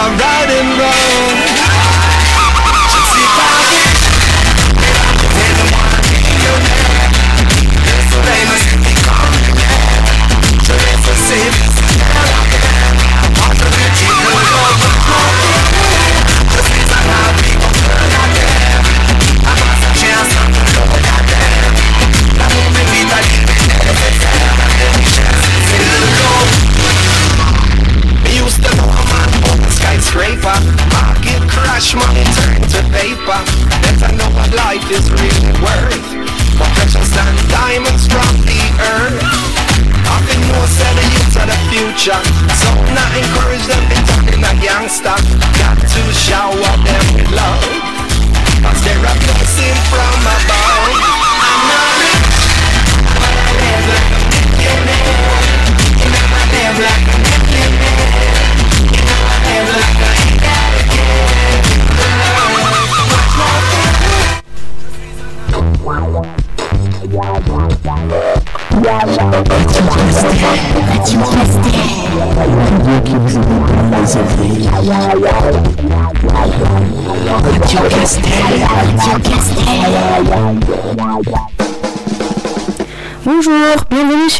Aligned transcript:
alright 0.00 0.39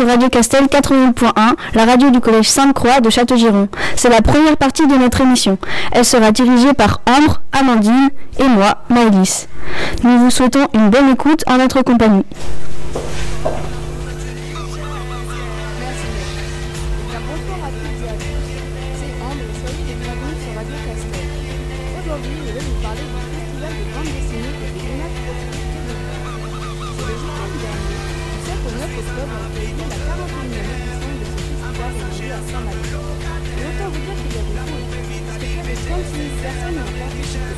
Radio 0.07 0.29
Castel 0.31 0.65
80.1, 0.65 1.33
la 1.75 1.85
radio 1.85 2.11
du 2.11 2.21
collège 2.21 2.49
Sainte-Croix 2.49 3.01
de 3.01 3.11
Châteaugiron. 3.11 3.69
C'est 3.97 4.09
la 4.09 4.23
première 4.23 4.57
partie 4.57 4.87
de 4.87 4.95
notre 4.95 5.21
émission. 5.21 5.59
Elle 5.93 6.05
sera 6.05 6.33
dirigée 6.33 6.73
par 6.73 7.01
Ambre, 7.07 7.41
Amandine 7.53 8.11
et 8.39 8.49
moi, 8.49 8.79
Maëlys. 8.89 9.47
Nous 10.03 10.19
vous 10.19 10.31
souhaitons 10.31 10.67
une 10.73 10.89
bonne 10.89 11.11
écoute 11.11 11.45
en 11.47 11.59
notre 11.59 11.83
compagnie. 11.83 12.25
Octobre, 29.01 29.37
lieu 29.57 29.87
la 29.89 29.97
41e 29.97 30.61
édition 30.77 31.13
de 31.17 31.25
ce 31.25 31.37
festival 31.41 32.29
à 32.29 32.41
Saint-Malo. 32.45 32.85
Et 33.57 33.65
vous 33.89 34.03
dire 34.05 34.17
qu'il 34.21 34.33
y 34.33 34.41
avait 34.41 34.57
beaucoup, 34.61 34.93
parce 35.25 35.41
que 35.41 35.49
près 35.57 35.73
de 35.73 35.85
36 35.89 36.21
000 36.21 36.37
personnes 36.45 36.79
ont 36.85 36.95
participé. 37.01 37.53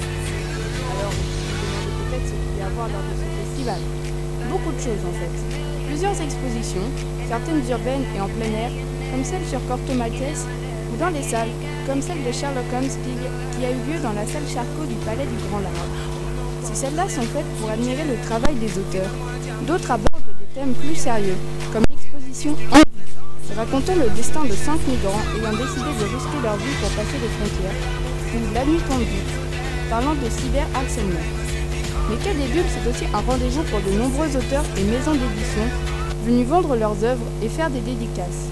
Alors, 0.92 1.12
vous 1.12 1.26
vous 1.26 1.58
demandez 1.66 1.92
peut-être 1.98 2.28
ce 2.30 2.36
qu'il 2.38 2.56
y 2.58 2.62
a 2.62 2.66
à 2.66 2.74
voir 2.78 2.88
lors 2.94 3.06
de 3.10 3.14
ce 3.18 3.26
festival. 3.26 3.80
Beaucoup 4.50 4.72
de 4.72 4.82
choses 4.82 5.02
en 5.02 5.14
fait. 5.18 5.34
Plusieurs 5.90 6.18
expositions, 6.22 6.88
certaines 7.26 7.62
urbaines 7.70 8.06
et 8.14 8.20
en 8.20 8.30
plein 8.30 8.52
air, 8.54 8.72
comme 9.10 9.24
celle 9.24 9.44
sur 9.46 9.60
Corto 9.66 9.92
ou 9.92 10.96
dans 10.96 11.10
les 11.10 11.22
salles, 11.22 11.54
comme 11.86 12.02
celle 12.02 12.22
de 12.22 12.30
Sherlock 12.30 12.70
Holmes 12.70 12.94
qui, 13.02 13.64
a 13.66 13.70
eu 13.70 13.82
lieu 13.90 13.98
dans 14.02 14.12
la 14.12 14.26
salle 14.26 14.46
Charcot 14.46 14.86
du 14.86 14.98
Palais 15.06 15.26
du 15.26 15.38
Grand 15.48 15.60
Large. 15.60 15.90
Si 16.64 16.74
celles-là 16.74 17.08
sont 17.08 17.26
faites 17.34 17.50
pour 17.58 17.70
admirer 17.70 18.04
le 18.04 18.16
travail 18.26 18.54
des 18.56 18.78
auteurs, 18.78 19.10
d'autres 19.66 19.90
des 20.54 20.60
thèmes 20.60 20.74
plus 20.74 20.94
sérieux, 20.94 21.36
comme 21.72 21.84
l'exposition 21.90 22.52
En 22.70 22.76
vie, 22.76 23.56
racontant 23.56 23.94
le 23.94 24.10
destin 24.16 24.44
de 24.44 24.52
cinq 24.52 24.78
migrants 24.88 25.20
ayant 25.36 25.52
décidé 25.52 25.90
de 25.98 26.04
risquer 26.04 26.38
leur 26.42 26.56
vie 26.56 26.74
pour 26.80 26.90
passer 26.90 27.18
les 27.20 27.28
frontières, 27.28 27.78
ou 28.34 28.54
La 28.54 28.64
nuit 28.64 28.80
tendue, 28.88 29.24
parlant 29.90 30.14
de 30.14 30.28
cyberharcèlement. 30.28 31.26
Mais 32.10 32.16
Quai 32.16 32.34
des 32.34 32.52
Bulbes, 32.52 32.66
c'est 32.68 32.90
aussi 32.90 33.04
un 33.14 33.20
rendez-vous 33.20 33.62
pour 33.64 33.80
de 33.80 33.96
nombreux 33.96 34.36
auteurs 34.36 34.64
et 34.76 34.84
maisons 34.84 35.12
d'édition 35.12 35.64
venus 36.24 36.46
vendre 36.46 36.76
leurs 36.76 37.02
œuvres 37.04 37.26
et 37.42 37.48
faire 37.48 37.70
des 37.70 37.80
dédicaces. 37.80 38.48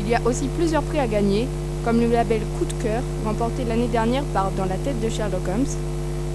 Il 0.00 0.08
y 0.08 0.14
a 0.14 0.20
aussi 0.24 0.48
plusieurs 0.56 0.82
prix 0.82 0.98
à 0.98 1.06
gagner, 1.06 1.46
comme 1.84 2.00
le 2.00 2.08
label 2.08 2.40
Coup 2.58 2.64
de 2.64 2.82
cœur, 2.82 3.02
remporté 3.24 3.64
l'année 3.64 3.88
dernière 3.88 4.24
par 4.34 4.50
Dans 4.52 4.64
la 4.66 4.76
tête 4.76 5.00
de 5.00 5.08
Sherlock 5.08 5.46
Holmes, 5.48 5.66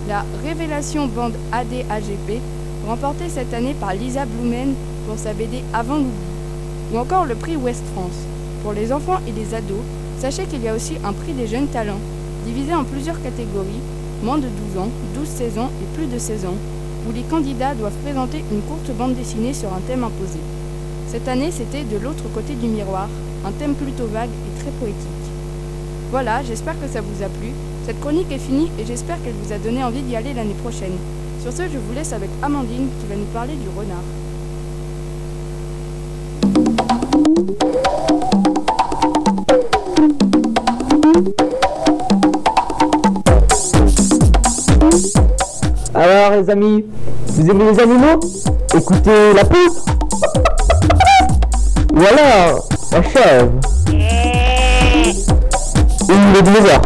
la 0.07 0.23
Révélation 0.43 1.07
bande 1.07 1.35
ADAGP, 1.51 2.41
remportée 2.89 3.29
cette 3.29 3.53
année 3.53 3.75
par 3.79 3.93
Lisa 3.93 4.25
Blumen 4.25 4.73
pour 5.05 5.15
sa 5.15 5.31
BD 5.33 5.61
Avant 5.75 5.97
l'oubli, 5.97 6.09
ou 6.91 6.97
encore 6.97 7.27
le 7.27 7.35
prix 7.35 7.55
Ouest 7.55 7.83
France. 7.93 8.25
Pour 8.63 8.73
les 8.73 8.91
enfants 8.91 9.19
et 9.27 9.31
les 9.31 9.53
ados, 9.53 9.85
sachez 10.19 10.45
qu'il 10.45 10.63
y 10.63 10.67
a 10.67 10.73
aussi 10.73 10.95
un 11.05 11.13
prix 11.13 11.33
des 11.33 11.45
jeunes 11.45 11.67
talents, 11.67 12.01
divisé 12.47 12.73
en 12.73 12.83
plusieurs 12.83 13.21
catégories, 13.21 13.85
moins 14.23 14.39
de 14.39 14.47
12 14.73 14.81
ans, 14.81 14.89
12-16 15.15 15.59
ans 15.59 15.69
et 15.83 15.95
plus 15.95 16.07
de 16.07 16.17
16 16.17 16.45
ans, 16.45 16.57
où 17.07 17.11
les 17.13 17.21
candidats 17.21 17.75
doivent 17.75 18.01
présenter 18.03 18.43
une 18.51 18.61
courte 18.61 18.89
bande 18.97 19.13
dessinée 19.13 19.53
sur 19.53 19.71
un 19.71 19.81
thème 19.85 20.03
imposé. 20.03 20.39
Cette 21.11 21.27
année, 21.27 21.51
c'était 21.51 21.83
de 21.83 21.97
l'autre 22.03 22.27
côté 22.33 22.55
du 22.55 22.67
miroir, 22.67 23.07
un 23.45 23.51
thème 23.51 23.75
plutôt 23.75 24.07
vague 24.07 24.29
et 24.29 24.61
très 24.61 24.71
poétique. 24.71 25.29
Voilà, 26.09 26.41
j'espère 26.41 26.79
que 26.81 26.87
ça 26.87 27.01
vous 27.01 27.23
a 27.23 27.29
plu. 27.29 27.51
Cette 27.85 27.99
chronique 27.99 28.31
est 28.31 28.39
finie 28.39 28.71
et 28.79 28.85
j'espère 28.87 29.21
qu'elle 29.21 29.37
vous 29.43 29.53
a 29.53 29.59
donné 29.59 29.83
envie 29.83 30.01
d'y 30.01 30.15
aller 30.15 30.33
l'année 30.33 30.57
prochaine. 30.63 30.97
Sur 31.41 31.53
ce, 31.53 31.63
je 31.63 31.77
vous 31.77 31.93
laisse 31.93 32.11
avec 32.11 32.29
Amandine 32.43 32.89
qui 32.99 33.07
va 33.07 33.15
nous 33.15 33.25
parler 33.27 33.53
du 33.53 33.69
renard. 33.69 34.03
Alors 45.95 46.41
les 46.41 46.49
amis, 46.49 46.85
vous 47.27 47.49
aimez 47.49 47.71
les 47.71 47.79
animaux? 47.79 48.19
Écoutez 48.75 49.33
la 49.33 49.45
pousse 49.45 49.85
Ou 51.93 51.99
alors 51.99 52.67
la 52.91 53.03
chèvre. 53.03 53.51
Ou 56.03 56.33
le 56.33 56.41
dinosaure 56.41 56.81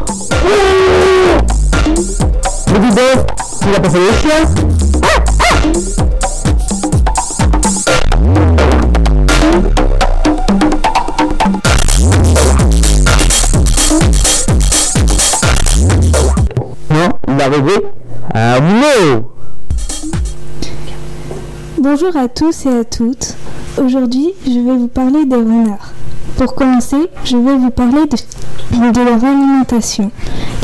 boulot 18.60 19.30
Bonjour 21.80 22.15
à 22.18 22.27
tous 22.27 22.65
et 22.65 22.69
à 22.69 22.83
toutes. 22.83 23.36
Aujourd'hui, 23.77 24.33
je 24.45 24.60
vais 24.60 24.77
vous 24.77 24.88
parler 24.88 25.25
des 25.25 25.36
renards. 25.36 25.94
Pour 26.38 26.56
commencer, 26.56 27.10
je 27.24 27.38
vais 27.38 27.56
vous 27.56 27.69
parler 27.69 28.06
de 28.07 29.00
leur 29.06 29.24
alimentation. 29.24 30.12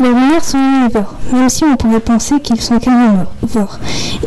Les 0.00 0.08
renards 0.08 0.44
sont 0.44 0.56
omnivores, 0.56 1.14
même 1.30 1.48
si 1.50 1.62
on 1.64 1.76
pourrait 1.76 2.00
penser 2.00 2.40
qu'ils 2.40 2.60
sont 2.60 2.78
carnivores. 2.78 3.78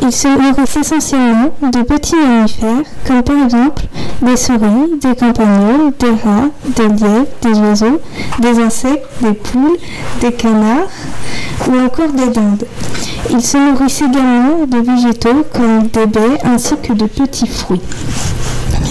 Ils 0.03 0.11
se 0.11 0.27
nourrissent 0.27 0.77
essentiellement 0.77 1.49
de 1.61 1.81
petits 1.81 2.15
mammifères, 2.15 2.83
comme 3.07 3.23
par 3.23 3.43
exemple 3.43 3.83
des 4.21 4.37
souris, 4.37 4.99
des 5.01 5.15
campagnols, 5.15 5.91
des 5.97 6.11
rats, 6.11 6.49
des 6.75 6.87
lièvres, 6.89 7.25
des 7.41 7.59
oiseaux, 7.59 7.99
des 8.39 8.59
insectes, 8.59 9.07
des 9.21 9.33
poules, 9.33 9.77
des 10.21 10.31
canards 10.31 10.91
ou 11.67 11.79
encore 11.79 12.11
des 12.11 12.29
dindes. 12.29 12.65
Ils 13.31 13.41
se 13.41 13.57
nourrissent 13.57 14.03
également 14.03 14.67
de 14.67 14.77
végétaux 14.77 15.43
comme 15.53 15.87
des 15.87 16.05
baies 16.05 16.37
ainsi 16.43 16.75
que 16.83 16.93
de 16.93 17.05
petits 17.05 17.47
fruits. 17.47 17.81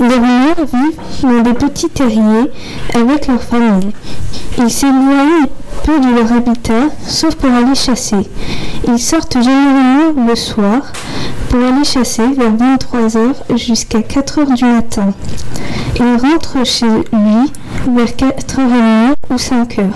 Les 0.00 0.08
renards 0.08 0.67
vivent 0.73 0.99
dans 1.23 1.43
des 1.43 1.55
petits 1.55 1.90
terriers 1.90 2.50
avec 2.93 3.29
leur 3.29 3.43
famille. 3.43 3.93
Ils 4.58 4.70
s'éloignent 4.70 5.49
peu 5.84 5.99
de 5.99 6.14
leur 6.14 6.32
habitat, 6.32 6.88
sauf 7.06 7.34
pour 7.34 7.50
aller 7.50 7.75
chasser. 7.75 8.29
Ils 8.87 8.99
sortent 8.99 9.43
généralement 9.43 10.26
le 10.29 10.37
soir 10.37 10.93
pour 11.49 11.61
aller 11.61 11.84
chasser 11.84 12.23
vers 12.37 12.52
23h 12.52 13.56
jusqu'à 13.56 14.00
4h 14.00 14.55
du 14.55 14.64
matin. 14.64 15.12
Ils 15.96 16.20
rentrent 16.20 16.64
chez 16.64 16.87
lui 16.87 17.52
vers 17.88 18.06
4h30 18.06 19.14
ou 19.31 19.34
5h. 19.34 19.90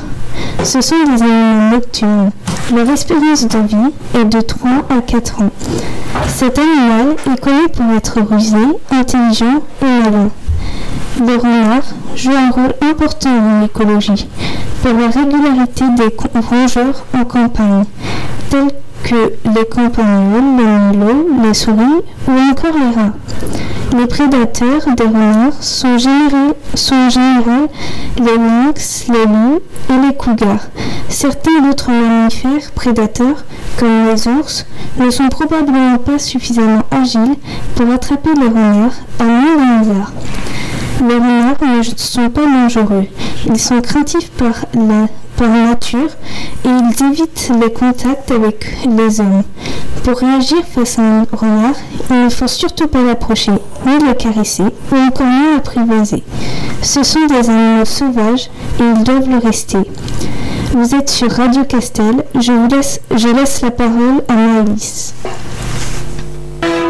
Ce 0.64 0.80
sont 0.80 0.96
des 1.04 1.22
animaux 1.22 1.76
nocturnes. 1.76 2.30
Leur 2.74 2.90
espérance 2.90 3.46
de 3.46 3.58
vie 3.58 3.92
est 4.14 4.24
de 4.24 4.40
3 4.40 4.70
à 4.90 5.00
4 5.00 5.42
ans. 5.42 5.50
Cet 6.28 6.58
animal 6.58 7.16
est 7.32 7.40
connu 7.40 7.68
pour 7.68 7.92
être 7.96 8.20
rusé, 8.20 8.56
intelligent 8.90 9.62
et 9.82 10.02
malin. 10.02 10.30
Le 11.18 11.36
renard 11.36 11.82
joue 12.14 12.32
un 12.32 12.50
rôle 12.50 12.74
important 12.82 13.30
dans 13.30 13.60
l'écologie 13.62 14.26
la 14.92 15.08
régularité 15.08 15.84
des 15.96 16.40
rongeurs 16.40 17.04
en 17.14 17.24
campagne, 17.24 17.84
tels 18.50 18.70
que 19.02 19.32
les 19.54 19.64
campagnols, 19.70 20.56
les 20.58 20.98
milots, 20.98 21.28
les 21.42 21.54
souris 21.54 22.02
ou 22.28 22.32
encore 22.50 22.72
les 22.72 22.94
rats. 22.94 23.12
Les 23.96 24.06
prédateurs 24.06 24.94
des 24.96 25.04
renards 25.04 25.62
sont, 25.62 25.96
sont 26.74 26.94
en 26.94 27.08
général 27.08 27.68
les 28.18 28.36
lynx, 28.36 29.06
les 29.08 29.26
loups 29.26 29.60
et 29.90 30.06
les 30.06 30.14
cougars. 30.14 30.66
Certains 31.08 31.70
autres 31.70 31.90
mammifères 31.90 32.72
prédateurs, 32.74 33.44
comme 33.78 34.08
les 34.08 34.28
ours, 34.28 34.66
ne 34.98 35.10
sont 35.10 35.28
probablement 35.28 35.98
pas 35.98 36.18
suffisamment 36.18 36.82
agiles 36.90 37.36
pour 37.74 37.90
attraper 37.90 38.30
les 38.34 38.48
renards 38.48 38.94
à 39.20 39.24
moins 39.24 39.56
d'un 39.56 39.80
hasard. 39.80 40.12
Les 41.00 41.14
renards 41.14 41.56
ne 41.62 41.82
sont 41.96 42.30
pas 42.30 42.46
dangereux. 42.46 43.06
Ils 43.46 43.58
sont 43.58 43.80
craintifs 43.80 44.30
par, 44.30 44.64
la, 44.74 45.08
nature 45.48 46.08
et 46.64 46.68
ils 46.68 47.04
évitent 47.04 47.52
les 47.60 47.70
contacts 47.70 48.30
avec 48.30 48.78
les 48.88 49.20
hommes. 49.20 49.42
Pour 50.02 50.18
réagir 50.18 50.58
face 50.64 50.98
à 50.98 51.02
un 51.02 51.26
renard, 51.30 51.74
il 52.10 52.24
ne 52.24 52.28
faut 52.30 52.48
surtout 52.48 52.86
pas 52.86 53.02
l'approcher, 53.02 53.52
ni 53.86 53.98
le 53.98 54.14
caresser, 54.14 54.62
ou 54.62 54.96
encore 54.96 55.26
moins 55.26 55.54
l'apprivoiser. 55.56 56.24
Ce 56.80 57.02
sont 57.02 57.26
des 57.26 57.50
animaux 57.50 57.84
sauvages 57.84 58.48
et 58.80 58.84
ils 58.96 59.04
doivent 59.04 59.28
le 59.28 59.38
rester. 59.38 59.78
Vous 60.72 60.94
êtes 60.94 61.10
sur 61.10 61.30
Radio 61.30 61.64
Castel, 61.64 62.24
je 62.38 62.52
vous 62.52 62.68
laisse, 62.68 63.00
je 63.14 63.28
laisse 63.28 63.60
la 63.62 63.70
parole 63.70 64.22
à 64.28 64.34
Maëlys. 64.34 65.14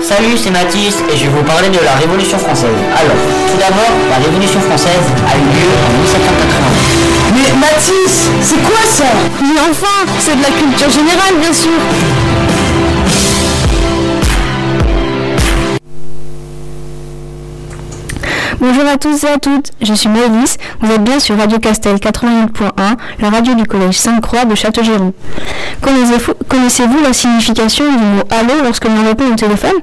Salut, 0.07 0.39
c'est 0.39 0.53
Mathis 0.53 1.03
et 1.13 1.17
je 1.17 1.25
vais 1.25 1.31
vous 1.31 1.43
parler 1.43 1.69
de 1.69 1.81
la 1.85 1.95
Révolution 1.95 2.39
française. 2.39 2.71
Alors, 2.97 3.17
tout 3.51 3.59
d'abord, 3.59 3.91
la 4.09 4.25
Révolution 4.25 4.61
française 4.61 5.03
a 5.27 5.35
eu 5.35 5.43
lieu 5.43 5.67
en 5.83 5.99
1789. 5.99 7.35
Mais 7.35 7.51
Mathis, 7.59 8.31
c'est 8.41 8.63
quoi 8.63 8.87
ça? 8.87 9.03
Mais 9.43 9.59
enfin, 9.69 10.07
c'est 10.21 10.37
de 10.37 10.43
la 10.43 10.51
culture 10.51 10.91
générale, 10.91 11.35
bien 11.41 11.53
sûr. 11.53 11.73
Bonjour 18.59 18.87
à 18.87 18.97
tous 18.97 19.25
et 19.25 19.29
à 19.29 19.39
toutes, 19.39 19.73
je 19.83 19.93
suis 19.93 20.09
Maëlys, 20.09 20.57
vous 20.81 20.91
êtes 20.91 21.05
bien 21.05 21.21
sur 21.21 21.37
Radio 21.37 21.59
Castel 21.59 21.97
88.1, 21.97 22.71
la 23.21 23.31
radio 23.31 23.55
du 23.55 23.65
collège 23.65 23.99
Sainte-Croix 23.99 24.47
de 24.47 24.55
Châteaugiron. 24.55 25.13
Connaissez-vous 25.83 27.03
la 27.03 27.13
signification 27.13 27.85
du 27.85 27.99
mot 27.99 28.23
allô 28.31 28.63
lorsque 28.65 28.87
l'on 28.87 29.05
répond 29.07 29.31
au 29.31 29.35
téléphone? 29.35 29.77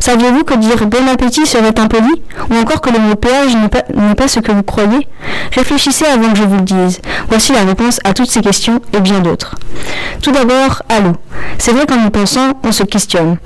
Saviez-vous 0.00 0.44
que 0.44 0.54
dire 0.54 0.86
bon 0.86 1.06
appétit 1.12 1.46
serait 1.46 1.78
impoli? 1.78 2.22
Ou 2.50 2.54
encore 2.56 2.80
que 2.80 2.90
le 2.90 2.98
mot 2.98 3.14
péage 3.14 3.54
n'est 3.54 4.14
pas, 4.14 4.28
ce 4.28 4.40
que 4.40 4.52
vous 4.52 4.62
croyez? 4.62 5.06
Réfléchissez 5.52 6.06
avant 6.06 6.30
que 6.30 6.38
je 6.38 6.44
vous 6.44 6.56
le 6.56 6.62
dise. 6.62 7.00
Voici 7.28 7.52
la 7.52 7.60
réponse 7.60 8.00
à 8.04 8.14
toutes 8.14 8.30
ces 8.30 8.40
questions 8.40 8.80
et 8.94 9.00
bien 9.00 9.20
d'autres. 9.20 9.54
Tout 10.22 10.32
d'abord, 10.32 10.82
allô. 10.88 11.12
C'est 11.58 11.72
vrai 11.72 11.84
qu'en 11.86 12.04
y 12.06 12.10
pensant, 12.10 12.54
on 12.64 12.72
se 12.72 12.84
questionne. 12.84 13.36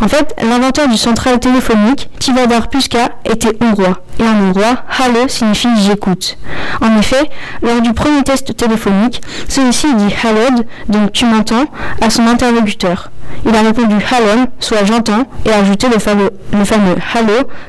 En 0.00 0.08
fait, 0.08 0.34
l'inventeur 0.42 0.88
du 0.88 0.96
central 0.96 1.38
téléphonique, 1.38 2.10
Tivadar 2.18 2.68
Puska, 2.68 3.10
était 3.24 3.56
hongrois. 3.64 4.00
En 4.26 4.48
hongrois, 4.48 4.76
Hallo 4.98 5.28
signifie 5.28 5.68
j'écoute. 5.86 6.36
En 6.80 6.98
effet, 6.98 7.30
lors 7.62 7.80
du 7.80 7.92
premier 7.92 8.22
test 8.22 8.56
téléphonique, 8.56 9.20
celui-ci 9.48 9.94
dit 9.94 10.14
Hallod, 10.22 10.66
donc 10.88 11.12
tu 11.12 11.24
m'entends, 11.26 11.64
à 12.00 12.10
son 12.10 12.26
interlocuteur. 12.26 13.10
Il 13.46 13.54
a 13.54 13.62
répondu 13.62 13.96
Hallon, 13.96 14.46
soit 14.58 14.84
j'entends, 14.84 15.26
et 15.44 15.50
a 15.50 15.58
ajouté 15.58 15.88
le 15.88 15.98
fameux, 15.98 16.30
le 16.52 16.64
fameux 16.64 16.96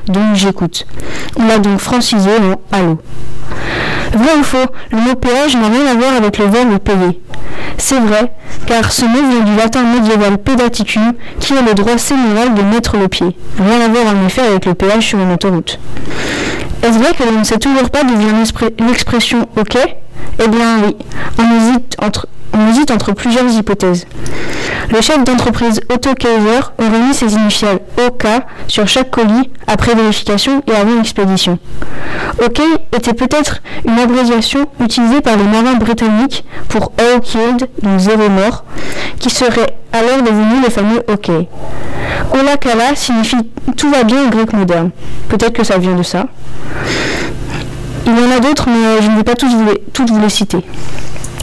donc 0.08 0.34
j'écoute. 0.34 0.86
On 1.38 1.46
l'a 1.46 1.58
donc 1.58 1.78
francisé 1.80 2.30
en 2.38 2.76
Allo. 2.76 2.98
Vrai 4.12 4.38
ou 4.38 4.42
faux, 4.42 4.66
le 4.92 4.98
mot 4.98 5.14
péage 5.14 5.56
n'a 5.56 5.68
rien 5.68 5.86
à 5.86 5.94
voir 5.94 6.12
avec 6.16 6.38
le 6.38 6.46
verbe 6.46 6.78
payer. 6.78 7.20
C'est 7.78 8.00
vrai, 8.00 8.32
car 8.66 8.90
ce 8.90 9.04
mot 9.04 9.28
vient 9.28 9.44
du 9.44 9.56
latin 9.56 9.82
médiéval 9.82 10.38
pedaticum, 10.38 11.12
qui 11.40 11.54
est 11.54 11.62
le 11.62 11.74
droit 11.74 11.98
séminal 11.98 12.54
de 12.54 12.62
mettre 12.62 12.96
le 12.96 13.08
pied. 13.08 13.36
Rien 13.58 13.80
à 13.84 13.88
voir 13.88 14.14
en 14.14 14.26
effet 14.26 14.42
avec 14.42 14.66
le 14.66 14.74
péage 14.74 15.08
sur 15.08 15.18
une 15.18 15.32
autoroute. 15.32 15.78
Est-ce 16.82 16.98
vrai 16.98 17.12
que 17.14 17.24
l'on 17.24 17.38
ne 17.40 17.44
sait 17.44 17.58
toujours 17.58 17.90
pas 17.90 18.04
d'où 18.04 18.16
vient 18.16 18.86
l'expression 18.86 19.48
OK 19.56 19.76
Eh 20.42 20.48
bien 20.48 20.78
oui, 20.84 20.96
on 21.38 22.68
hésite 22.70 22.90
entre 22.90 23.12
plusieurs 23.12 23.50
hypothèses. 23.50 24.06
Le 24.90 25.00
chef 25.00 25.24
d'entreprise 25.24 25.80
Otto 25.92 26.14
Kaiser 26.14 26.60
aurait 26.78 27.00
mis 27.00 27.14
ses 27.14 27.34
initiales 27.34 27.80
OK 28.06 28.26
sur 28.68 28.86
chaque 28.86 29.10
colis 29.10 29.50
après 29.66 29.94
vérification 29.94 30.62
et 30.66 30.72
avant 30.72 31.00
expédition. 31.00 31.58
OK 32.44 32.60
était 32.96 33.12
peut-être 33.14 33.62
une 33.86 33.98
abréviation 33.98 34.66
utilisée 34.80 35.20
par 35.20 35.36
les 35.36 35.44
marins 35.44 35.74
britanniques 35.74 36.44
pour 36.68 36.92
All 36.98 37.20
Killed, 37.20 37.68
donc 37.82 37.98
zéro 37.98 38.28
mort, 38.28 38.64
qui 39.18 39.30
serait 39.30 39.76
alors 39.92 40.22
devenu 40.22 40.62
le 40.62 40.70
fameux 40.70 41.02
OK. 41.08 41.30
Olakala 42.32 42.94
signifie 42.94 43.50
tout 43.76 43.90
va 43.90 44.04
bien 44.04 44.26
en 44.26 44.28
grec 44.28 44.52
moderne. 44.52 44.90
Peut-être 45.28 45.52
que 45.52 45.64
ça 45.64 45.78
vient 45.78 45.94
de 45.94 46.02
ça. 46.02 46.26
Il 48.06 48.12
y 48.12 48.24
en 48.24 48.30
a 48.30 48.40
d'autres, 48.40 48.68
mais 48.68 49.02
je 49.02 49.10
ne 49.10 49.16
vais 49.16 49.24
pas 49.24 49.34
tous 49.34 49.48
toutes 49.92 50.10
vous 50.10 50.20
les 50.20 50.28
citer. 50.28 50.64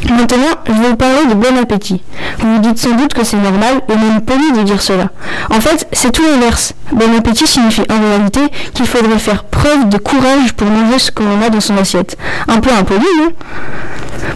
Maintenant, 0.10 0.56
je 0.68 0.74
vais 0.74 0.90
vous 0.90 0.96
parler 0.96 1.26
de 1.30 1.34
bon 1.34 1.58
appétit. 1.62 2.02
Vous 2.40 2.56
vous 2.56 2.60
dites 2.60 2.78
sans 2.78 2.92
doute 2.96 3.14
que 3.14 3.24
c'est 3.24 3.38
normal 3.38 3.82
et 3.90 3.96
même 3.96 4.22
poli 4.22 4.52
de 4.52 4.64
dire 4.64 4.82
cela. 4.82 5.10
En 5.50 5.62
fait, 5.62 5.88
c'est 5.94 6.12
tout 6.12 6.24
l'inverse. 6.24 6.74
Bon 6.92 7.18
appétit 7.18 7.48
signifie 7.48 7.84
en 7.90 8.00
réalité 8.00 8.42
qu'il 8.74 8.86
faudrait 8.86 9.20
faire 9.20 9.44
preuve 9.46 9.88
de 9.90 9.98
courage 9.98 10.54
pour 10.56 10.68
manger 10.68 11.00
ce 11.00 11.12
que 11.12 11.24
l'on 11.24 11.42
a 11.42 11.50
dans 11.50 11.62
son 11.62 11.78
assiette. 11.78 12.18
Un 12.48 12.60
peu 12.60 12.70
impoli, 12.78 13.06
non? 13.18 13.32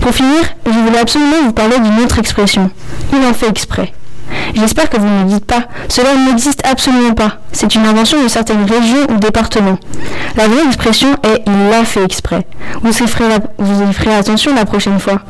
Pour 0.01 0.13
finir, 0.13 0.41
je 0.65 0.71
voulais 0.71 0.99
absolument 0.99 1.43
vous 1.43 1.53
parler 1.53 1.79
d'une 1.79 1.99
autre 2.03 2.19
expression. 2.19 2.69
Il 3.13 3.25
en 3.25 3.33
fait 3.33 3.49
exprès. 3.49 3.93
J'espère 4.55 4.89
que 4.89 4.97
vous 4.97 5.07
ne 5.07 5.25
dites 5.25 5.45
pas. 5.45 5.63
Cela 5.89 6.15
n'existe 6.15 6.65
absolument 6.65 7.13
pas. 7.13 7.37
C'est 7.51 7.75
une 7.75 7.85
invention 7.85 8.21
de 8.23 8.27
certaines 8.27 8.65
régions 8.65 9.07
ou 9.09 9.17
départements. 9.17 9.77
La 10.35 10.47
vraie 10.47 10.65
expression 10.65 11.13
est 11.23 11.43
il 11.47 11.69
l'a 11.69 11.83
fait 11.83 12.03
exprès. 12.03 12.45
Vous 12.81 12.91
y, 12.91 13.07
ferez 13.07 14.13
attention 14.13 14.53
la 14.55 14.65
prochaine 14.65 14.99
fois. 14.99 15.21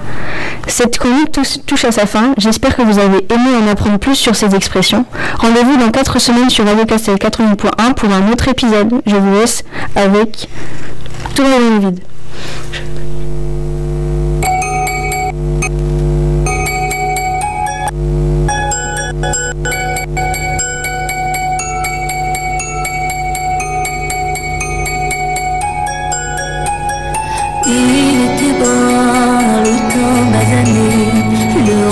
Cette 0.68 0.98
chronique 0.98 1.38
touche 1.66 1.86
à 1.86 1.92
sa 1.92 2.06
fin. 2.06 2.34
J'espère 2.38 2.76
que 2.76 2.82
vous 2.82 3.00
avez 3.00 3.26
aimé 3.30 3.50
en 3.64 3.68
apprendre 3.72 3.98
plus 3.98 4.16
sur 4.16 4.36
ces 4.36 4.54
expressions. 4.56 5.06
Rendez-vous 5.40 5.78
dans 5.78 5.90
4 5.90 6.20
semaines 6.20 6.50
sur 6.50 6.66
Radio 6.66 6.86
Castel 6.86 7.16
80.1 7.16 7.94
pour 7.94 8.12
un 8.12 8.32
autre 8.32 8.48
épisode. 8.50 9.02
Je 9.06 9.16
vous 9.16 9.34
laisse 9.40 9.64
avec 9.96 10.50
tout 11.36 11.44
le 11.44 11.80
vide. 11.80 12.00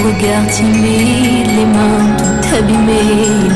Regard 0.06 0.48
timide, 0.52 1.50
les 1.58 1.66
mains 1.66 2.16
tout 2.18 2.56
abîmées. 2.56 3.50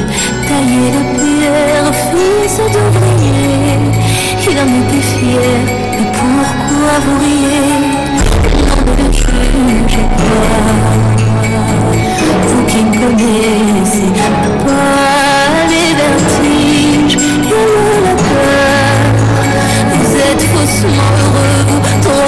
Taillé 0.48 0.86
de 0.96 1.02
pierre, 1.16 1.90
fils 2.10 2.58
d'ouvrier, 2.74 3.78
il 4.50 4.58
en 4.58 4.70
était 4.80 5.06
fier. 5.14 5.58
Mais 5.92 6.10
pourquoi 6.20 6.94
vous 7.06 7.18
riez? 7.26 7.72
Non, 8.68 8.82
pas. 10.18 10.60
Vous 12.48 12.64
qui 12.66 12.80
me 12.84 12.92
connaissez 13.00 14.12
pas 14.66 15.50
les 15.72 15.90
vertiges 16.02 17.18
et 17.18 17.68
la 18.06 18.16
peur. 18.30 19.00
Vous 19.94 20.10
êtes 20.16 20.44
faussement 20.52 21.12
heureux, 21.22 21.60
vous 21.68 21.82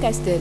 Castel. 0.00 0.40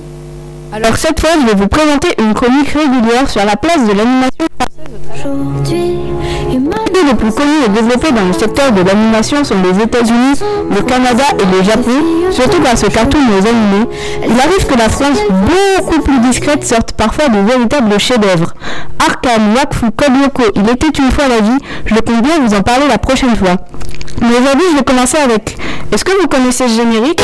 Alors 0.72 0.96
cette 0.98 1.20
fois, 1.20 1.32
je 1.42 1.48
vais 1.48 1.56
vous 1.56 1.68
présenter 1.68 2.10
une 2.20 2.34
chronique 2.34 2.70
régulière 2.70 3.30
sur 3.30 3.44
la 3.44 3.56
place 3.56 3.80
de 3.86 3.92
l'animation 3.92 4.46
française 4.60 4.94
au 4.94 5.08
travers. 5.08 5.32
Aujourd'hui, 5.32 5.98
Les 6.50 6.60
pays 6.94 7.04
les 7.08 7.16
plus 7.16 7.32
connus 7.32 7.66
et 7.66 7.70
développés 7.70 8.12
dans 8.12 8.26
le 8.26 8.34
secteur 8.34 8.72
de 8.72 8.82
l'animation 8.82 9.44
sont 9.44 9.56
les 9.64 9.84
États-Unis, 9.84 10.40
le 10.76 10.82
Canada 10.84 11.24
et 11.40 11.58
le 11.58 11.64
Japon, 11.64 11.92
surtout 12.32 12.62
grâce 12.62 12.84
aux 12.84 12.90
cartoons 12.90 13.18
et 13.20 13.42
aux 13.42 13.48
animés. 13.48 13.90
Il 14.26 14.40
arrive 14.40 14.66
que 14.68 14.78
la 14.78 14.90
France, 14.90 15.18
beaucoup 15.30 16.02
plus 16.02 16.20
discrète, 16.20 16.66
sorte 16.66 16.94
parfois 16.94 17.30
de 17.30 17.40
véritables 17.40 18.00
chefs-d'œuvre. 18.00 18.54
Arkham, 19.00 19.56
Wakfu, 19.56 19.92
Code 19.96 20.52
Il 20.56 20.70
était 20.70 21.00
une 21.02 21.12
fois 21.12 21.28
la 21.28 21.42
vie, 21.42 21.60
je 21.86 21.96
compte 21.96 22.22
bien 22.22 22.40
vous 22.46 22.54
en 22.54 22.62
parler 22.62 22.88
la 22.88 22.98
prochaine 22.98 23.36
fois. 23.36 23.58
Mais 24.22 24.38
aujourd'hui, 24.40 24.66
je 24.72 24.78
vais 24.78 24.84
commencer 24.84 25.18
avec... 25.18 25.58
Est-ce 25.92 26.04
que 26.06 26.12
vous 26.22 26.28
connaissez 26.28 26.68
ce 26.68 26.76
générique? 26.76 27.22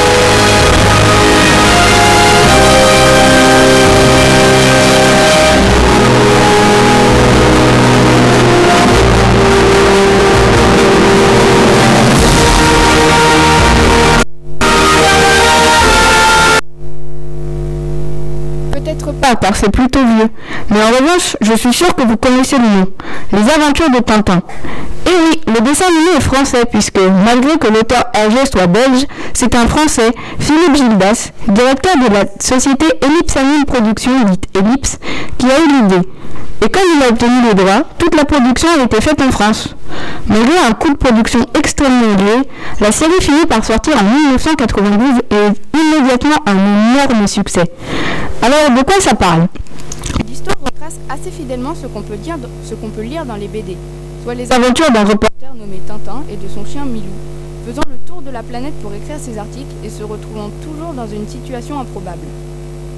Pas, 19.26 19.36
car 19.36 19.56
c'est 19.56 19.70
plutôt 19.70 20.00
vieux. 20.00 20.30
Mais 20.70 20.82
en 20.82 20.90
revanche, 20.90 21.38
je 21.42 21.54
suis 21.54 21.74
sûr 21.74 21.94
que 21.96 22.04
vous 22.04 22.18
connaissez 22.18 22.58
le 22.58 22.64
nom. 22.64 22.88
Les 23.32 23.52
aventures 23.52 23.90
de 23.90 24.00
Tintin. 24.00 24.42
Et 25.06 25.10
oui, 25.10 25.42
le 25.48 25.62
dessin 25.62 25.86
animé 25.86 26.18
est 26.18 26.22
français 26.22 26.64
puisque, 26.70 27.00
malgré 27.26 27.58
que 27.58 27.68
l'auteur 27.68 28.06
âgé 28.16 28.46
soit 28.52 28.68
belge, 28.68 29.06
c'est 29.34 29.56
un 29.56 29.68
français, 29.68 30.12
Philippe 30.40 30.76
Gildas, 30.76 31.30
directeur 31.48 31.94
de 31.98 32.14
la 32.14 32.26
société 32.40 32.86
Ellipse 33.02 33.38
Anime 33.38 33.66
Productions, 33.66 34.24
dite 34.26 34.46
Ellipse, 34.56 34.98
qui 35.38 35.46
a 35.46 35.60
eu 35.60 35.82
l'idée. 35.82 36.08
Et 36.64 36.70
comme 36.70 36.84
il 36.96 37.04
a 37.04 37.10
obtenu 37.10 37.48
les 37.48 37.54
droits, 37.54 37.84
toute 38.00 38.16
la 38.16 38.26
production 38.26 38.70
a 38.80 38.84
été 38.84 39.00
faite 39.02 39.22
en 39.22 39.32
France. 39.32 39.76
Malgré 40.28 40.58
un 40.68 40.72
coût 40.74 40.90
de 40.90 40.98
production 40.98 41.46
extrêmement 41.54 42.14
élevé, 42.18 42.48
la 42.80 42.92
série 42.92 43.22
finit 43.22 43.46
par 43.46 43.64
sortir 43.64 43.94
en 44.00 44.04
1992 44.04 45.22
et 45.30 45.36
est 45.36 45.80
immédiatement 45.80 46.38
un 46.48 46.96
énorme 46.96 47.28
succès. 47.28 47.66
Alors 48.42 48.70
de 48.78 48.84
quoi 48.84 49.00
ça 49.00 49.16
parle 49.16 49.48
l'histoire 50.28 50.56
retrace 50.64 50.96
assez 51.10 51.32
fidèlement 51.32 51.74
ce 51.76 51.88
qu'on 51.88 52.02
peut, 52.02 52.16
dire- 52.18 52.38
ce 52.64 52.76
qu'on 52.76 52.90
peut 52.90 53.02
lire 53.02 53.26
dans 53.26 53.36
les 53.36 53.48
BD, 53.48 53.76
soit 54.24 54.34
les 54.36 54.52
Aventure 54.52 54.92
d'un 54.92 55.02
reporter. 55.04 55.30
reporter 55.48 55.54
nommé 55.60 55.80
Tintin 55.88 56.24
et 56.32 56.36
de 56.36 56.48
son 56.48 56.66
chien 56.66 56.86
Milou, 56.86 57.14
faisant 57.68 57.82
le 57.90 57.96
tour 58.08 58.22
de 58.22 58.30
la 58.32 58.44
planète 58.44 58.74
pour 58.82 58.94
écrire 58.94 59.18
ses 59.20 59.38
articles 59.38 59.74
et 59.84 59.90
se 59.90 60.04
retrouvant 60.04 60.50
toujours 60.64 60.94
dans 60.94 61.08
une 61.08 61.28
situation 61.28 61.80
improbable. 61.80 62.26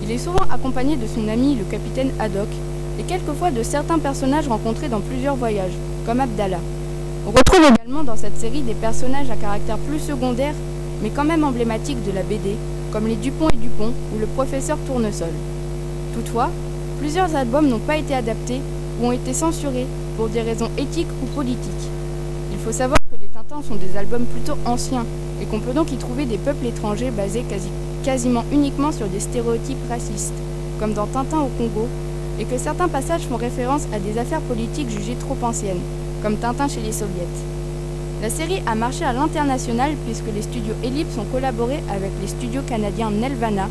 Il 0.04 0.12
est 0.12 0.18
souvent 0.18 0.44
accompagné 0.52 0.96
de 0.96 1.08
son 1.08 1.28
ami 1.28 1.56
le 1.56 1.64
capitaine 1.66 2.12
Haddock 2.20 2.50
et 3.00 3.04
quelquefois 3.04 3.52
de 3.52 3.64
certains 3.64 4.00
personnages 4.00 4.48
rencontrés 4.48 4.90
dans 4.90 5.02
plusieurs 5.02 5.36
voyages, 5.36 5.74
comme 6.06 6.20
Abdallah. 6.20 6.60
On 7.28 7.32
retrouve 7.32 7.62
également 7.74 8.04
dans 8.04 8.16
cette 8.16 8.40
série 8.40 8.62
des 8.62 8.74
personnages 8.74 9.30
à 9.30 9.36
caractère 9.36 9.78
plus 9.78 10.00
secondaire, 10.00 10.54
mais 11.04 11.10
quand 11.10 11.26
même 11.26 11.44
emblématiques 11.44 12.04
de 12.06 12.12
la 12.12 12.24
BD, 12.24 12.56
comme 12.92 13.08
les 13.08 13.16
Dupont 13.16 13.50
et 13.50 13.58
Dupont 13.58 13.92
ou 14.16 14.20
le 14.20 14.26
professeur 14.28 14.78
Tournesol. 14.86 15.30
Toutefois, 16.14 16.50
plusieurs 17.00 17.36
albums 17.36 17.68
n'ont 17.68 17.80
pas 17.80 17.98
été 17.98 18.16
adaptés 18.16 18.62
ou 19.00 19.08
ont 19.08 19.12
été 19.12 19.34
censurés 19.34 19.86
pour 20.16 20.30
des 20.30 20.42
raisons 20.42 20.70
éthiques 20.78 21.08
ou 21.22 21.26
politiques. 21.36 21.90
Il 22.52 22.58
faut 22.60 22.72
savoir 22.72 22.98
que 23.12 23.20
les 23.22 23.28
Tintins 23.28 23.62
sont 23.68 23.76
des 23.76 23.98
albums 23.98 24.26
plutôt 24.26 24.58
anciens 24.66 25.06
et 25.42 25.46
qu'on 25.46 25.60
peut 25.60 25.74
donc 25.74 25.92
y 25.92 25.98
trouver 25.98 26.26
des 26.26 26.38
peuples 26.38 26.66
étrangers 26.66 27.12
basés 27.12 27.44
quasi- 27.48 27.70
quasiment 28.04 28.44
uniquement 28.52 28.92
sur 28.92 29.08
des 29.08 29.20
stéréotypes 29.20 29.78
racistes, 29.90 30.34
comme 30.80 30.94
dans 30.94 31.06
Tintin 31.06 31.40
au 31.40 31.50
Congo, 31.58 31.88
et 32.40 32.46
que 32.46 32.58
certains 32.58 32.88
passages 32.88 33.28
font 33.28 33.36
référence 33.38 33.84
à 33.94 34.00
des 34.00 34.18
affaires 34.20 34.42
politiques 34.42 34.90
jugées 34.90 35.18
trop 35.20 35.38
anciennes, 35.42 35.82
comme 36.24 36.38
Tintin 36.38 36.68
chez 36.68 36.82
les 36.82 36.92
soviets. 36.92 37.28
La 38.20 38.32
série 38.32 38.64
a 38.66 38.74
marché 38.74 39.06
à 39.06 39.14
l'international 39.14 39.92
puisque 40.06 40.34
les 40.34 40.42
studios 40.42 40.74
Ellipse 40.84 41.18
ont 41.20 41.26
collaboré 41.32 41.84
avec 41.92 42.10
les 42.20 42.28
studios 42.28 42.64
canadiens 42.68 43.12
Nelvana, 43.12 43.68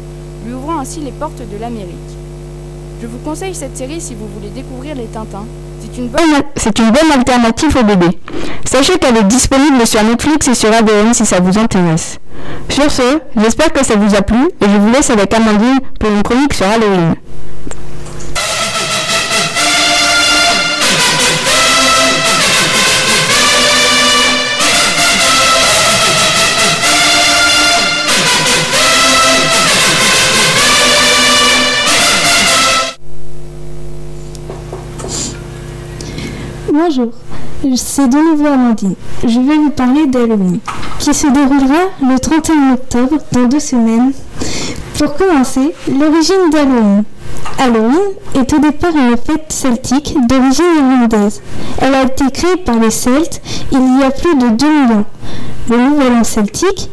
lui 0.47 0.55
ouvrant 0.55 0.79
ainsi 0.79 1.01
les 1.01 1.11
portes 1.11 1.43
de 1.51 1.61
l'Amérique. 1.61 1.97
Je 3.03 3.09
vous 3.09 3.19
conseille 3.19 3.57
cette 3.57 3.77
série 3.77 4.01
si 4.01 4.15
vous 4.15 4.29
voulez 4.29 4.51
découvrir 4.51 4.95
les 4.95 5.07
Tintins. 5.07 5.47
C'est 5.81 5.99
une 5.99 6.05
une 6.05 6.91
bonne 6.93 7.13
alternative 7.13 7.77
au 7.77 7.83
BD. 7.83 8.07
Sachez 8.65 8.99
qu'elle 8.99 9.17
est 9.17 9.25
disponible 9.25 9.85
sur 9.85 10.03
Netflix 10.05 10.47
et 10.47 10.55
sur 10.55 10.73
ADN 10.73 11.13
si 11.13 11.27
ça 11.27 11.41
vous 11.41 11.59
intéresse. 11.59 12.19
Sur 12.69 12.91
ce, 12.91 13.21
j'espère 13.37 13.73
que 13.73 13.85
ça 13.85 13.97
vous 13.97 14.15
a 14.15 14.23
plu 14.23 14.49
et 14.61 14.69
je 14.69 14.77
vous 14.79 14.91
laisse 14.93 15.11
avec 15.11 15.35
Amandine 15.35 15.81
pour 15.99 16.11
une 16.11 16.23
chronique 16.23 16.55
sur 16.55 16.67
Halloween. 16.67 17.17
Bonjour, 36.87 37.11
c'est 37.75 38.09
de 38.09 38.17
nouveau 38.17 38.47
Amandine. 38.47 38.95
Je 39.23 39.41
vais 39.41 39.57
vous 39.57 39.71
parler 39.71 40.07
d'Halloween, 40.07 40.61
qui 41.01 41.13
se 41.13 41.27
déroulera 41.27 41.89
le 42.01 42.17
31 42.17 42.75
octobre, 42.75 43.19
dans 43.33 43.45
deux 43.49 43.59
semaines. 43.59 44.13
Pour 44.97 45.17
commencer, 45.17 45.75
l'origine 45.89 46.51
d'Halloween. 46.53 47.03
Halloween 47.59 48.15
est 48.37 48.53
au 48.53 48.59
départ 48.59 48.93
une 48.95 49.17
fête 49.17 49.47
celtique 49.49 50.17
d'origine 50.29 50.65
irlandaise. 50.77 51.43
Elle 51.79 51.95
a 51.95 52.05
été 52.05 52.31
créée 52.33 52.57
par 52.57 52.79
les 52.79 52.93
Celtes 52.93 53.41
il 53.73 53.99
y 53.99 54.05
a 54.05 54.11
plus 54.11 54.37
de 54.37 54.49
2000 54.51 54.97
ans. 54.97 55.05
Le 55.71 55.77
nouvel 55.79 56.13
an 56.13 56.25
celtique, 56.25 56.89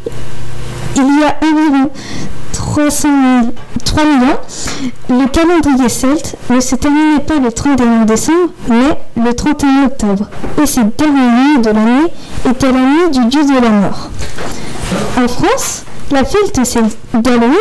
il 0.96 1.20
y 1.20 1.24
a 1.24 1.38
environ 1.44 1.92
300 2.74 3.08
000 3.44 3.54
3 3.86 4.04
000 4.04 4.16
ans, 4.32 4.40
le 5.10 5.28
calendrier 5.28 5.90
celte 5.90 6.36
ne 6.50 6.60
se 6.60 6.76
terminait 6.76 7.20
pas 7.20 7.38
le 7.38 7.52
31 7.52 8.06
décembre, 8.06 8.50
mais 8.68 8.98
le 9.24 9.32
31 9.32 9.86
octobre. 9.86 10.28
Et 10.60 10.66
cette 10.66 10.98
dernière 10.98 11.34
nuit 11.36 11.60
de 11.62 11.70
l'année 11.70 12.08
était 12.50 12.72
la 12.72 12.80
nuit 12.80 13.12
du 13.12 13.26
dieu 13.28 13.44
de 13.44 13.62
la 13.62 13.70
mort. 13.70 14.10
En 15.16 15.28
France, 15.28 15.84
la 16.10 16.24
fête 16.24 16.60
d'Halloween 17.14 17.54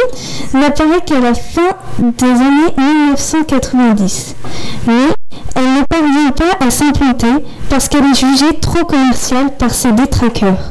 n'apparaît 0.55 1.05
qu'à 1.05 1.21
la 1.21 1.35
fin 1.35 1.77
des 1.99 2.31
années 2.31 2.75
1990. 2.79 4.35
Mais 4.87 5.09
parvient 6.13 6.31
pas 6.33 6.67
à 6.67 6.71
s'implanter 6.71 7.45
parce 7.69 7.89
qu'elle 7.89 8.05
est 8.05 8.15
jugée 8.15 8.59
trop 8.61 8.85
commerciale 8.85 9.51
par 9.59 9.71
ses 9.73 9.93
détraqueurs. 9.93 10.71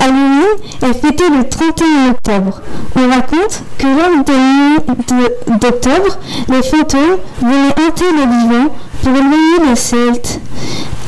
Halloween 0.00 0.44
est 0.82 0.94
fêté 0.94 1.24
le 1.28 1.48
31 1.48 2.10
octobre. 2.10 2.60
On 2.96 3.08
raconte 3.10 3.62
que 3.78 3.86
lors 3.86 5.58
d'octobre, 5.58 6.18
les 6.48 6.62
fantômes 6.62 7.18
venaient 7.40 7.74
hanter 7.86 8.04
les 8.12 8.26
vivants 8.26 8.74
pour 9.02 9.12
éloigner 9.12 9.68
les 9.68 9.76
Celtes. 9.76 10.40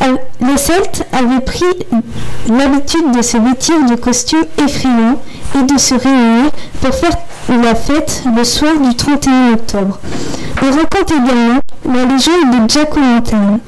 Euh, 0.02 0.16
Les 0.40 0.56
Celtes 0.56 1.04
avaient 1.12 1.40
pris 1.40 1.64
l'habitude 2.48 3.10
de 3.16 3.22
se 3.22 3.36
vêtir 3.36 3.74
de 3.88 3.96
costumes 3.96 4.44
effrayants 4.58 5.20
et 5.58 5.62
de 5.64 5.78
se 5.78 5.94
réunir 5.94 6.50
pour 6.80 6.94
faire 6.94 7.16
la 7.48 7.74
fête 7.74 8.22
le 8.36 8.44
soir 8.44 8.74
du 8.78 8.94
31 8.94 9.54
octobre. 9.54 9.98
On 10.62 10.70
raconte 10.70 11.10
également 11.10 11.60
la 11.92 12.04
légende 12.04 12.66
de 12.66 12.68
Jack 12.68 12.96
O'Lantern. 12.96 13.58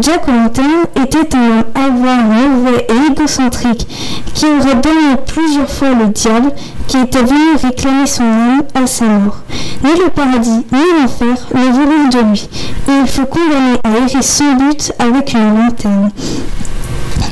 Jack 0.00 0.28
O'Lantern 0.28 0.84
était 0.96 1.36
un 1.36 1.64
homme 1.80 2.02
mauvais 2.02 2.86
et 2.88 3.12
égocentrique 3.12 3.86
qui 4.34 4.46
aurait 4.46 4.76
donné 4.76 5.16
plusieurs 5.26 5.68
fois 5.68 5.90
le 5.90 6.08
diable 6.08 6.52
qui 6.86 6.98
était 6.98 7.22
venu 7.22 7.56
réclamer 7.62 8.06
son 8.06 8.22
âme 8.24 8.62
à 8.74 8.86
sa 8.86 9.04
mort. 9.06 9.38
Ni 9.82 9.90
le 9.90 10.10
paradis 10.10 10.64
ni 10.72 11.00
l'enfer 11.00 11.46
ne 11.54 11.72
voulaient 11.72 12.08
de 12.10 12.30
lui 12.30 12.48
et 12.88 13.00
il 13.02 13.06
fut 13.06 13.26
condamné 13.26 13.78
à 13.84 13.90
errer 13.90 14.22
sans 14.22 14.54
but 14.54 14.92
avec 14.98 15.32
une 15.32 15.58
lanterne. 15.58 16.10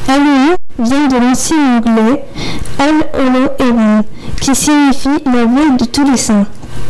Halloween 0.08 0.56
vient 0.78 1.08
de 1.08 1.16
l'ancien 1.16 1.56
anglais 1.78 2.24
Hallow 2.78 3.48
Evening, 3.58 4.02
qui 4.40 4.54
signifie 4.54 5.22
la 5.26 5.44
veille 5.44 5.76
de 5.78 5.84
tous 5.84 6.04
les 6.08 6.16
saints. 6.16 6.46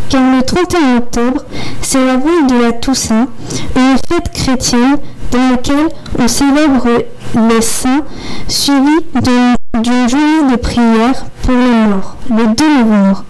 Car 0.08 0.36
le 0.36 0.42
31 0.42 0.96
octobre, 0.98 1.44
c'est 1.82 2.04
la 2.04 2.16
veille 2.16 2.46
de 2.48 2.62
la 2.62 2.72
Toussaint, 2.72 3.28
une 3.76 3.96
fête 4.08 4.32
chrétienne 4.32 4.96
dans 5.30 5.50
laquelle 5.50 5.88
on 6.18 6.28
célèbre 6.28 6.86
les 7.34 7.60
saints, 7.60 8.02
suivie 8.48 9.04
d'une 9.14 9.54
d'une 9.82 10.08
journée 10.08 10.52
de 10.52 10.56
prière 10.56 11.24
pour 11.42 11.54
les 11.54 11.88
morts, 11.88 12.16
le 12.30 12.54
2 12.54 12.78
novembre. 12.78 13.24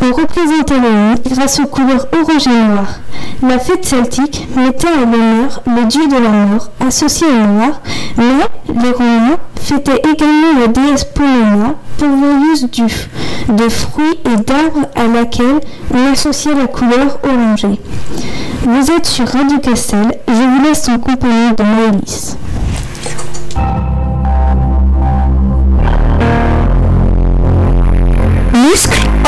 On 0.00 0.12
représente 0.12 0.70
Halloween 0.70 1.16
grâce 1.30 1.60
aux 1.60 1.66
couleurs 1.66 2.06
orange 2.12 2.46
et 2.46 2.68
noir. 2.68 3.00
La 3.42 3.58
fête 3.58 3.84
celtique 3.84 4.46
mettait 4.56 4.88
à 4.88 5.00
l'honneur 5.00 5.62
le 5.66 5.86
dieu 5.86 6.06
de 6.06 6.14
la 6.14 6.30
mort, 6.30 6.70
associé 6.86 7.26
au 7.26 7.46
noir, 7.46 7.80
mais 8.16 8.24
les 8.82 8.90
Romains 8.90 9.38
fêtaient 9.60 10.00
également 10.10 10.60
la 10.60 10.68
déesse 10.68 11.04
Pomona, 11.04 11.74
pourvoyeuse 11.98 12.70
du, 12.70 12.84
de 13.48 13.68
fruits 13.68 14.18
et 14.24 14.36
d'arbres 14.36 14.88
à 14.94 15.06
laquelle 15.06 15.60
on 15.92 16.12
associe 16.12 16.54
la 16.56 16.66
couleur 16.66 17.18
orangée. 17.24 17.80
Vous 18.64 18.90
êtes 18.90 19.06
sur 19.06 19.26
Radio 19.26 19.58
Castel 19.58 20.18
je 20.28 20.32
vous 20.32 20.62
laisse 20.62 20.88
en 20.88 20.98
compagnie 20.98 21.54
de 21.56 21.62
Maëlys. 21.62 22.36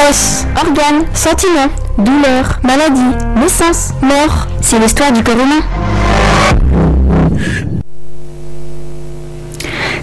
Os, 0.09 0.47
organes, 0.57 1.07
sentiments, 1.15 1.71
douleurs, 1.99 2.61
maladies, 2.63 3.17
naissance, 3.37 3.93
mort. 4.03 4.47
C'est 4.61 4.79
l'histoire 4.79 5.13
du 5.13 5.23
corps 5.23 5.35
humain. 5.35 5.63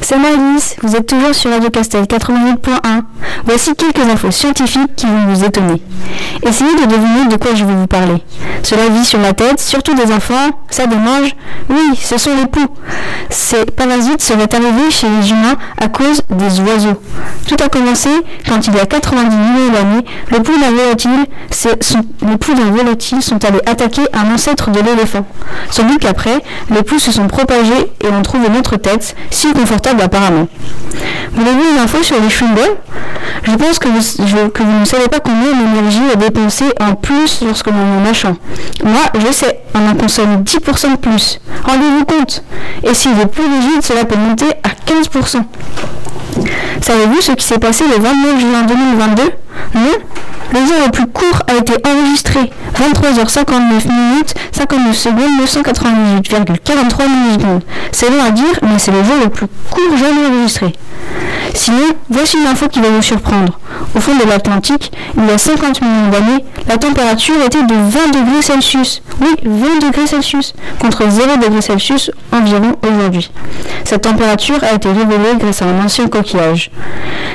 C'est 0.02 0.18
Maëlys, 0.18 0.76
vous 0.82 0.96
êtes 0.96 1.08
toujours 1.08 1.34
sur 1.34 1.52
Radio 1.52 1.70
Castel 1.70 2.04
88.1. 2.04 3.02
Voici 3.46 3.76
quelques 3.76 4.10
infos 4.10 4.32
scientifiques 4.32 4.96
qui 4.96 5.06
vont 5.06 5.28
vous 5.28 5.44
étonner. 5.44 5.82
Essayez 6.44 6.76
de 6.76 6.86
deviner 6.86 7.26
de 7.30 7.36
quoi 7.36 7.56
je 7.56 7.66
vais 7.66 7.74
vous 7.74 7.88
parler. 7.88 8.24
Cela 8.64 8.88
vit 8.90 9.04
sur 9.04 9.20
la 9.20 9.34
tête, 9.34 9.60
surtout 9.60 9.96
des 9.96 10.12
enfants, 10.14 10.52
ça 10.70 10.88
démange. 10.88 11.36
Oui, 11.70 11.96
ce 12.02 12.18
sont 12.18 12.36
les 12.36 12.48
poux. 12.48 12.68
Ces 13.30 13.66
parasites 13.66 14.22
seraient 14.22 14.54
arrivés 14.54 14.92
chez 14.92 15.08
les 15.10 15.30
humains 15.30 15.56
à 15.82 15.88
cause 15.88 16.22
des 16.30 16.60
oiseaux. 16.62 17.02
Tout 17.48 17.58
a 17.64 17.70
commencé 17.70 18.10
quand 18.48 18.66
il 18.68 18.76
y 18.76 18.80
a 18.80 18.86
90 18.86 19.36
millions 19.36 19.72
d'années, 19.72 20.06
poux 20.44 20.54
les 22.30 22.38
poux 22.38 22.54
d'un 22.54 22.72
volatile 22.72 23.22
sont 23.22 23.44
allés 23.46 23.62
attaquer 23.66 24.02
un 24.14 24.34
ancêtre 24.34 24.70
de 24.70 24.80
l'éléphant. 24.80 25.26
Sans 25.72 25.84
doute 25.84 26.00
qu'après, 26.00 26.42
les 26.70 26.84
poux 26.84 27.00
se 27.00 27.12
sont 27.12 27.28
propagés 27.28 27.92
et 28.04 28.10
ont 28.10 28.22
trouvé 28.22 28.50
notre 28.50 28.76
tête, 28.78 29.16
si 29.32 29.52
confortable 29.54 29.87
apparemment. 30.02 30.48
Voulez-vous 31.34 31.72
une 31.74 31.80
info 31.80 32.02
sur 32.04 32.20
les 32.20 32.30
chewing-gums 32.30 32.78
Je 33.44 33.56
pense 33.56 33.80
que 33.80 33.88
vous, 33.88 34.00
vous 34.00 34.80
ne 34.80 34.86
savez 34.86 35.08
pas 35.08 35.20
combien 35.20 35.52
d'énergie 35.54 36.02
est 36.14 36.18
dépensée 36.18 36.72
en 36.80 36.96
plus 36.96 37.42
lorsque 37.46 37.68
l'on 37.68 37.98
en 37.98 38.02
mâchant. 38.02 38.36
Moi, 38.84 39.02
je 39.14 39.32
sais, 39.32 39.62
on 39.76 39.90
en 39.90 39.96
consomme 39.96 40.44
10% 40.44 40.92
de 40.92 40.98
plus. 40.98 41.40
Rendez-vous 41.64 42.06
compte? 42.06 42.44
Et 42.84 42.94
s'il 42.94 43.20
est 43.20 43.28
plus 43.28 43.44
rigide, 43.44 43.84
cela 43.84 44.06
peut 44.06 44.18
monter 44.18 44.50
à 44.64 44.70
15%. 44.92 45.44
Savez-vous 46.88 47.20
ce 47.22 47.34
qui 47.34 47.44
s'est 47.44 47.60
passé 47.60 47.84
le 47.84 48.02
29 48.02 48.40
juin 48.40 48.64
2022 48.64 49.24
Non 49.76 49.82
Le 50.54 50.60
jour 50.60 50.76
le 50.86 50.90
plus 50.90 51.06
court 51.08 51.42
a 51.46 51.56
été 51.58 51.74
enregistré. 51.86 52.50
23h59 52.80 53.90
minutes, 53.90 54.34
59 54.54 54.96
secondes, 54.96 55.32
998,43 55.44 57.10
millisecondes. 57.10 57.64
C'est 57.92 58.10
long 58.10 58.24
à 58.26 58.32
dire, 58.32 58.58
mais 58.62 58.80
c'est 58.80 58.92
le 58.92 59.04
jour 59.04 59.16
le 59.22 59.30
plus 59.30 59.48
court 59.70 59.98
jamais 59.98 60.28
enregistré. 60.28 60.72
Sinon, 61.54 61.88
voici 62.10 62.38
une 62.38 62.46
info 62.48 62.68
qui 62.68 62.80
va 62.80 62.90
vous 62.90 63.02
surprendre. 63.02 63.60
Au 63.96 64.00
fond 64.00 64.16
de 64.16 64.28
l'Atlantique, 64.30 64.92
il 65.18 65.26
y 65.26 65.32
a 65.32 65.38
50 65.38 65.82
millions 65.82 66.10
d'années, 66.12 66.46
la 66.68 66.78
température 66.78 67.36
était 67.46 67.64
de 67.64 67.74
20 67.74 68.12
degrés 68.20 68.42
Celsius. 68.42 69.02
Oui, 69.22 69.36
20 69.44 69.88
degrés 69.88 70.08
Celsius, 70.08 70.54
contre 70.80 71.04
0 71.10 71.38
degrés 71.38 71.62
Celsius 71.62 72.12
environ 72.32 72.74
aujourd'hui. 72.84 73.32
Cette 73.84 74.04
température 74.04 74.64
a 74.64 74.74
été 74.76 74.90
révélée 74.90 75.36
grâce 75.40 75.62
à 75.62 75.66
un 75.66 75.84
ancien 75.86 76.08
coquillage. 76.08 76.70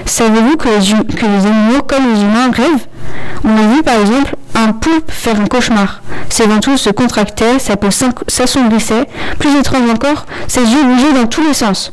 Savez-vous 0.06 0.56
que 0.56 0.68
hum- 0.68 1.04
que 1.06 1.26
les 1.26 1.46
animaux 1.46 1.82
comme 1.86 2.12
les 2.14 2.20
humains 2.20 2.50
rêvent 2.54 2.86
On 3.44 3.56
a 3.56 3.74
vu 3.74 3.82
par 3.82 3.96
exemple 3.96 4.36
un 4.54 4.72
poulpe 4.72 5.10
faire 5.10 5.40
un 5.40 5.46
cauchemar. 5.46 6.02
Ses 6.28 6.46
ventoux 6.46 6.76
se 6.76 6.90
contractaient, 6.90 7.58
sa 7.58 7.76
peau 7.76 7.88
s'assombrissait. 8.28 9.08
Plus 9.38 9.58
étrange 9.58 9.90
encore, 9.90 10.26
ses 10.46 10.60
yeux 10.60 10.84
bougeaient 10.84 11.20
dans 11.20 11.26
tous 11.26 11.42
les 11.42 11.54
sens. 11.54 11.92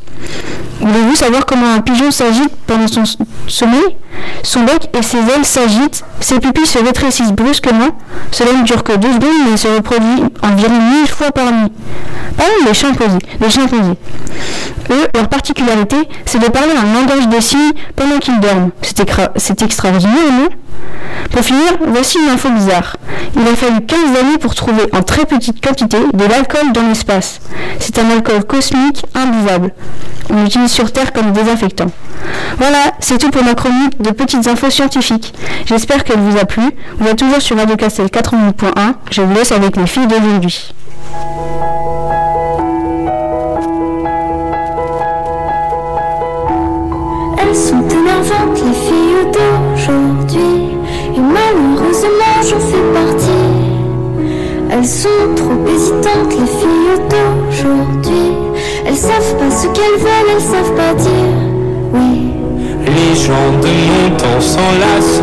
Voulez-vous 0.80 1.16
savoir 1.16 1.44
comment 1.44 1.74
un 1.74 1.80
pigeon 1.80 2.10
s'agite 2.10 2.54
pendant 2.66 2.86
son 2.88 3.02
sommeil? 3.46 3.96
Son 4.42 4.62
bec 4.62 4.88
et 4.96 5.02
ses 5.02 5.18
ailes 5.18 5.44
s'agitent, 5.44 6.04
ses 6.20 6.38
pupilles 6.40 6.66
se 6.66 6.78
rétrécissent 6.78 7.32
brusquement. 7.32 7.90
Cela 8.30 8.52
ne 8.54 8.62
dure 8.62 8.82
que 8.82 8.96
deux 8.96 9.12
secondes, 9.12 9.50
mais 9.50 9.56
se 9.56 9.68
reproduit 9.68 10.22
environ 10.42 10.74
mille 10.74 11.08
fois 11.08 11.30
par 11.32 11.46
nuit. 11.46 11.72
Parlons 12.36 12.64
des 12.66 12.74
chimpanzés. 12.74 13.18
Des 13.40 13.50
chimpanzés. 13.50 13.98
Eux, 14.90 15.08
leur 15.14 15.28
particularité, 15.28 15.96
c'est 16.24 16.38
de 16.38 16.48
parler 16.48 16.72
un 16.72 17.00
langage 17.00 17.28
des 17.28 17.40
signes 17.40 17.72
pendant 17.96 18.18
qu'ils 18.18 18.40
dorment. 18.40 18.70
C'est 19.36 19.62
extraordinaire, 19.62 20.32
non? 20.32 20.48
Pour 21.30 21.42
finir, 21.42 21.78
voici 21.86 22.18
une 22.18 22.30
info 22.30 22.50
bizarre. 22.50 22.96
Il 23.36 23.42
a 23.42 23.54
fallu 23.54 23.80
15 23.86 23.98
années 24.18 24.38
pour 24.38 24.54
trouver 24.54 24.82
en 24.92 25.02
très 25.02 25.24
petite 25.24 25.64
quantité 25.64 25.98
de 26.12 26.24
l'alcool 26.24 26.72
dans 26.72 26.86
l'espace. 26.88 27.40
C'est 27.78 27.98
un 27.98 28.10
alcool 28.10 28.44
cosmique 28.44 29.04
imbuvable. 29.14 29.72
On 30.30 30.42
l'utilise 30.42 30.70
sur 30.70 30.92
Terre 30.92 31.12
comme 31.12 31.32
désinfectant. 31.32 31.86
Voilà, 32.58 32.92
c'est 33.00 33.18
tout 33.18 33.30
pour 33.30 33.44
ma 33.44 33.54
chronique 33.54 34.00
de 34.00 34.10
petites 34.10 34.46
infos 34.46 34.70
scientifiques. 34.70 35.32
J'espère 35.66 36.04
qu'elle 36.04 36.20
vous 36.20 36.36
a 36.38 36.44
plu. 36.44 36.62
Vous 36.98 37.08
êtes 37.08 37.18
toujours 37.18 37.40
sur 37.40 37.56
Radio 37.56 37.76
Castel 37.76 38.06
88.1. 38.06 38.94
Je 39.10 39.22
vous 39.22 39.34
laisse 39.34 39.52
avec 39.52 39.76
les 39.76 39.86
filles 39.86 40.06
d'aujourd'hui. 40.06 40.72
Elles 47.38 47.56
sont 47.56 47.88
énervantes, 47.88 48.58
les 48.64 48.74
filles 48.74 49.30
d'aujourd'hui. 49.32 50.59
Et 51.16 51.20
malheureusement, 51.20 52.36
j'en 52.42 52.60
fais 52.60 52.86
partie. 52.94 53.50
Elles 54.70 54.86
sont 54.86 55.34
trop 55.34 55.58
hésitantes, 55.66 56.30
les 56.30 56.46
filles 56.46 57.00
d'aujourd'hui. 57.10 58.32
Elles 58.86 58.96
savent 58.96 59.36
pas 59.38 59.50
ce 59.50 59.66
qu'elles 59.66 59.98
veulent, 59.98 60.30
elles 60.34 60.40
savent 60.40 60.74
pas 60.74 60.94
dire 60.94 61.38
oui. 61.92 62.30
Les 62.86 63.14
gens 63.14 63.52
de 63.60 63.68
mon 63.88 64.16
temps 64.16 64.40
s'enlacent 64.40 65.22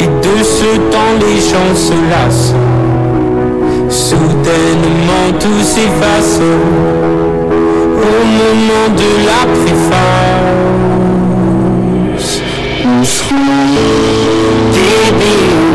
Et 0.00 0.06
de 0.06 0.42
ce 0.42 0.76
temps 0.90 1.14
les 1.20 1.38
gens 1.40 1.74
se 1.74 1.94
lassent 2.10 2.54
Soudainement 3.88 5.28
tout 5.38 5.62
s'efface 5.62 6.40
Au 8.02 8.24
moment 8.24 8.88
de 8.96 9.10
la 9.26 9.42
préface 9.54 10.46
me. 15.18 15.65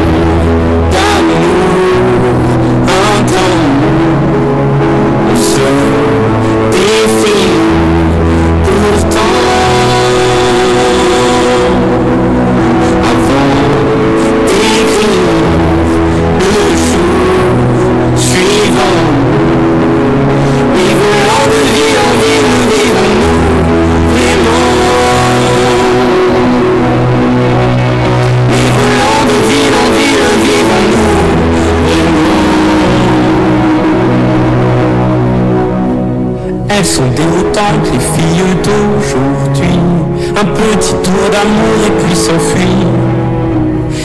Un 40.41 40.45
petit 40.45 40.95
tour 41.03 41.25
d'amour 41.31 41.79
et 41.85 41.93
puis 42.01 42.15
s'enfuir. 42.15 42.87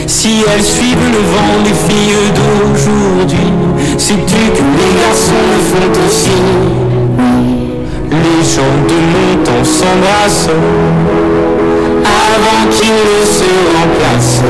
Si 0.05 0.43
elles 0.47 0.61
suivent 0.61 1.09
le 1.11 1.23
vent, 1.33 1.55
les 1.65 1.73
filles 1.73 2.29
d'aujourd'hui, 2.37 3.49
sais-tu 3.97 4.41
que 4.55 4.63
les 4.77 4.91
garçons 5.01 5.45
le 5.51 5.59
font 5.67 5.91
aussi? 6.05 6.41
Les 8.11 8.41
gens 8.53 8.77
de 8.87 8.97
mon 9.13 9.31
temps 9.43 9.65
s'embrassent 9.65 10.53
avant 12.05 12.63
qu'ils 12.71 13.01
ne 13.09 13.19
se 13.25 13.49
remplacent. 13.75 14.45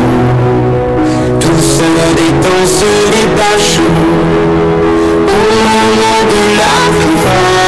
Tout 1.40 1.62
se 1.62 1.88
détend, 2.18 2.64
se 2.66 2.92
détache 3.16 3.76
au 5.26 5.40
moment 5.64 6.22
de 6.34 6.42
la 6.60 6.74
préface. 6.98 7.68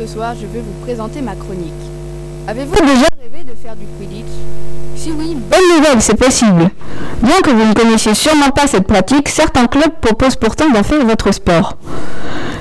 Ce 0.00 0.06
soir, 0.06 0.34
je 0.34 0.46
vais 0.46 0.60
vous 0.60 0.72
présenter 0.82 1.20
ma 1.20 1.34
chronique. 1.34 1.72
Avez-vous 2.48 2.74
déjà 2.74 3.06
rêvé 3.20 3.44
de 3.44 3.54
faire 3.54 3.76
du 3.76 3.84
Quidditch? 3.98 4.32
Si 4.96 5.12
oui, 5.12 5.36
Bonne 5.36 5.76
nouvelle, 5.76 6.00
c'est 6.00 6.14
possible. 6.14 6.70
Bien 7.20 7.40
que 7.44 7.50
vous 7.50 7.66
ne 7.66 7.74
connaissiez 7.74 8.14
sûrement 8.14 8.48
pas 8.48 8.66
cette 8.66 8.86
pratique, 8.86 9.28
certains 9.28 9.66
clubs 9.66 9.92
proposent 10.00 10.36
pourtant 10.36 10.70
d'en 10.70 10.82
faire 10.82 11.04
votre 11.04 11.32
sport. 11.32 11.76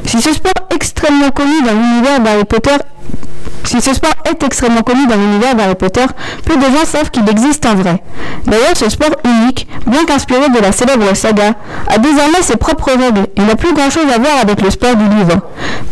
Si 0.05 0.21
ce 0.21 0.33
sport 0.33 0.67
extrêmement 0.75 1.29
connu 1.29 1.61
dans 1.61 1.71
l'univers 1.71 2.19
d'Harry 2.19 2.43
Potter 2.43 2.75
si 3.69 3.81
ce 3.81 3.93
sport 3.93 4.13
est 4.25 4.41
extrêmement 4.43 4.81
connu 4.81 5.05
dans 5.05 5.15
l'univers 5.15 5.53
d'Harry 5.53 5.75
Potter, 5.75 6.05
peu 6.43 6.55
de 6.55 6.61
gens 6.61 6.85
savent 6.85 7.11
qu'il 7.11 7.29
existe 7.29 7.65
en 7.67 7.75
vrai. 7.75 8.01
D'ailleurs, 8.45 8.75
ce 8.75 8.89
sport 8.89 9.11
unique, 9.23 9.67
bien 9.85 10.05
qu'inspiré 10.05 10.49
de 10.49 10.57
la 10.59 10.71
célèbre 10.71 11.13
saga, 11.15 11.53
a 11.87 11.97
désormais 11.99 12.41
ses 12.41 12.55
propres 12.55 12.89
règles 12.89 13.27
et 13.35 13.41
n'a 13.41 13.55
plus 13.55 13.73
grand 13.73 13.91
chose 13.91 14.11
à 14.11 14.17
voir 14.17 14.39
avec 14.41 14.61
le 14.61 14.71
sport 14.71 14.95
du 14.95 15.03
livre. 15.03 15.41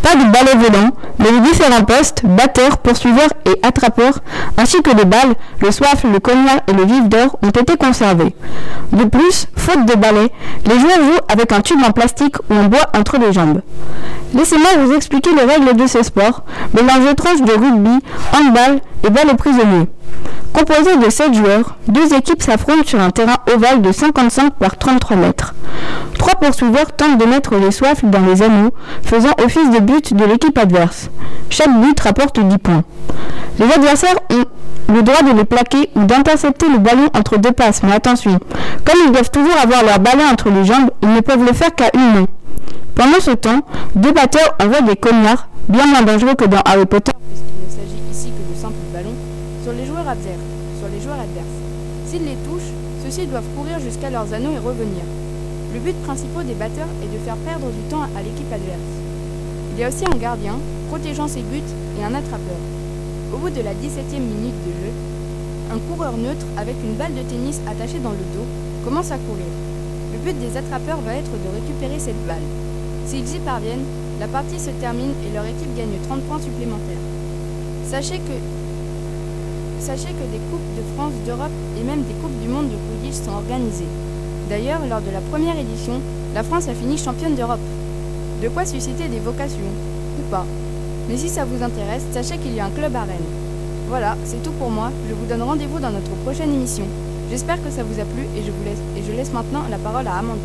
Pas 0.02 0.16
de 0.16 0.24
balai 0.24 0.56
volant, 0.56 0.90
les 1.18 1.40
différents 1.40 1.84
postes, 1.84 2.22
batteurs, 2.24 2.78
poursuiveurs 2.78 3.30
et 3.44 3.58
attrapeurs, 3.66 4.20
ainsi 4.56 4.80
que 4.82 4.90
les 4.90 5.04
balles, 5.04 5.34
le 5.60 5.70
soif, 5.70 6.04
le 6.04 6.20
cognac 6.20 6.62
et 6.68 6.72
le 6.72 6.84
vif 6.84 7.08
d'or 7.08 7.38
ont 7.42 7.50
été 7.50 7.76
conservés. 7.76 8.34
De 8.92 9.04
plus, 9.04 9.46
faute 9.56 9.84
de 9.86 9.94
balai, 9.94 10.30
les 10.66 10.78
joueurs 10.78 10.98
jouent 10.98 11.24
avec 11.28 11.52
un 11.52 11.60
tube 11.60 11.80
en 11.86 11.92
plastique 11.92 12.36
ou 12.50 12.54
en 12.54 12.64
bois 12.64 12.86
entre 12.96 13.18
les 13.18 13.32
jambes. 13.32 13.60
Laissez-moi 14.34 14.68
vous 14.84 14.92
expliquer 14.94 15.30
les 15.34 15.44
règles 15.44 15.76
de 15.76 15.86
ce 15.86 16.02
sport, 16.02 16.44
mélange 16.74 17.10
étrange 17.10 17.42
de 17.42 17.52
rugby, 17.52 17.98
handball 18.32 18.80
et 19.04 19.10
balle 19.10 19.30
aux 19.32 19.36
prisonniers. 19.36 19.88
Composé 20.52 20.96
de 20.96 21.10
7 21.10 21.34
joueurs, 21.34 21.76
deux 21.86 22.14
équipes 22.14 22.42
s'affrontent 22.42 22.86
sur 22.86 23.00
un 23.00 23.10
terrain 23.10 23.36
ovale 23.54 23.82
de 23.82 23.92
55 23.92 24.54
par 24.54 24.76
33 24.76 25.16
mètres. 25.16 25.54
Trois 26.18 26.34
poursuiveurs 26.34 26.92
tentent 26.96 27.18
de 27.18 27.24
mettre 27.26 27.54
les 27.56 27.70
soifs 27.70 28.04
dans 28.04 28.20
les 28.20 28.42
anneaux, 28.42 28.70
faisant 29.02 29.32
office 29.44 29.70
de 29.70 29.78
but 29.80 30.14
de 30.14 30.24
l'équipe 30.24 30.56
adverse. 30.58 31.10
Chaque 31.50 31.80
but 31.80 31.98
rapporte 32.00 32.40
10 32.40 32.58
points. 32.58 32.82
Les 33.58 33.70
adversaires 33.72 34.16
ont 34.30 34.44
le 34.92 35.02
droit 35.02 35.22
de 35.22 35.36
les 35.36 35.44
plaquer 35.44 35.90
ou 35.94 36.04
d'intercepter 36.04 36.66
le 36.68 36.78
ballon 36.78 37.08
entre 37.14 37.38
deux 37.38 37.52
passes, 37.52 37.82
mais 37.82 37.92
attention, 37.92 38.38
comme 38.84 39.00
ils 39.06 39.12
doivent 39.12 39.30
toujours 39.30 39.56
avoir 39.62 39.84
leur 39.84 39.98
ballon 40.00 40.24
entre 40.32 40.48
les 40.50 40.64
jambes, 40.64 40.90
ils 41.02 41.12
ne 41.12 41.20
peuvent 41.20 41.44
le 41.44 41.52
faire 41.52 41.74
qu'à 41.74 41.90
une 41.94 42.20
main. 42.20 42.26
Pendant 42.94 43.20
ce 43.20 43.30
temps, 43.32 43.60
deux 43.94 44.12
batteurs 44.12 44.56
envoient 44.62 44.80
des 44.80 44.96
cognards, 44.96 45.48
bien 45.68 45.86
moins 45.86 46.02
dangereux 46.02 46.34
que 46.34 46.46
dans 46.46 46.60
Harry 46.64 46.86
Potter, 46.86 47.12
puisqu'il 47.30 47.66
ne 47.66 47.70
s'agit 47.70 48.02
ici 48.10 48.32
que 48.32 48.54
de 48.54 48.60
simples 48.60 48.74
ballons, 48.92 49.14
sur 49.62 49.72
les 49.72 49.86
joueurs 50.08 50.16
adverses. 50.16 50.48
Sur 50.78 50.88
les 50.88 51.00
joueurs 51.00 51.20
adverses. 51.20 51.58
S'ils 52.06 52.24
les 52.24 52.36
touchent, 52.48 52.72
ceux-ci 53.04 53.26
doivent 53.26 53.48
courir 53.56 53.78
jusqu'à 53.78 54.08
leurs 54.08 54.32
anneaux 54.32 54.52
et 54.52 54.58
revenir. 54.58 55.04
Le 55.74 55.80
but 55.80 55.96
principal 56.02 56.46
des 56.46 56.54
batteurs 56.54 56.88
est 57.02 57.12
de 57.12 57.18
faire 57.24 57.36
perdre 57.44 57.68
du 57.68 57.82
temps 57.90 58.02
à 58.16 58.22
l'équipe 58.22 58.50
adverse. 58.50 58.92
Il 59.72 59.80
y 59.80 59.84
a 59.84 59.88
aussi 59.88 60.04
un 60.06 60.16
gardien, 60.16 60.56
protégeant 60.88 61.28
ses 61.28 61.42
buts, 61.42 61.72
et 61.98 62.04
un 62.04 62.14
attrapeur. 62.14 62.60
Au 63.34 63.38
bout 63.38 63.50
de 63.50 63.60
la 63.60 63.74
17e 63.74 64.24
minute 64.24 64.56
de 64.64 64.72
jeu, 64.80 64.92
un 65.72 65.78
coureur 65.92 66.16
neutre 66.16 66.46
avec 66.56 66.76
une 66.82 66.96
balle 66.96 67.14
de 67.14 67.22
tennis 67.28 67.60
attachée 67.68 68.00
dans 68.00 68.16
le 68.16 68.24
dos 68.32 68.48
commence 68.84 69.12
à 69.12 69.18
courir. 69.18 69.52
Le 70.12 70.18
but 70.24 70.38
des 70.40 70.56
attrapeurs 70.56 71.02
va 71.04 71.16
être 71.16 71.30
de 71.30 71.52
récupérer 71.52 71.98
cette 71.98 72.26
balle. 72.26 72.46
S'ils 73.04 73.36
y 73.36 73.38
parviennent, 73.40 73.84
la 74.20 74.28
partie 74.28 74.58
se 74.58 74.70
termine 74.80 75.12
et 75.26 75.34
leur 75.34 75.44
équipe 75.44 75.76
gagne 75.76 76.00
30 76.08 76.22
points 76.22 76.40
supplémentaires. 76.40 77.04
Sachez 77.90 78.18
que, 78.18 78.38
sachez 79.80 80.08
que 80.08 80.26
des 80.32 80.40
Coupes 80.50 80.76
de 80.76 80.82
France, 80.96 81.12
d'Europe 81.26 81.52
et 81.78 81.84
même 81.84 82.02
des 82.02 82.14
Coupes 82.14 82.38
du 82.42 82.48
Monde 82.48 82.68
de 82.70 82.76
Quidditch 82.76 83.24
sont 83.24 83.32
organisées. 83.32 83.88
D'ailleurs, 84.48 84.80
lors 84.88 85.00
de 85.00 85.10
la 85.10 85.20
première 85.20 85.58
édition, 85.58 86.00
la 86.34 86.42
France 86.42 86.68
a 86.68 86.74
fini 86.74 86.96
championne 86.96 87.34
d'Europe. 87.34 87.60
De 88.42 88.48
quoi 88.48 88.64
susciter 88.64 89.08
des 89.08 89.18
vocations, 89.18 89.72
ou 90.18 90.30
pas. 90.30 90.46
Mais 91.08 91.16
si 91.16 91.28
ça 91.28 91.44
vous 91.44 91.62
intéresse, 91.62 92.02
sachez 92.12 92.38
qu'il 92.38 92.54
y 92.54 92.60
a 92.60 92.66
un 92.66 92.70
club 92.70 92.94
à 92.94 93.00
Rennes. 93.00 93.32
Voilà, 93.88 94.16
c'est 94.24 94.42
tout 94.42 94.52
pour 94.52 94.70
moi. 94.70 94.90
Je 95.08 95.14
vous 95.14 95.26
donne 95.26 95.42
rendez-vous 95.42 95.78
dans 95.78 95.90
notre 95.90 96.10
prochaine 96.24 96.52
émission. 96.52 96.84
J'espère 97.30 97.62
que 97.62 97.70
ça 97.70 97.82
vous 97.82 98.00
a 98.00 98.04
plu 98.04 98.22
et 98.36 98.42
je, 98.44 98.50
vous 98.50 98.64
laisse, 98.64 98.78
et 98.96 99.02
je 99.06 99.16
laisse 99.16 99.32
maintenant 99.32 99.62
la 99.70 99.78
parole 99.78 100.06
à 100.06 100.14
Amandine. 100.18 100.38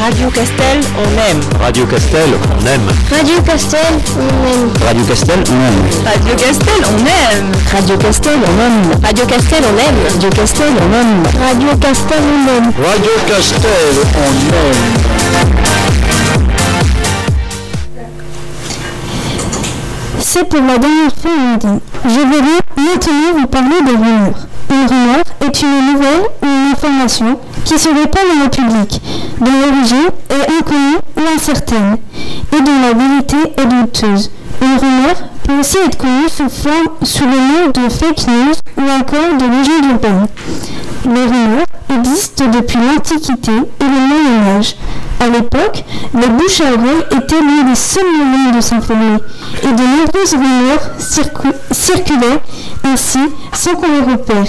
Radio 0.00 0.30
Castel, 0.30 0.80
on 0.96 1.18
aime. 1.18 1.40
Radio 1.60 1.84
Castel, 1.86 2.30
on 2.32 2.66
aime. 2.66 2.88
Radio 3.10 3.42
Castel, 3.42 3.80
on 4.16 4.46
aime. 4.46 4.72
Radio 4.86 5.04
Castel, 5.04 5.44
on 5.44 5.60
aime. 5.60 5.92
Radio 6.10 6.36
Castel, 6.36 6.72
on 6.88 7.06
aime. 7.06 7.52
Radio 7.70 7.96
Castel, 7.98 8.40
on 8.40 8.58
aime. 8.58 8.90
Radio 9.04 9.26
Castel, 9.26 9.62
on 9.62 9.78
aime. 9.78 10.00
Radio 10.00 10.40
Castel, 10.40 10.72
on 10.80 10.94
aime. 10.94 11.22
Radio 11.36 11.76
Castel, 11.76 12.22
on 12.24 12.48
aime. 12.48 12.72
Radio 12.80 13.12
Castel, 13.28 13.94
on 14.16 14.32
aime. 14.56 15.00
C'est 20.18 20.48
pour 20.48 20.60
la 20.60 20.78
dernière 20.78 21.14
fois. 21.20 21.80
Je 22.04 22.20
vais 22.20 22.40
maintenant 22.76 23.32
vous 23.36 23.46
parler 23.48 23.82
des 23.84 23.90
rumeurs. 23.90 24.46
Une 24.70 24.86
rumeur 24.86 25.24
est 25.40 25.62
une 25.62 25.92
nouvelle 25.92 26.22
ou 26.42 26.46
une 26.46 26.72
information 26.72 27.38
qui 27.64 27.78
se 27.78 27.88
répand 27.88 28.22
dans 28.36 28.44
le 28.44 28.50
public, 28.50 29.00
dont 29.40 29.50
l'origine 29.50 30.10
est 30.28 30.58
inconnue 30.58 30.98
ou 31.16 31.20
incertaine, 31.36 31.96
et 32.52 32.60
dont 32.60 32.80
la 32.82 32.92
vérité 32.92 33.36
est 33.56 33.66
douteuse. 33.66 34.30
Une 34.62 34.78
rumeur 34.78 35.14
peut 35.44 35.58
aussi 35.58 35.78
être 35.86 35.96
connue 35.98 36.28
sous, 36.28 36.48
forme, 36.50 36.88
sous 37.02 37.24
le 37.24 37.30
nom 37.30 37.70
de 37.72 37.88
fake 37.88 38.26
news 38.28 38.54
ou 38.76 38.82
encore 38.82 39.36
de 39.38 39.44
légende 39.44 39.90
urbaine. 39.92 40.26
Les 41.06 41.24
rumeurs 41.24 41.66
existent 41.88 42.44
depuis 42.52 42.76
l'Antiquité 42.78 43.52
et 43.52 43.84
le 43.84 43.88
Moyen 43.90 44.58
Âge. 44.58 44.76
À 45.18 45.28
l'époque, 45.28 45.84
le 46.14 46.26
bouche 46.28 46.60
à 46.60 46.72
oreille 46.72 47.04
était 47.10 47.40
l'un 47.40 47.68
des 47.68 47.74
seuls 47.74 48.04
moyens 48.24 48.56
de 48.56 48.60
s'informer, 48.60 49.16
et 49.62 49.66
de 49.72 49.82
nombreuses 49.82 50.32
rumeurs 50.34 50.90
circu- 50.98 51.54
circulaient 51.70 52.40
ainsi 52.84 53.18
sans 53.52 53.72
qu'on 53.74 53.86
les 53.88 54.12
repère. 54.12 54.44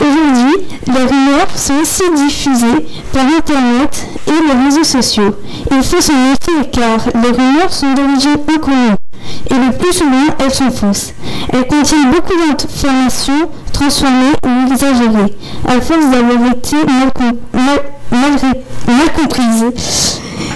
Aujourd'hui, 0.00 0.66
les 0.86 1.04
rumeurs 1.04 1.48
sont 1.56 1.74
aussi 1.80 2.02
diffusées 2.14 2.86
par 3.12 3.24
Internet 3.24 4.06
et 4.26 4.30
les 4.30 4.64
réseaux 4.64 4.84
sociaux. 4.84 5.34
Il 5.70 5.82
faut 5.82 6.00
s'en 6.00 6.14
méfier 6.14 6.70
car 6.72 6.98
les 7.22 7.30
rumeurs 7.30 7.72
sont 7.72 7.92
d'origine 7.94 8.36
inconnue 8.54 8.96
et 9.50 9.54
le 9.54 9.76
plus 9.76 9.92
souvent 9.92 10.26
elles 10.38 10.54
sont 10.54 10.70
fausses. 10.70 11.12
Elles 11.52 11.66
contiennent 11.66 12.10
beaucoup 12.10 12.34
d'informations 12.34 13.50
transformées 13.72 14.34
ou 14.44 14.72
exagérées, 14.72 15.36
à 15.66 15.80
force 15.80 16.10
d'avoir 16.10 16.52
été 16.52 16.76
mal, 16.86 17.10
comprises. 19.16 19.64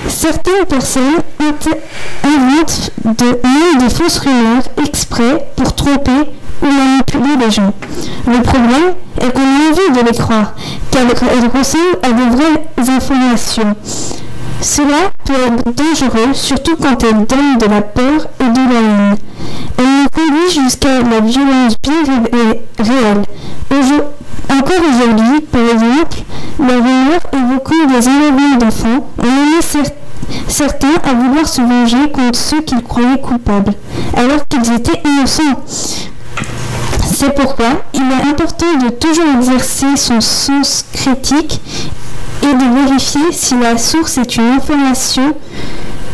Certaines 0.09 0.67
personnes 0.69 1.19
inventent 1.41 2.91
de, 3.05 3.25
même 3.25 3.89
de 3.89 3.93
fausses 3.93 4.19
rumeurs 4.19 4.63
exprès 4.85 5.49
pour 5.57 5.75
tromper 5.75 6.31
ou 6.63 6.67
manipuler 6.67 7.37
les 7.45 7.51
gens. 7.51 7.73
Le 8.27 8.41
problème 8.43 8.95
est 9.21 9.33
qu'on 9.33 9.41
a 9.41 9.71
envie 9.71 10.01
de 10.01 10.07
les 10.07 10.17
croire, 10.17 10.55
car 10.91 11.03
elles 11.03 11.59
ressemblent 11.59 11.99
à 12.03 12.13
de 12.13 12.37
vraies 12.37 12.97
informations. 12.97 13.75
Cela 14.61 15.11
peut 15.25 15.33
être 15.33 15.65
dangereux, 15.75 16.33
surtout 16.35 16.77
quand 16.77 17.03
elles 17.03 17.27
donnent 17.27 17.59
de 17.59 17.67
la 17.67 17.83
peur 17.83 18.29
et 18.41 18.49
de 18.49 18.73
la 18.73 18.81
haine. 18.81 19.17
Elles 19.77 19.85
nous 19.85 20.09
conduisent 20.09 20.63
jusqu'à 20.63 21.01
la 21.01 21.21
violence 21.21 21.75
bien 21.83 22.03
réelle. 22.79 23.23
Encore 24.51 24.83
aujourd'hui, 24.89 25.41
par 25.41 25.63
exemple, 25.63 26.19
la 26.61 26.75
rumeur 26.75 27.21
évoquant 27.33 27.87
des 27.89 28.09
enlèvements 28.09 28.57
d'enfants, 28.59 29.07
en 29.19 29.59
est 29.59 29.93
certains 30.47 30.95
à 31.05 31.15
vouloir 31.15 31.49
se 31.49 31.63
venger 31.63 32.11
contre 32.13 32.39
ceux 32.39 32.61
qu'ils 32.61 32.83
croyaient 32.83 33.21
coupables, 33.21 33.73
alors 34.15 34.47
qu'ils 34.49 34.73
étaient 34.75 35.03
innocents. 35.09 35.61
C'est 37.15 37.35
pourquoi 37.35 37.83
il 37.95 38.03
est 38.03 38.31
important 38.31 38.75
de 38.85 38.91
toujours 38.91 39.25
exercer 39.39 39.97
son 39.97 40.21
sens 40.21 40.85
critique 40.93 41.61
et 42.43 42.55
de 42.55 42.85
vérifier 42.85 43.33
si 43.33 43.55
la 43.59 43.79
source 43.79 44.19
est 44.19 44.37
une 44.37 44.49
information 44.57 45.35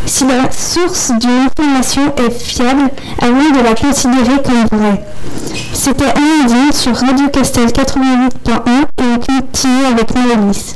si 0.08 0.24
la 0.24 0.50
source 0.50 1.12
d'une 1.20 1.46
information 1.46 2.02
est 2.16 2.30
fiable 2.30 2.90
avant 3.20 3.50
de 3.50 3.62
la 3.62 3.74
considérer 3.74 4.42
comme 4.42 4.78
vraie. 4.78 5.04
C'était 5.74 6.06
Amandine 6.06 6.72
sur 6.72 6.96
Radio 6.96 7.28
Castel 7.28 7.66
88.1 7.66 8.28
et 8.66 9.02
on 9.02 9.18
continue 9.18 9.84
avec 9.84 10.14
Mélanie. 10.14 10.74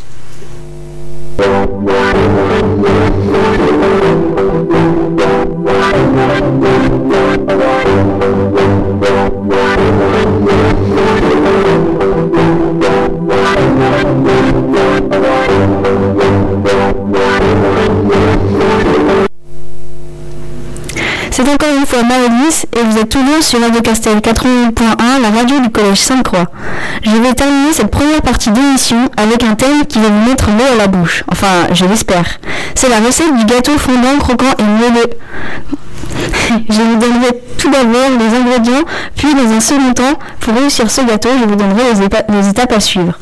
Maëlys 22.04 22.66
et 22.76 22.82
vous 22.84 22.98
êtes 22.98 23.08
toujours 23.08 23.42
sur 23.42 23.60
Radio 23.60 23.80
Castel 23.80 24.18
81.1, 24.18 25.22
la 25.22 25.30
radio 25.30 25.60
du 25.60 25.70
Collège 25.70 26.00
Sainte-Croix. 26.00 26.46
Je 27.02 27.10
vais 27.10 27.34
terminer 27.34 27.72
cette 27.72 27.90
première 27.90 28.22
partie 28.22 28.50
d'émission 28.50 29.10
avec 29.16 29.42
un 29.44 29.54
thème 29.54 29.86
qui 29.86 29.98
va 29.98 30.08
vous 30.08 30.28
mettre 30.28 30.46
l'eau 30.48 30.64
à 30.74 30.76
la 30.76 30.86
bouche. 30.86 31.24
Enfin, 31.30 31.68
je 31.72 31.84
l'espère. 31.84 32.38
C'est 32.74 32.88
la 32.88 32.98
recette 32.98 33.34
du 33.36 33.44
gâteau 33.44 33.78
fondant, 33.78 34.18
croquant 34.18 34.54
et 34.58 34.62
moelleux 34.62 35.10
je 36.68 36.80
vous 36.80 36.96
donnerai 36.96 37.42
tout 37.58 37.70
d'abord 37.70 38.10
les 38.18 38.36
ingrédients, 38.36 38.84
puis 39.16 39.34
dans 39.34 39.50
un 39.50 39.60
second 39.60 39.92
temps, 39.92 40.18
pour 40.40 40.54
réussir 40.54 40.90
ce 40.90 41.00
gâteau, 41.02 41.28
je 41.40 41.44
vous 41.44 41.56
donnerai 41.56 41.82
les, 42.28 42.48
étapes 42.48 42.72
à 42.72 42.80
suivre. 42.80 43.18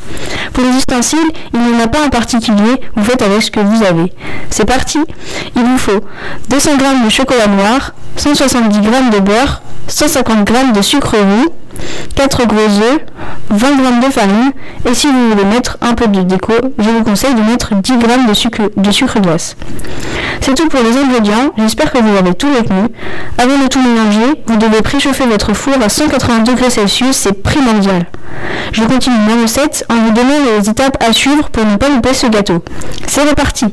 Pour 0.52 0.64
les 0.64 0.70
ustensiles, 0.70 1.18
il 1.52 1.60
n'y 1.60 1.76
en 1.76 1.84
a 1.84 1.88
pas 1.88 2.04
en 2.04 2.08
particulier, 2.08 2.80
vous 2.96 3.04
faites 3.04 3.22
avec 3.22 3.42
ce 3.42 3.50
que 3.50 3.60
vous 3.60 3.82
avez. 3.82 4.12
C'est 4.50 4.64
parti 4.64 4.98
Il 5.56 5.62
vous 5.62 5.78
faut 5.78 6.00
200 6.48 6.70
g 6.78 6.84
de 7.04 7.10
chocolat 7.10 7.46
noir, 7.46 7.92
170 8.16 8.82
g 8.82 8.90
de 9.12 9.18
beurre, 9.20 9.62
150 9.88 10.48
g 10.48 10.54
de 10.74 10.82
sucre 10.82 11.16
roux, 11.16 11.52
4 12.16 12.46
gros 12.46 12.58
œufs, 12.58 13.00
20 13.50 13.66
g 13.68 14.06
de 14.06 14.12
farine, 14.12 14.52
et 14.88 14.94
si 14.94 15.06
vous 15.06 15.30
voulez 15.30 15.44
mettre 15.44 15.78
un 15.80 15.94
peu 15.94 16.06
de 16.06 16.22
déco, 16.22 16.52
je 16.78 16.90
vous 16.90 17.02
conseille 17.02 17.34
de 17.34 17.42
mettre 17.42 17.74
10 17.74 17.92
g 17.92 17.98
de 18.28 18.34
sucre, 18.34 18.62
de 18.76 19.20
glace. 19.20 19.56
C'est 20.40 20.54
tout 20.54 20.68
pour 20.68 20.80
les 20.82 20.96
ingrédients, 20.96 21.52
j'espère 21.58 21.92
que 21.92 21.98
vous 21.98 22.16
avez 22.16 22.34
tout 22.34 22.48
retenu. 22.48 22.88
Avant 23.38 23.58
de 23.58 23.68
tout 23.68 23.80
mélanger, 23.80 24.42
vous 24.46 24.56
devez 24.56 24.82
préchauffer 24.82 25.24
votre 25.26 25.54
four 25.54 25.74
à 25.84 25.88
180 25.88 26.40
degrés 26.40 26.70
Celsius, 26.70 27.16
c'est 27.16 27.42
primordial. 27.42 28.06
Je 28.72 28.82
continue 28.84 29.16
ma 29.26 29.42
recette 29.42 29.84
en 29.88 29.96
vous 29.96 30.12
donnant 30.12 30.58
les 30.58 30.68
étapes 30.68 31.02
à 31.06 31.12
suivre 31.12 31.50
pour 31.50 31.64
ne 31.64 31.76
pas 31.76 31.88
louper 31.88 32.14
ce 32.14 32.26
gâteau. 32.26 32.62
C'est 33.06 33.28
reparti 33.28 33.66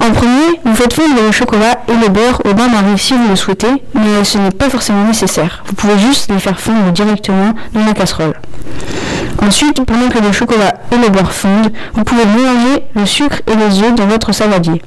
En 0.00 0.10
premier, 0.10 0.60
vous 0.64 0.74
faites 0.74 0.92
fondre 0.92 1.14
le 1.26 1.32
chocolat 1.32 1.80
et 1.88 1.94
le 1.94 2.08
beurre 2.08 2.42
au 2.44 2.52
bain-marie 2.52 2.98
si 2.98 3.14
vous 3.14 3.28
le 3.28 3.36
souhaitez, 3.36 3.82
mais 3.94 4.24
ce 4.24 4.38
n'est 4.38 4.50
pas 4.50 4.68
forcément 4.68 5.04
nécessaire. 5.04 5.64
Vous 5.66 5.74
pouvez 5.74 5.98
juste 5.98 6.30
les 6.30 6.38
faire 6.38 6.60
fondre 6.60 6.92
directement 6.92 7.25
dans 7.32 7.84
la 7.84 7.92
casserole. 7.92 8.34
Ensuite, 9.42 9.84
pendant 9.84 10.08
que 10.08 10.18
le 10.18 10.32
chocolat 10.32 10.74
et 10.92 10.96
le 10.96 11.08
beurre 11.08 11.32
fondent, 11.32 11.70
vous 11.94 12.04
pouvez 12.04 12.24
mélanger 12.24 12.82
le 12.94 13.06
sucre 13.06 13.40
et 13.46 13.54
les 13.54 13.82
œufs 13.82 13.94
dans 13.94 14.06
votre 14.06 14.32
saladier. 14.32 14.82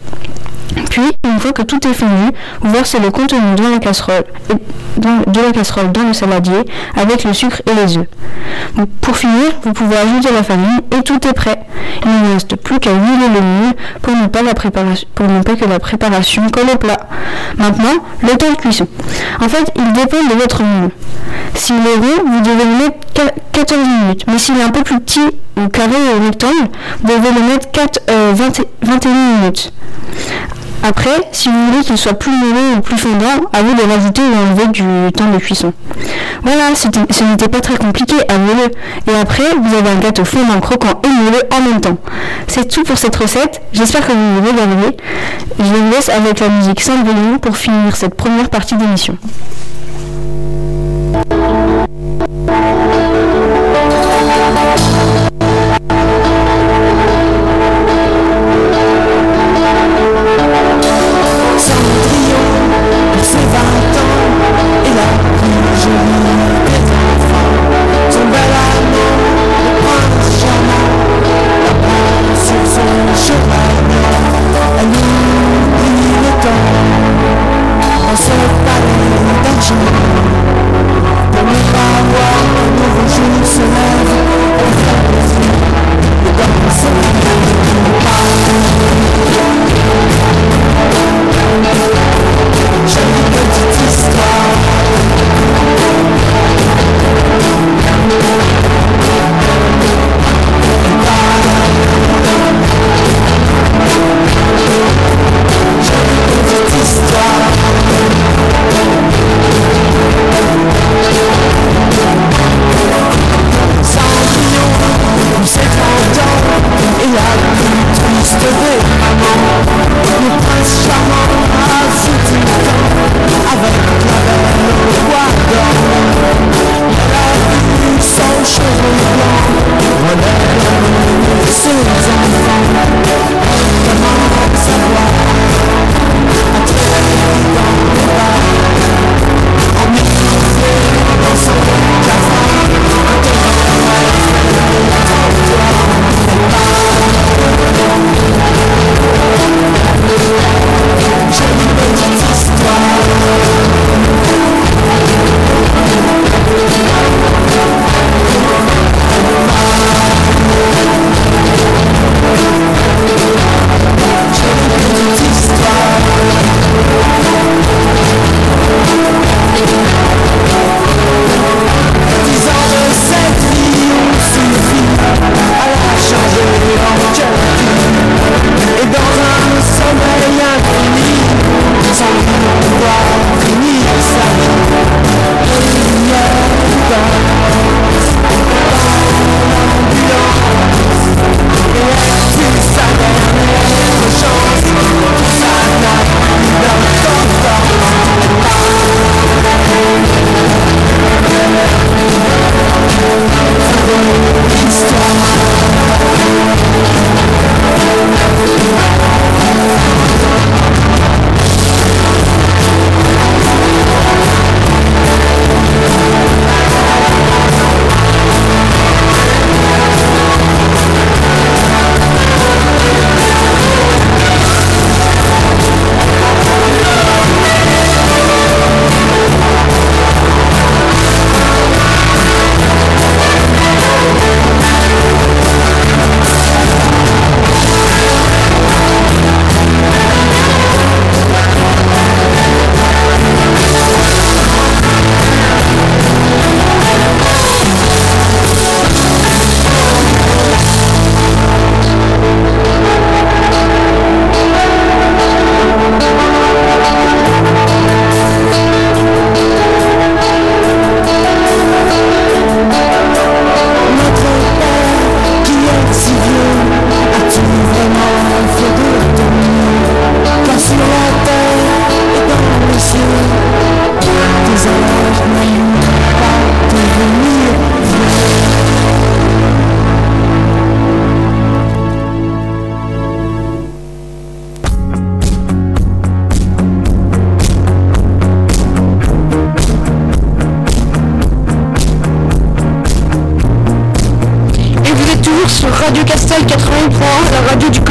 Puis, 0.90 1.02
une 1.24 1.40
fois 1.40 1.52
que 1.52 1.62
tout 1.62 1.80
est 1.88 1.94
fondu, 1.94 2.32
vous 2.62 2.72
versez 2.72 3.00
le 3.00 3.10
contenu 3.10 3.56
de 3.56 3.64
la 3.72 3.80
casserole, 3.80 4.24
de 4.98 5.42
la 5.42 5.52
casserole 5.52 5.92
dans 5.92 6.04
le 6.04 6.14
saladier 6.14 6.64
avec 6.96 7.24
le 7.24 7.34
sucre 7.34 7.62
et 7.66 7.74
les 7.74 7.98
œufs. 7.98 8.08
Pour 9.02 9.18
finir, 9.18 9.52
vous 9.64 9.74
pouvez 9.74 9.98
ajouter 9.98 10.30
la 10.34 10.44
farine 10.44 10.82
et 10.98 11.02
tout 11.04 11.20
est 11.28 11.34
prêt. 11.34 11.60
Il 12.04 12.30
ne 12.30 12.34
reste 12.34 12.56
plus 12.56 12.80
qu'à 12.80 12.92
huiler 12.92 13.30
le 13.34 13.42
moule 13.42 13.74
pour 14.02 14.16
ne 14.16 14.28
pas, 14.28 14.40
pour 15.16 15.28
ne 15.28 15.42
pas 15.42 15.56
que 15.56 15.66
la 15.66 15.80
préparation 15.80 16.50
colle 16.50 16.70
au 16.74 16.78
plat. 16.78 16.98
Maintenant, 17.58 18.04
le 18.22 18.38
temps 18.38 18.52
de 18.52 18.56
cuisson. 18.58 18.88
En 19.42 19.50
fait, 19.50 19.72
il 19.76 19.94
dépend 19.94 20.24
de 20.24 20.40
votre 20.40 20.64
moule. 20.64 20.92
S'il 21.56 21.76
est 21.76 21.96
rond, 21.96 22.24
vous 22.26 22.42
devez 22.42 22.64
le 22.64 22.78
mettre 22.84 23.34
14 23.52 23.80
minutes. 23.80 24.26
Mais 24.28 24.38
s'il 24.38 24.58
est 24.58 24.64
un 24.64 24.70
peu 24.70 24.84
plus 24.84 25.00
petit, 25.00 25.30
ou 25.58 25.68
carré 25.68 25.96
ou 26.18 26.26
rectangle, 26.26 26.70
vous 27.02 27.08
devez 27.08 27.32
le 27.32 27.42
mettre 27.48 27.70
4, 27.72 28.00
21 28.82 29.10
minutes. 29.40 29.74
Après, 30.82 31.28
si 31.34 31.50
vous 31.50 31.66
voulez 31.70 31.84
qu'il 31.84 31.98
soit 31.98 32.14
plus 32.14 32.32
moelleux 32.32 32.78
ou 32.78 32.80
plus 32.80 32.98
fondant, 32.98 33.50
à 33.52 33.62
vous 33.62 33.74
de 33.74 33.82
rajouter 33.82 34.22
ou 34.22 34.34
enlever 34.48 34.68
du 34.68 35.12
temps 35.12 35.30
de 35.30 35.38
cuisson. 35.38 35.74
Voilà, 36.42 36.74
ce 36.74 37.24
n'était 37.24 37.50
pas 37.50 37.60
très 37.60 37.76
compliqué, 37.76 38.16
à 38.30 38.36
le 38.38 39.12
Et 39.12 39.18
après, 39.18 39.44
vous 39.62 39.76
avez 39.76 39.90
un 39.90 40.00
gâteau 40.00 40.24
fondant, 40.24 40.62
croquant 40.62 41.02
et 41.04 41.10
moelleux 41.10 41.44
en 41.52 41.70
même 41.70 41.82
temps. 41.82 41.98
C'est 42.48 42.66
tout 42.70 42.84
pour 42.84 42.98
cette 42.98 43.18
recette. 43.18 43.62
J'espère 43.74 44.08
que 44.08 44.14
vous 44.14 44.36
vous 44.36 44.46
régalerez. 44.46 44.96
Je 45.60 45.66
vous 45.66 45.92
laisse 45.92 46.08
avec 46.08 46.40
la 46.40 46.48
musique 46.48 46.80
saint 46.80 47.04
pour 47.42 47.58
finir 47.58 47.98
cette 47.98 48.16
première 48.16 48.50
partie 48.50 48.76
d'émission. 48.76 49.18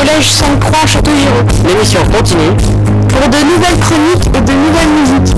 Collège 0.08 0.30
Sainte-Croix 0.30 0.86
Château-Giron. 0.86 1.46
L'émission 1.66 2.00
continue 2.04 2.56
pour 3.08 3.28
de 3.28 3.36
nouvelles 3.44 3.78
chroniques 3.80 4.26
et 4.26 4.40
de 4.40 4.52
nouvelles 4.52 4.88
musiques. 5.00 5.36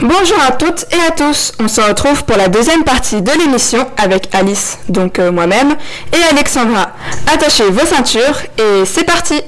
Bonjour 0.00 0.38
à 0.46 0.52
toutes 0.52 0.86
et 0.92 1.06
à 1.06 1.10
tous, 1.10 1.52
on 1.60 1.68
se 1.68 1.80
retrouve 1.80 2.24
pour 2.24 2.36
la 2.36 2.48
deuxième 2.48 2.84
partie 2.84 3.20
de 3.20 3.30
l'émission 3.32 3.84
avec 3.96 4.32
Alice, 4.32 4.78
donc 4.88 5.18
euh, 5.18 5.32
moi-même, 5.32 5.74
et 6.12 6.22
Alexandra. 6.30 6.90
Attachez 7.32 7.68
vos 7.70 7.84
ceintures 7.84 8.40
et 8.58 8.84
c'est 8.84 9.04
parti 9.04 9.42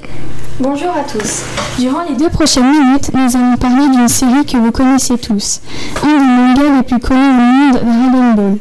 Bonjour 0.59 0.89
à 0.89 1.03
tous. 1.03 1.41
Durant 1.79 2.03
les 2.07 2.15
deux 2.15 2.29
prochaines 2.29 2.69
minutes, 2.69 3.09
nous 3.15 3.35
allons 3.35 3.57
parler 3.57 3.87
d'une 3.89 4.07
série 4.07 4.45
que 4.45 4.57
vous 4.57 4.71
connaissez 4.71 5.17
tous, 5.17 5.59
un 6.03 6.07
des 6.07 6.23
mangas 6.23 6.77
les 6.77 6.83
plus 6.83 6.99
connus 6.99 7.19
au 7.19 7.33
monde, 7.33 7.73
Dragon 7.73 8.33
Ball. 8.35 8.57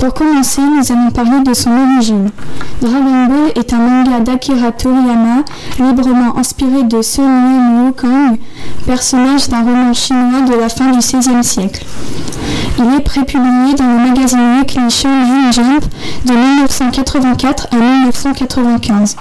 Pour 0.00 0.14
commencer, 0.14 0.62
nous 0.62 0.92
allons 0.92 1.10
parler 1.10 1.42
de 1.44 1.52
son 1.52 1.70
origine. 1.72 2.30
Dragon 2.80 3.26
Ball 3.26 3.52
est 3.54 3.70
un 3.74 3.76
manga 3.76 4.20
d'Akira 4.20 4.72
Toriyama, 4.72 5.44
librement 5.78 6.38
inspiré 6.38 6.84
de 6.84 7.02
Sun 7.02 7.24
Yun 7.24 7.84
Wukong, 7.84 8.38
personnage 8.86 9.50
d'un 9.50 9.60
roman 9.60 9.92
chinois 9.92 10.40
de 10.40 10.58
la 10.58 10.70
fin 10.70 10.90
du 10.90 11.00
XVIe 11.00 11.44
siècle. 11.44 11.84
Il 12.78 12.94
est 12.94 13.00
prépublié 13.00 13.74
dans 13.76 13.84
le 13.92 14.08
magazine 14.08 14.56
Weekly 14.58 14.88
Shonen 14.88 15.52
Jump 15.52 15.84
de 16.24 16.32
1984 16.32 17.66
à 17.70 17.76
1995 17.76 19.16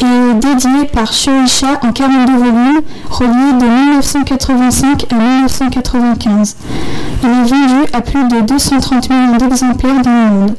et 0.00 0.04
est 0.04 0.34
dédié 0.34 0.86
par 0.90 1.12
Shueisha 1.12 1.80
en 1.82 1.92
42 1.92 2.32
volumes, 2.32 2.80
reliés 3.10 3.58
de 3.60 3.66
1985 3.66 5.06
à 5.12 5.16
1995. 5.16 6.56
Il 7.22 7.28
est 7.28 7.44
vendu 7.44 7.86
à 7.92 8.00
plus 8.00 8.28
de 8.28 8.40
230 8.40 9.10
millions 9.10 9.36
d'exemplaires 9.36 10.02
dans 10.02 10.10
le 10.10 10.30
monde. 10.30 10.54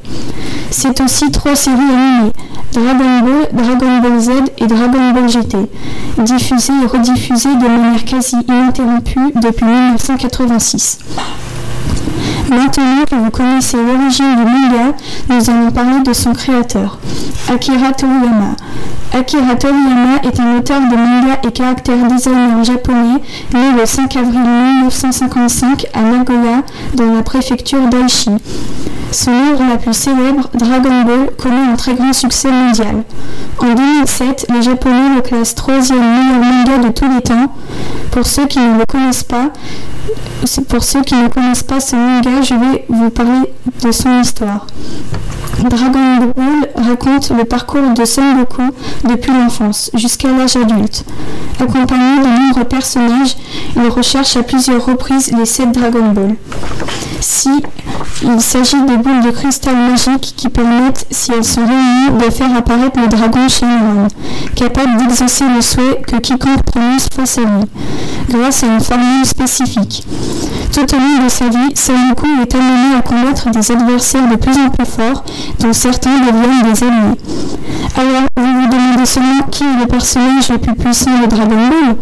C'est 0.71 0.99
aussi 1.01 1.31
trois 1.31 1.55
séries 1.55 1.77
animées, 1.77 2.31
Dragon 2.73 3.19
Ball, 3.21 3.49
Dragon 3.53 3.99
Ball 4.01 4.19
Z 4.19 4.29
et 4.57 4.67
Dragon 4.67 5.11
Ball 5.13 5.29
GT, 5.29 5.57
diffusées 6.19 6.73
et 6.83 6.85
rediffusées 6.85 7.55
de 7.55 7.67
manière 7.67 8.03
quasi 8.05 8.35
ininterrompue 8.47 9.33
depuis 9.41 9.65
1986. 9.65 10.99
Maintenant 12.49 13.05
que 13.07 13.15
vous 13.15 13.29
connaissez 13.29 13.77
l'origine 13.77 14.35
du 14.35 14.43
manga, 14.43 14.95
nous 15.29 15.49
allons 15.51 15.69
parler 15.71 16.01
de 16.03 16.13
son 16.13 16.33
créateur, 16.33 16.97
Akira 17.47 17.91
Toriyama. 17.91 18.55
Akira 19.13 19.55
Toriyama 19.55 20.17
est 20.23 20.39
un 20.39 20.57
auteur 20.57 20.81
de 20.81 20.95
manga 20.95 21.39
et 21.47 21.51
caractère 21.51 22.07
designer 22.07 22.63
japonais 22.63 23.21
né 23.53 23.71
le 23.79 23.85
5 23.85 24.15
avril 24.15 24.39
1955 24.39 25.85
à 25.93 26.01
Nagoya, 26.01 26.63
dans 26.95 27.13
la 27.13 27.21
préfecture 27.21 27.87
d'Aichi. 27.87 28.31
Son 29.11 29.31
œuvre 29.31 29.63
la 29.69 29.77
plus 29.77 29.93
célèbre, 29.93 30.49
Dragon 30.55 31.03
Ball, 31.03 31.29
connaît 31.37 31.71
un 31.71 31.75
très 31.75 31.93
grand 31.93 32.13
succès 32.13 32.51
mondial. 32.51 33.03
En 33.59 33.75
2007, 33.75 34.47
les 34.53 34.63
Japonais 34.63 35.15
le 35.15 35.21
classent 35.21 35.53
troisième 35.53 35.99
meilleur 35.99 36.39
manga 36.39 36.87
de 36.87 36.91
tous 36.93 37.07
les 37.13 37.21
temps. 37.21 37.53
Pour 38.11 38.25
ceux 38.25 38.47
qui 38.47 38.59
ne 38.59 38.79
le 38.79 38.85
connaissent 38.87 39.23
pas, 39.23 39.51
pour 40.67 40.83
ceux 40.83 41.01
qui 41.01 41.15
ne 41.15 41.27
connaissent 41.27 41.63
pas 41.63 41.79
ce 41.79 41.95
manga, 41.95 42.41
je 42.41 42.53
vais 42.53 42.85
vous 42.89 43.09
parler 43.09 43.53
de 43.81 43.91
son 43.91 44.19
histoire. 44.19 44.65
Dragon 45.59 46.31
Ball 46.35 46.85
raconte 46.87 47.31
le 47.31 47.43
parcours 47.43 47.93
de 47.93 48.05
Son 48.05 48.35
Goku 48.35 48.61
depuis 49.03 49.31
l'enfance 49.31 49.91
jusqu'à 49.93 50.29
l'âge 50.29 50.55
adulte. 50.55 51.03
Accompagné 51.59 52.21
de 52.21 52.41
nombreux 52.41 52.63
personnages, 52.63 53.35
il 53.75 53.87
recherche 53.89 54.37
à 54.37 54.43
plusieurs 54.43 54.85
reprises 54.85 55.31
les 55.37 55.45
7 55.45 55.71
Dragon 55.73 56.11
Ball. 56.13 56.35
Si 57.31 57.61
il 58.23 58.41
s'agit 58.41 58.81
de 58.81 58.97
boules 58.97 59.21
de 59.21 59.29
cristal 59.29 59.75
magiques 59.75 60.33
qui 60.35 60.49
permettent, 60.49 61.05
si 61.11 61.31
elles 61.31 61.45
sont 61.45 61.63
réunies, 61.63 62.25
de 62.25 62.31
faire 62.31 62.51
apparaître 62.55 62.99
le 62.99 63.07
dragon 63.07 63.47
Shenron, 63.47 64.07
capable 64.55 64.97
d'exaucer 64.97 65.45
le 65.47 65.61
souhait 65.61 66.01
que 66.07 66.15
quiconque 66.15 66.63
prononce 66.63 67.07
face 67.15 67.37
à 67.37 67.41
lui, 67.41 67.69
grâce 68.29 68.63
à 68.63 68.67
une 68.67 68.81
formule 68.81 69.25
spécifique. 69.25 70.07
Tout 70.73 70.95
au 70.95 70.97
long 70.97 71.23
de 71.23 71.29
sa 71.29 71.49
vie, 71.49 71.75
Goku 72.09 72.25
est 72.41 72.55
amené 72.55 72.95
à 72.97 73.01
combattre 73.03 73.51
des 73.51 73.71
adversaires 73.71 74.27
de 74.27 74.35
plus 74.35 74.57
en 74.57 74.69
plus 74.71 74.87
forts, 74.87 75.23
dont 75.59 75.71
certains 75.71 76.17
deviennent 76.17 76.73
des 76.73 76.83
ennemis. 76.83 77.19
Alors, 77.95 78.23
vous 78.37 78.61
vous 78.61 78.67
demandez 78.69 79.05
seulement 79.05 79.43
qui 79.51 79.63
est 79.65 79.79
le 79.79 79.85
personnage 79.85 80.49
le 80.49 80.57
plus 80.57 80.73
puissant 80.73 81.11
de 81.21 81.27
Dragon 81.27 81.67
Ball? 81.69 81.95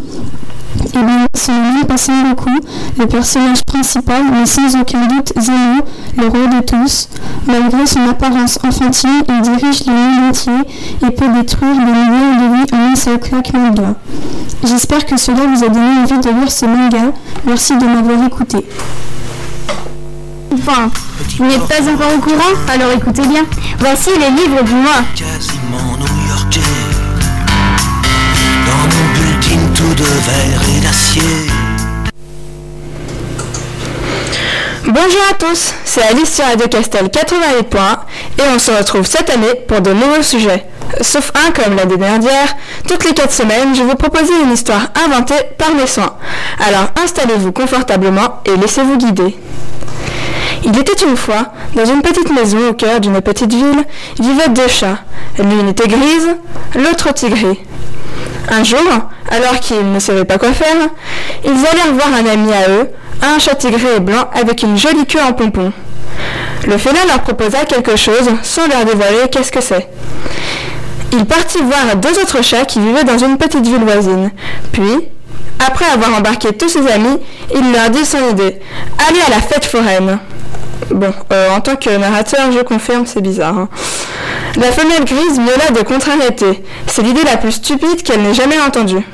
Eh 0.85 1.03
bien, 1.03 1.27
c'est 1.33 1.51
le 1.51 1.61
même 1.61 1.85
pas 1.85 1.97
Son 1.97 2.13
Goku, 2.23 2.49
le 2.97 3.05
personnage 3.05 3.63
principal, 3.63 4.23
mais 4.31 4.45
sans 4.45 4.75
aucun 4.79 5.05
doute 5.07 5.33
Zeno, 5.39 5.83
le 6.17 6.27
roi 6.27 6.47
de 6.47 6.65
tous. 6.65 7.09
Malgré 7.45 7.85
son 7.85 8.09
apparence 8.09 8.59
enfantine, 8.63 9.23
il 9.27 9.41
dirige 9.41 9.85
le 9.85 9.93
monde 9.93 10.29
entier 10.29 10.53
et 11.05 11.11
peut 11.11 11.29
détruire 11.29 11.75
des 11.75 11.85
millions 11.85 12.35
de 12.35 12.55
vies 12.55 12.73
en 12.73 12.91
un 12.91 12.95
seul 12.95 13.19
claquement 13.19 13.69
de 13.69 13.75
doigts. 13.75 13.95
J'espère 14.63 15.05
que 15.05 15.17
cela 15.17 15.45
vous 15.47 15.63
a 15.63 15.69
donné 15.69 15.99
envie 16.01 16.19
de 16.19 16.29
lire 16.29 16.51
ce 16.51 16.65
manga. 16.65 17.13
Merci 17.45 17.77
de 17.77 17.85
m'avoir 17.85 18.25
écouté. 18.25 18.65
Enfin, 20.53 20.89
vous 21.37 21.45
n'êtes 21.45 21.67
pas 21.67 21.81
encore 21.81 22.13
au 22.15 22.19
courant? 22.19 22.55
Alors 22.73 22.91
écoutez 22.95 23.25
bien. 23.27 23.43
Voici 23.79 24.09
les 24.19 24.29
livres 24.31 24.63
du 24.63 24.73
mois. 24.73 25.03
Bonjour 34.85 35.21
à 35.27 35.33
tous, 35.33 35.73
c'est 35.85 36.03
Alice 36.03 36.35
sur 36.35 36.69
Castel 36.69 37.07
88.1 37.07 37.97
et 38.37 38.43
on 38.55 38.59
se 38.59 38.69
retrouve 38.69 39.07
cette 39.07 39.31
année 39.31 39.55
pour 39.67 39.81
de 39.81 39.93
nouveaux 39.93 40.21
sujets. 40.21 40.67
Sauf 41.01 41.31
un 41.33 41.51
comme 41.51 41.75
l'année 41.75 41.97
dernière, 41.97 42.55
toutes 42.87 43.05
les 43.05 43.13
4 43.15 43.33
semaines, 43.33 43.73
je 43.73 43.81
vous 43.81 43.95
proposer 43.95 44.33
une 44.43 44.51
histoire 44.51 44.89
inventée 45.03 45.33
par 45.57 45.73
mes 45.73 45.87
soins. 45.87 46.15
Alors 46.59 46.89
installez-vous 47.03 47.51
confortablement 47.51 48.41
et 48.45 48.55
laissez-vous 48.55 48.97
guider. 48.97 49.35
Il 50.63 50.77
était 50.77 51.05
une 51.07 51.17
fois, 51.17 51.53
dans 51.75 51.85
une 51.85 52.03
petite 52.03 52.29
maison 52.29 52.69
au 52.69 52.73
cœur 52.73 52.99
d'une 52.99 53.19
petite 53.21 53.51
ville, 53.51 53.83
vivaient 54.19 54.49
deux 54.49 54.67
chats. 54.67 54.99
L'une 55.39 55.69
était 55.69 55.87
grise, 55.87 56.27
l'autre 56.75 57.11
tigrée. 57.15 57.59
Un 58.49 58.63
jour, 58.63 58.79
alors 59.29 59.59
qu'ils 59.59 59.91
ne 59.91 59.99
savaient 59.99 60.25
pas 60.25 60.37
quoi 60.37 60.53
faire, 60.53 60.75
ils 61.43 61.49
allèrent 61.49 61.93
voir 61.93 62.09
un 62.17 62.25
ami 62.25 62.53
à 62.53 62.69
eux, 62.69 62.89
un 63.21 63.39
chat 63.39 63.55
tigré 63.55 63.95
et 63.97 63.99
blanc 63.99 64.29
avec 64.33 64.63
une 64.63 64.77
jolie 64.77 65.05
queue 65.05 65.21
en 65.21 65.33
pompon. 65.33 65.73
Le 66.65 66.77
félin 66.77 67.05
leur 67.07 67.21
proposa 67.21 67.65
quelque 67.65 67.95
chose 67.95 68.29
sans 68.43 68.67
leur 68.67 68.85
dévoiler 68.85 69.29
qu'est-ce 69.31 69.51
que 69.51 69.61
c'est. 69.61 69.89
Il 71.13 71.25
partit 71.25 71.59
voir 71.59 71.95
deux 71.97 72.19
autres 72.21 72.41
chats 72.41 72.65
qui 72.65 72.79
vivaient 72.79 73.03
dans 73.03 73.17
une 73.17 73.37
petite 73.37 73.65
ville 73.65 73.83
voisine. 73.83 74.31
Puis, 74.71 75.09
après 75.65 75.85
avoir 75.85 76.17
embarqué 76.17 76.53
tous 76.53 76.69
ses 76.69 76.87
amis, 76.91 77.17
il 77.53 77.71
leur 77.71 77.89
dit 77.89 78.05
son 78.05 78.29
idée. 78.31 78.59
Allez 79.07 79.21
à 79.25 79.29
la 79.29 79.41
fête 79.41 79.65
foraine. 79.65 80.19
Bon, 80.91 81.13
euh, 81.33 81.49
en 81.51 81.59
tant 81.61 81.75
que 81.75 81.95
narrateur, 81.97 82.51
je 82.51 82.59
confirme, 82.59 83.05
c'est 83.05 83.21
bizarre. 83.21 83.57
hein. 83.57 83.69
La 84.57 84.71
femelle 84.71 85.05
grise 85.05 85.37
miaula 85.39 85.69
de 85.71 85.81
contrariété. 85.83 86.63
C'est 86.87 87.01
l'idée 87.03 87.23
la 87.23 87.37
plus 87.37 87.51
stupide 87.51 88.01
qu'elle 88.03 88.21
n'ait 88.21 88.33
jamais 88.33 88.59
entendue. 88.59 89.05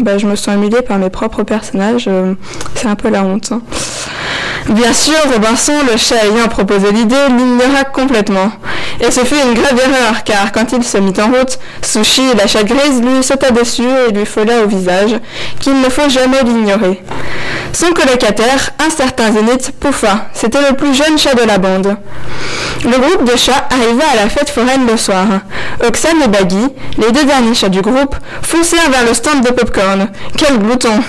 Bah, 0.00 0.18
je 0.18 0.26
me 0.26 0.36
sens 0.36 0.54
humiliée 0.54 0.82
par 0.82 0.98
mes 0.98 1.10
propres 1.10 1.42
personnages. 1.42 2.06
euh, 2.08 2.34
c'est 2.74 2.86
un 2.88 2.94
peu 2.96 3.08
la 3.08 3.22
honte. 3.24 3.50
hein. 3.52 3.62
Bien 4.68 4.92
sûr, 4.92 5.14
Robinson, 5.32 5.74
le 5.90 5.96
chat 5.96 6.24
ayant 6.24 6.48
proposé 6.48 6.90
l'idée, 6.90 7.14
l'ignora 7.28 7.84
complètement. 7.84 8.50
Et 9.00 9.10
ce 9.12 9.20
fut 9.20 9.36
une 9.36 9.54
grave 9.54 9.78
erreur, 9.78 10.24
car 10.24 10.50
quand 10.50 10.72
il 10.72 10.82
se 10.82 10.98
mit 10.98 11.12
en 11.20 11.26
route, 11.26 11.58
Sushi, 11.82 12.34
la 12.36 12.48
chatte 12.48 12.66
grise, 12.66 13.00
lui 13.00 13.22
sauta 13.22 13.52
dessus 13.52 13.84
et 14.08 14.12
lui 14.12 14.26
fola 14.26 14.62
au 14.64 14.66
visage 14.66 15.20
qu'il 15.60 15.80
ne 15.80 15.88
faut 15.88 16.08
jamais 16.08 16.42
l'ignorer. 16.42 17.00
Son 17.72 17.92
colocataire, 17.92 18.70
un 18.84 18.90
certain 18.90 19.30
Zénith, 19.30 19.72
pouffa. 19.78 20.28
C'était 20.32 20.68
le 20.68 20.74
plus 20.74 20.94
jeune 20.94 21.16
chat 21.16 21.34
de 21.34 21.46
la 21.46 21.58
bande. 21.58 21.96
Le 22.84 22.98
groupe 22.98 23.30
de 23.30 23.36
chats 23.36 23.68
arriva 23.70 24.04
à 24.12 24.16
la 24.16 24.28
fête 24.28 24.50
foraine 24.50 24.86
le 24.90 24.96
soir. 24.96 25.26
Oxane 25.86 26.22
et 26.24 26.28
Baggy, 26.28 26.68
les 26.98 27.12
deux 27.12 27.24
derniers 27.24 27.54
chats 27.54 27.68
du 27.68 27.82
groupe, 27.82 28.16
foncèrent 28.42 28.90
vers 28.90 29.04
le 29.06 29.14
stand 29.14 29.44
de 29.44 29.50
popcorn. 29.50 30.08
Quel 30.36 30.58
glouton 30.58 31.02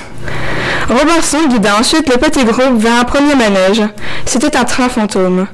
Robinson 0.89 1.47
guida 1.49 1.77
ensuite 1.79 2.09
le 2.09 2.17
petit 2.17 2.45
groupe 2.45 2.77
vers 2.77 2.99
un 3.01 3.03
premier 3.03 3.35
C'était 4.25 4.57
un 4.57 4.63
train 4.63 4.89
fantôme. 4.89 5.47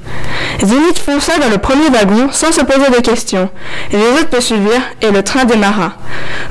Zénith 0.61 0.97
fonça 0.97 1.37
dans 1.37 1.49
le 1.49 1.57
premier 1.57 1.89
wagon 1.89 2.29
sans 2.31 2.51
se 2.51 2.61
poser 2.61 2.89
de 2.89 3.01
questions. 3.01 3.49
Les 3.91 3.99
autres 3.99 4.29
le 4.33 4.41
suivirent 4.41 4.81
et 5.01 5.11
le 5.11 5.23
train 5.23 5.45
démarra. 5.45 5.93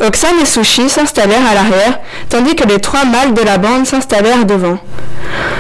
Oxane 0.01 0.38
et 0.40 0.47
Sushi 0.47 0.88
s'installèrent 0.88 1.47
à 1.51 1.55
l'arrière, 1.55 1.99
tandis 2.28 2.55
que 2.55 2.64
les 2.64 2.78
trois 2.78 3.05
mâles 3.05 3.34
de 3.34 3.43
la 3.43 3.59
bande 3.59 3.86
s'installèrent 3.86 4.45
devant. 4.45 4.78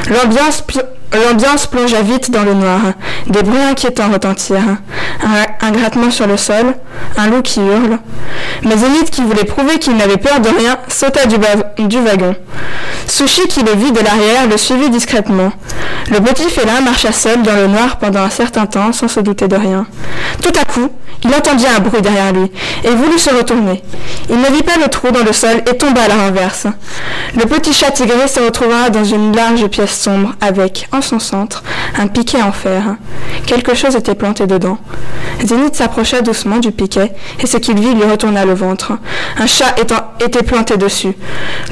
L'ambiance 0.08 0.62
pl- 0.62 0.84
L'ambiance 1.14 1.66
plongea 1.66 2.00
vite 2.00 2.30
dans 2.30 2.42
le 2.42 2.54
noir. 2.54 2.80
Des 3.26 3.42
bruits 3.42 3.60
inquiétants 3.60 4.10
retentirent. 4.10 4.78
Un, 5.60 5.70
grattement 5.70 6.10
sur 6.10 6.26
le 6.26 6.38
sol, 6.38 6.74
un 7.18 7.26
loup 7.26 7.42
qui 7.42 7.60
hurle. 7.60 7.98
Mais 8.62 8.78
Zénith, 8.78 9.10
qui 9.10 9.20
voulait 9.20 9.44
prouver 9.44 9.78
qu'il 9.78 9.94
n'avait 9.94 10.16
peur 10.16 10.40
de 10.40 10.48
rien, 10.48 10.78
sauta 10.88 11.26
du, 11.26 11.36
du 11.86 12.00
wagon. 12.00 12.34
Sushi 13.06 13.42
qui 13.46 13.62
le 13.62 13.72
vit 13.72 13.92
de 13.92 14.00
l'arrière 14.00 14.48
le 14.50 14.56
suivit 14.56 14.88
discrètement. 14.88 15.52
Le 16.10 16.18
petit 16.20 16.48
félin 16.48 16.80
marcha 16.80 17.12
seul 17.12 17.42
dans 17.42 17.56
le 17.56 17.66
noir 17.66 17.98
pendant 17.98 18.20
un 18.22 18.30
certain 18.30 18.64
temps 18.64 18.92
sans 18.92 19.08
se 19.08 19.20
douter 19.20 19.48
de 19.48 19.56
rien. 19.56 19.86
Tout 20.40 20.52
à 20.58 20.64
coup, 20.64 20.88
il 21.24 21.34
entendit 21.34 21.66
un 21.66 21.78
bruit 21.80 22.00
derrière 22.00 22.32
lui 22.32 22.50
et 22.84 22.90
voulut 22.90 23.18
se 23.18 23.30
retourner. 23.30 23.82
Il 24.30 24.38
ne 24.40 24.46
vit 24.46 24.62
pas 24.62 24.76
le 24.82 24.88
trou 24.88 25.10
dans 25.10 25.22
le 25.24 25.32
sol 25.32 25.62
et 25.70 25.76
tomba 25.76 26.02
à 26.02 26.08
la 26.08 26.14
renverse. 26.14 26.66
Le 27.36 27.44
petit 27.44 27.72
chat 27.72 27.90
tigré 27.90 28.26
se 28.26 28.40
retrouva 28.40 28.90
dans 28.90 29.04
une 29.04 29.34
large 29.36 29.61
pièce 29.66 29.98
sombre 29.98 30.34
avec, 30.40 30.88
en 30.92 31.00
son 31.00 31.18
centre, 31.18 31.62
un 31.98 32.06
piquet 32.06 32.42
en 32.42 32.52
fer. 32.52 32.96
Quelque 33.46 33.74
chose 33.74 33.96
était 33.96 34.14
planté 34.14 34.46
dedans. 34.46 34.78
Zénith 35.44 35.74
s'approcha 35.74 36.20
doucement 36.20 36.58
du 36.58 36.70
piquet 36.70 37.12
et 37.40 37.46
ce 37.46 37.56
qu'il 37.56 37.78
vit 37.80 37.94
lui 37.94 38.04
retourna 38.04 38.44
le 38.44 38.54
ventre. 38.54 38.92
Un 39.38 39.46
chat 39.46 39.74
était 40.20 40.42
planté 40.42 40.76
dessus. 40.76 41.14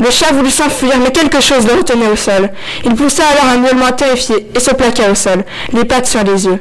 Le 0.00 0.10
chat 0.10 0.32
voulut 0.32 0.50
s'enfuir 0.50 0.94
mais 1.02 1.12
quelque 1.12 1.40
chose 1.40 1.66
le 1.66 1.74
retenait 1.74 2.08
au 2.08 2.16
sol. 2.16 2.50
Il 2.84 2.94
poussa 2.94 3.22
alors 3.26 3.52
un 3.52 3.58
miaulement 3.58 3.92
terrifié 3.92 4.50
et 4.54 4.60
se 4.60 4.72
plaqua 4.72 5.10
au 5.10 5.14
sol, 5.14 5.44
les 5.72 5.84
pattes 5.84 6.06
sur 6.06 6.24
les 6.24 6.46
yeux. 6.46 6.60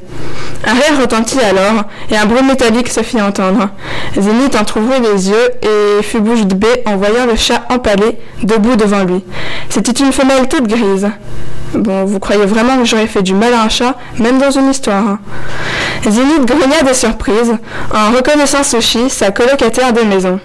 Un 0.68 0.74
rire 0.74 1.00
retentit 1.02 1.40
alors 1.40 1.84
et 2.12 2.18
un 2.18 2.26
bruit 2.26 2.44
métallique 2.44 2.90
se 2.90 3.02
fit 3.02 3.22
entendre. 3.22 3.70
Zénith 4.18 4.56
entr'ouvrit 4.56 5.00
les 5.02 5.30
yeux 5.30 5.50
et 5.62 6.04
fut 6.04 6.20
bouche 6.20 6.46
bée 6.46 6.84
en 6.86 6.98
voyant 6.98 7.26
le 7.26 7.36
chat 7.36 7.64
empalé 7.70 8.20
debout 8.44 8.76
devant 8.76 9.04
lui. 9.04 9.24
C'était 9.70 10.04
une 10.04 10.12
femelle 10.12 10.48
toute 10.48 10.68
grise. 10.68 11.10
Bon, 11.74 12.04
vous 12.04 12.20
croyez 12.20 12.46
vraiment 12.46 12.78
que 12.78 12.86
j'aurais 12.86 13.08
fait 13.08 13.22
du 13.22 13.34
mal 13.34 13.54
à 13.54 13.64
un 13.64 13.70
chat, 13.70 13.96
même 14.18 14.40
dans 14.40 14.52
une 14.52 14.70
histoire. 14.70 15.08
Hein. 15.08 15.20
Zénith 16.08 16.46
grogna 16.46 16.82
de 16.82 16.94
surprise 16.94 17.54
en 17.94 18.12
reconnaissant 18.16 18.64
Sushi, 18.64 19.10
sa 19.10 19.32
colocataire 19.32 19.94
de 19.94 20.02
maison. 20.02 20.40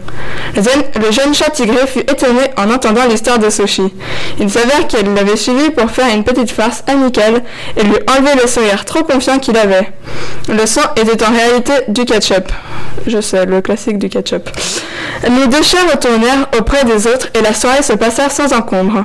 Le 0.54 1.10
jeune 1.10 1.34
chat 1.34 1.50
tigré 1.50 1.86
fut 1.86 2.00
étonné 2.00 2.50
en 2.56 2.70
entendant 2.70 3.06
l'histoire 3.08 3.38
de 3.38 3.50
Sushi. 3.50 3.94
Il 4.38 4.50
s'avère 4.50 4.86
qu'elle 4.86 5.14
l'avait 5.14 5.36
suivi 5.36 5.70
pour 5.70 5.90
faire 5.90 6.14
une 6.14 6.24
petite 6.24 6.50
farce 6.50 6.82
amicale 6.86 7.42
et 7.76 7.82
lui 7.82 7.96
enlever 8.08 8.40
le 8.40 8.48
sourire 8.48 8.84
trop 8.84 9.02
confiant 9.02 9.38
qu'il 9.38 9.56
avait. 9.56 9.92
Le 10.48 10.66
sang 10.66 10.82
était 10.96 11.24
en 11.24 11.32
réalité 11.32 11.72
du 11.88 12.04
ketchup. 12.04 12.52
Je 13.06 13.20
sais, 13.20 13.46
le 13.46 13.60
classique 13.60 13.98
du 13.98 14.08
ketchup. 14.08 14.50
Les 15.22 15.46
deux 15.46 15.62
chats 15.62 15.78
retournèrent 15.90 16.48
auprès 16.58 16.84
des 16.84 17.06
autres 17.06 17.28
et 17.34 17.42
la 17.42 17.54
soirée 17.54 17.82
se 17.82 17.92
passa 17.94 18.28
sans 18.28 18.52
encombre. 18.52 19.04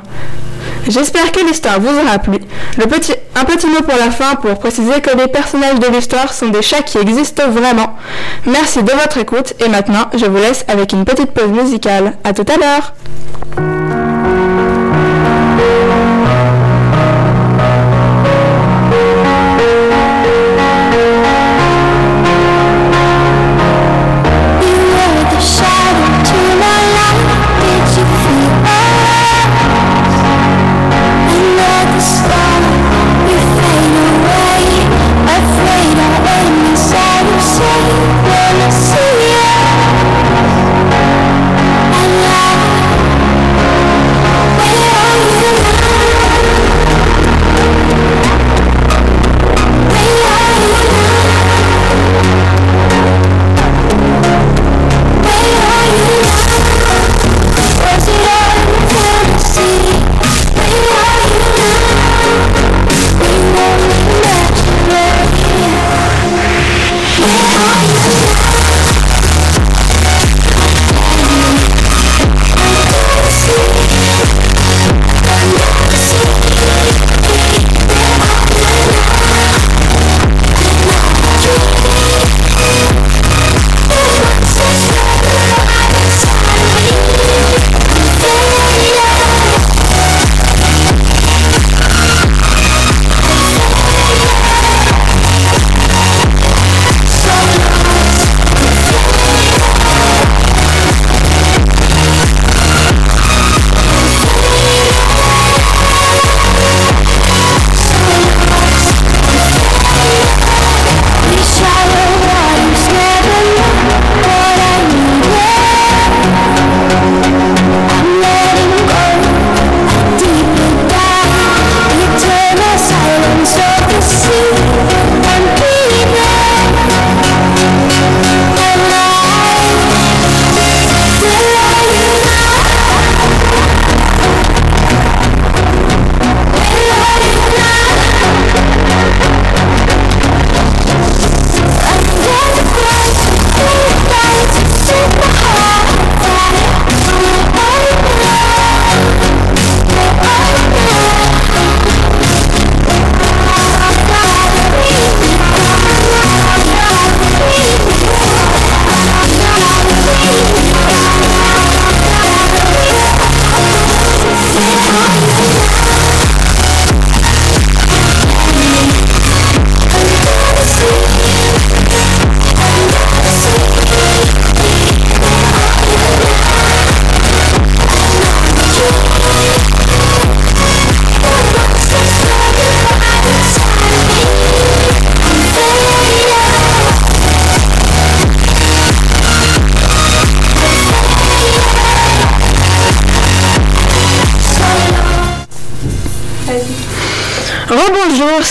J'espère 0.90 1.32
que 1.32 1.40
l'histoire 1.42 1.80
vous 1.80 1.96
aura 1.96 2.18
plu. 2.18 2.40
Un 2.80 3.46
petit 3.46 3.68
mot 3.68 3.82
pour 3.88 3.98
la 3.98 4.10
fin 4.10 4.36
pour 4.36 4.58
préciser 4.58 5.02
que 5.02 5.16
les 5.16 5.28
personnages 5.28 5.80
de 5.80 5.88
l'histoire 5.88 6.34
sont 6.34 6.50
des 6.50 6.64
chats 6.64 6.82
qui 6.82 6.98
existent 6.98 7.48
vraiment. 7.48 7.96
Merci 8.48 8.82
de 8.82 8.92
votre 8.92 9.20
écoute 9.20 9.54
et 9.64 9.70
maintenant 9.70 10.10
je 10.18 10.26
vous 10.26 10.38
laisse 10.38 10.66
avec 10.68 10.92
une 10.92 11.06
petite 11.06 11.32
pause 11.32 11.50
musicale. 11.52 12.18
A 12.24 12.34
tout 12.34 12.46
à 12.52 12.58
l'heure 12.58 14.19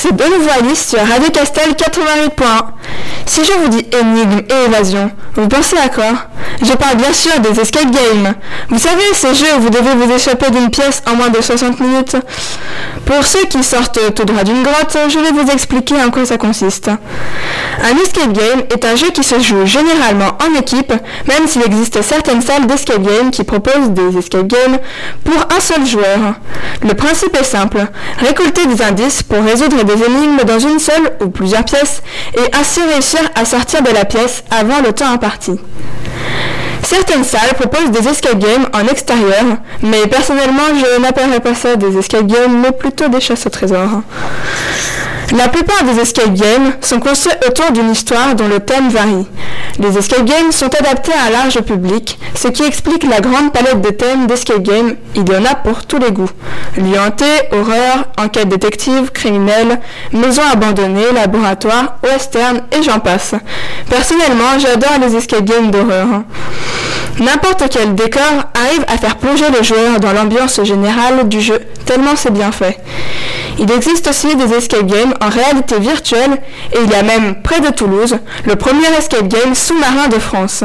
c'est 0.00 0.12
nouveau 0.12 0.50
Alice 0.56 0.90
sur 0.90 1.00
Radio 1.00 1.28
Castel 1.30 1.72
88.1. 1.72 2.66
Si 3.26 3.44
je 3.44 3.52
vous 3.52 3.68
dis 3.68 3.84
énigme 3.92 4.42
et 4.48 4.66
évasion, 4.66 5.10
vous 5.34 5.48
pensez 5.48 5.76
à 5.76 5.88
quoi? 5.88 6.28
Je 6.62 6.72
parle 6.74 6.96
bien 6.96 7.12
sûr 7.12 7.32
des 7.40 7.58
escape 7.58 7.90
games. 7.90 8.34
Vous 8.68 8.78
savez, 8.78 9.02
ces 9.14 9.34
jeux 9.34 9.56
où 9.56 9.62
vous 9.62 9.70
devez 9.70 9.94
vous 9.96 10.12
échapper 10.12 10.50
d'une 10.50 10.70
pièce 10.70 11.02
en 11.10 11.16
moins 11.16 11.30
de 11.30 11.40
60 11.40 11.80
minutes. 11.80 12.16
Pour 13.06 13.24
ceux 13.24 13.44
qui 13.46 13.64
sortent 13.64 14.14
tout 14.14 14.24
droit 14.24 14.44
d'une 14.44 14.62
grotte, 14.62 14.96
je 15.08 15.18
vais 15.18 15.32
vous 15.32 15.50
expliquer 15.50 15.96
en 15.96 16.10
quoi 16.10 16.24
ça 16.24 16.38
consiste. 16.38 16.90
Un 17.84 17.96
escape 18.02 18.32
game 18.32 18.62
est 18.70 18.84
un 18.84 18.96
jeu 18.96 19.10
qui 19.10 19.22
se 19.22 19.38
joue 19.40 19.64
généralement 19.64 20.36
en 20.44 20.58
équipe, 20.58 20.92
même 21.26 21.46
s'il 21.46 21.62
existe 21.62 22.02
certaines 22.02 22.42
salles 22.42 22.66
d'escape 22.66 23.02
game 23.02 23.30
qui 23.30 23.44
proposent 23.44 23.90
des 23.90 24.18
escape 24.18 24.46
games 24.46 24.78
pour 25.24 25.36
un 25.56 25.60
seul 25.60 25.86
joueur. 25.86 26.18
Le 26.82 26.94
principe 26.94 27.36
est 27.36 27.44
simple, 27.44 27.86
récolter 28.18 28.66
des 28.66 28.82
indices 28.82 29.22
pour 29.22 29.42
résoudre 29.42 29.84
des 29.84 30.04
énigmes 30.04 30.44
dans 30.44 30.58
une 30.58 30.78
seule 30.78 31.16
ou 31.20 31.28
plusieurs 31.28 31.64
pièces 31.64 32.02
et 32.36 32.56
ainsi 32.58 32.80
réussir 32.82 33.20
à 33.34 33.44
sortir 33.44 33.82
de 33.82 33.90
la 33.90 34.04
pièce 34.04 34.42
avant 34.50 34.80
le 34.84 34.92
temps 34.92 35.12
imparti. 35.12 35.52
Certaines 36.82 37.24
salles 37.24 37.54
proposent 37.58 37.90
des 37.90 38.08
escape 38.08 38.38
games 38.38 38.66
en 38.72 38.86
extérieur, 38.88 39.44
mais 39.82 40.06
personnellement 40.06 40.74
je 40.74 41.00
n'appellerais 41.00 41.40
pas 41.40 41.54
ça 41.54 41.76
des 41.76 41.96
escape 41.96 42.26
games, 42.26 42.60
mais 42.62 42.72
plutôt 42.72 43.08
des 43.08 43.20
chasses 43.20 43.46
au 43.46 43.50
trésor. 43.50 44.02
La 45.36 45.48
plupart 45.48 45.84
des 45.84 46.00
escape 46.00 46.32
games 46.32 46.72
sont 46.80 47.00
construits 47.00 47.34
autour 47.46 47.70
d'une 47.72 47.90
histoire 47.90 48.34
dont 48.34 48.48
le 48.48 48.60
thème 48.60 48.88
varie. 48.88 49.26
Les 49.78 49.98
escape 49.98 50.24
games 50.24 50.50
sont 50.52 50.74
adaptés 50.74 51.12
à 51.12 51.26
un 51.28 51.30
large 51.30 51.60
public, 51.60 52.18
ce 52.34 52.48
qui 52.48 52.64
explique 52.64 53.04
la 53.04 53.20
grande 53.20 53.52
palette 53.52 53.82
de 53.82 53.90
thèmes 53.90 54.26
d'escape 54.26 54.62
games. 54.62 54.96
Il 55.14 55.28
y 55.28 55.36
en 55.36 55.44
a 55.44 55.54
pour 55.54 55.84
tous 55.84 55.98
les 55.98 56.12
goûts. 56.12 56.30
Lianté, 56.78 57.26
horreur, 57.52 58.06
enquête 58.18 58.48
détective, 58.48 59.10
criminel, 59.12 59.80
maison 60.12 60.42
abandonnée, 60.50 61.12
laboratoire, 61.14 61.98
western 62.02 62.62
et 62.72 62.82
j'en 62.82 62.98
passe. 62.98 63.34
Personnellement, 63.90 64.58
j'adore 64.58 64.98
les 65.00 65.14
escape 65.14 65.44
games 65.44 65.70
d'horreur. 65.70 66.06
N'importe 67.20 67.64
quel 67.70 67.94
décor 67.94 68.22
arrive 68.54 68.84
à 68.88 68.96
faire 68.96 69.16
plonger 69.16 69.46
le 69.56 69.62
joueur 69.62 70.00
dans 70.00 70.12
l'ambiance 70.12 70.62
générale 70.64 71.28
du 71.28 71.40
jeu, 71.40 71.60
tellement 71.84 72.16
c'est 72.16 72.32
bien 72.32 72.50
fait. 72.50 72.78
Il 73.58 73.70
existe 73.72 74.08
aussi 74.08 74.36
des 74.36 74.54
escape 74.54 74.86
games 74.86 75.14
en 75.20 75.28
réalité 75.28 75.78
virtuelle 75.80 76.38
et 76.72 76.78
il 76.84 76.90
y 76.90 76.94
a 76.94 77.02
même 77.02 77.42
près 77.42 77.60
de 77.60 77.70
Toulouse 77.70 78.16
le 78.44 78.54
premier 78.56 78.86
escape 78.96 79.26
game 79.26 79.54
sous-marin 79.54 80.08
de 80.08 80.18
France. 80.18 80.62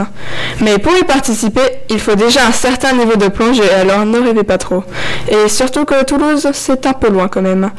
Mais 0.61 0.77
pour 0.77 0.95
y 0.95 1.03
participer, 1.03 1.61
il 1.89 1.99
faut 1.99 2.15
déjà 2.15 2.45
un 2.45 2.51
certain 2.51 2.93
niveau 2.93 3.15
de 3.15 3.27
plongée, 3.29 3.69
alors 3.71 4.05
ne 4.05 4.19
rêvez 4.19 4.43
pas 4.43 4.57
trop. 4.57 4.83
Et 5.27 5.49
surtout 5.49 5.85
que 5.85 6.03
Toulouse, 6.03 6.47
c'est 6.53 6.85
un 6.85 6.93
peu 6.93 7.09
loin 7.09 7.27
quand 7.27 7.41
même. 7.41 7.71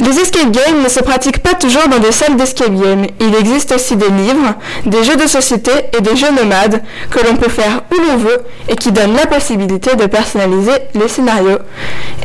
Les 0.00 0.18
escape 0.18 0.50
games 0.50 0.82
ne 0.82 0.88
se 0.88 1.00
pratiquent 1.00 1.42
pas 1.42 1.54
toujours 1.54 1.86
dans 1.88 1.98
des 1.98 2.12
salles 2.12 2.36
d'escape 2.36 2.74
game. 2.74 3.06
Il 3.20 3.34
existe 3.34 3.72
aussi 3.72 3.96
des 3.96 4.08
livres, 4.08 4.54
des 4.86 5.04
jeux 5.04 5.16
de 5.16 5.26
société 5.26 5.70
et 5.96 6.00
des 6.00 6.16
jeux 6.16 6.30
nomades 6.30 6.82
que 7.10 7.18
l'on 7.26 7.36
peut 7.36 7.50
faire 7.50 7.82
où 7.92 8.00
l'on 8.00 8.16
veut 8.16 8.40
et 8.68 8.76
qui 8.76 8.92
donnent 8.92 9.14
la 9.14 9.26
possibilité 9.26 9.96
de 9.96 10.06
personnaliser 10.06 10.72
les 10.94 11.06
scénarios. 11.06 11.58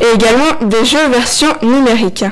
Et 0.00 0.14
également 0.14 0.44
des 0.62 0.84
jeux 0.86 1.06
version 1.12 1.48
numérique. 1.62 2.24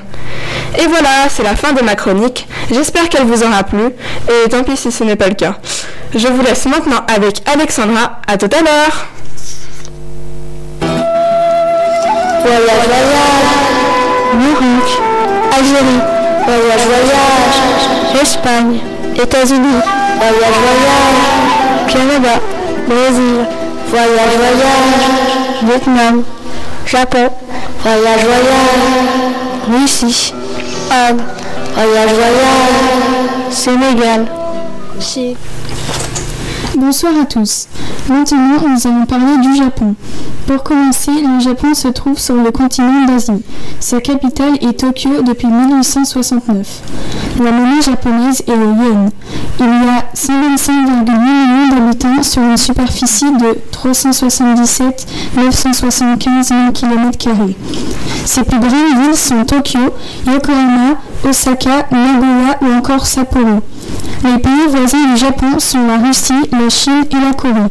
Et 0.79 0.87
voilà, 0.87 1.29
c'est 1.29 1.43
la 1.43 1.57
fin 1.57 1.73
de 1.73 1.83
ma 1.83 1.95
chronique. 1.95 2.49
J'espère 2.73 3.09
qu'elle 3.11 3.27
vous 3.27 3.43
aura 3.43 3.65
plu 3.65 3.85
et 4.29 4.49
tant 4.49 4.65
pis 4.65 4.77
si 4.79 4.91
ce 4.91 5.05
n'est 5.05 5.17
pas 5.17 5.29
le 5.29 5.35
cas. 5.35 5.57
Je 6.15 6.27
vous 6.27 6.43
laisse 6.43 6.65
maintenant 6.67 7.05
avec 7.15 7.43
Alexandra. 7.53 8.21
À 8.27 8.39
tout 8.39 8.49
à 8.51 8.63
l'heure. 8.63 9.07
Voyage, 12.43 12.61
voyage, 12.65 13.75
Maroc, 14.35 15.14
Algérie, 15.57 16.01
voyage, 16.47 16.87
voyage, 16.87 18.23
Espagne, 18.23 18.79
États-Unis, 19.15 19.81
voyage, 20.19 20.59
voyage, 20.65 21.93
Canada, 21.93 22.41
Brésil, 22.89 23.47
voyage, 23.89 24.37
voyage, 24.37 25.63
Vietnam, 25.63 26.25
Japon, 26.87 27.29
voyage, 27.85 28.25
voyage, 28.25 29.81
Russie, 29.83 30.35
Inde, 30.91 31.21
voyage, 31.77 32.11
voyage, 32.15 33.51
Sénégal, 33.51 34.27
Chine. 35.01 35.37
Bonsoir 36.77 37.13
à 37.23 37.27
tous. 37.27 37.69
Maintenant, 38.09 38.69
nous 38.69 38.87
allons 38.87 39.07
parler 39.07 39.39
du 39.43 39.57
Japon. 39.57 39.95
Pour 40.47 40.63
commencer, 40.63 41.11
le 41.11 41.41
Japon 41.41 41.73
se 41.73 41.89
trouve 41.89 42.19
sur 42.19 42.35
le 42.35 42.51
continent 42.51 43.07
d'Asie. 43.07 43.43
Sa 43.81 44.01
capitale 44.03 44.57
est 44.61 44.81
Tokyo 44.81 45.23
depuis 45.23 45.47
1869. 45.47 46.83
La 47.43 47.51
monnaie 47.51 47.81
japonaise 47.81 48.43
est 48.47 48.57
le 48.57 48.67
yen. 48.67 49.11
Il 49.59 49.65
y 49.65 49.89
a 49.89 50.05
125,8 50.15 51.19
millions 51.19 51.69
d'habitants 51.71 52.23
sur 52.23 52.43
une 52.43 52.59
superficie 52.59 53.33
de 53.33 53.57
377 53.71 55.07
975 55.37 56.49
000 56.49 56.73
km. 56.73 57.19
Ses 58.27 58.43
plus 58.43 58.59
grandes 58.59 58.71
villes 59.03 59.17
sont 59.17 59.45
Tokyo, 59.45 59.81
Yokohama, 60.27 60.97
Osaka, 61.27 61.87
Nagoya 61.91 62.59
ou 62.61 62.67
encore 62.77 63.07
Sapporo. 63.07 63.61
Les 64.25 64.39
pays 64.39 64.67
voisins 64.69 65.13
du 65.13 65.17
Japon 65.19 65.59
sont 65.59 65.87
la 65.87 65.99
Russie, 65.99 66.33
la 66.53 66.71
Chine 66.71 67.05
et 67.11 67.25
la 67.25 67.33
Corée. 67.35 67.71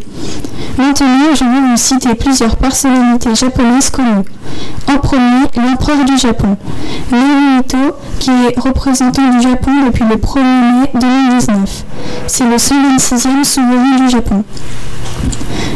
Maintenant, 0.78 1.34
je 1.36 1.44
vais 1.44 1.70
vous 1.70 1.78
citer 1.78 2.16
plusieurs 2.16 2.56
personnalités 2.58 3.36
japonaises 3.36 3.90
connues. 3.90 4.26
En 4.88 4.98
premier, 4.98 5.46
l'empereur 5.56 6.04
du 6.06 6.18
Japon, 6.18 6.58
Naruhito, 7.12 7.96
qui 8.20 8.32
est 8.32 8.60
représentant 8.60 9.30
du 9.30 9.42
Japon 9.42 9.72
depuis 9.86 10.04
le 10.04 10.16
1er 10.16 10.82
mai 10.82 10.92
2019. 10.94 11.84
C'est 12.28 12.46
le 12.46 12.56
126e 12.56 13.44
souverain 13.44 14.06
du 14.06 14.10
Japon. 14.10 14.44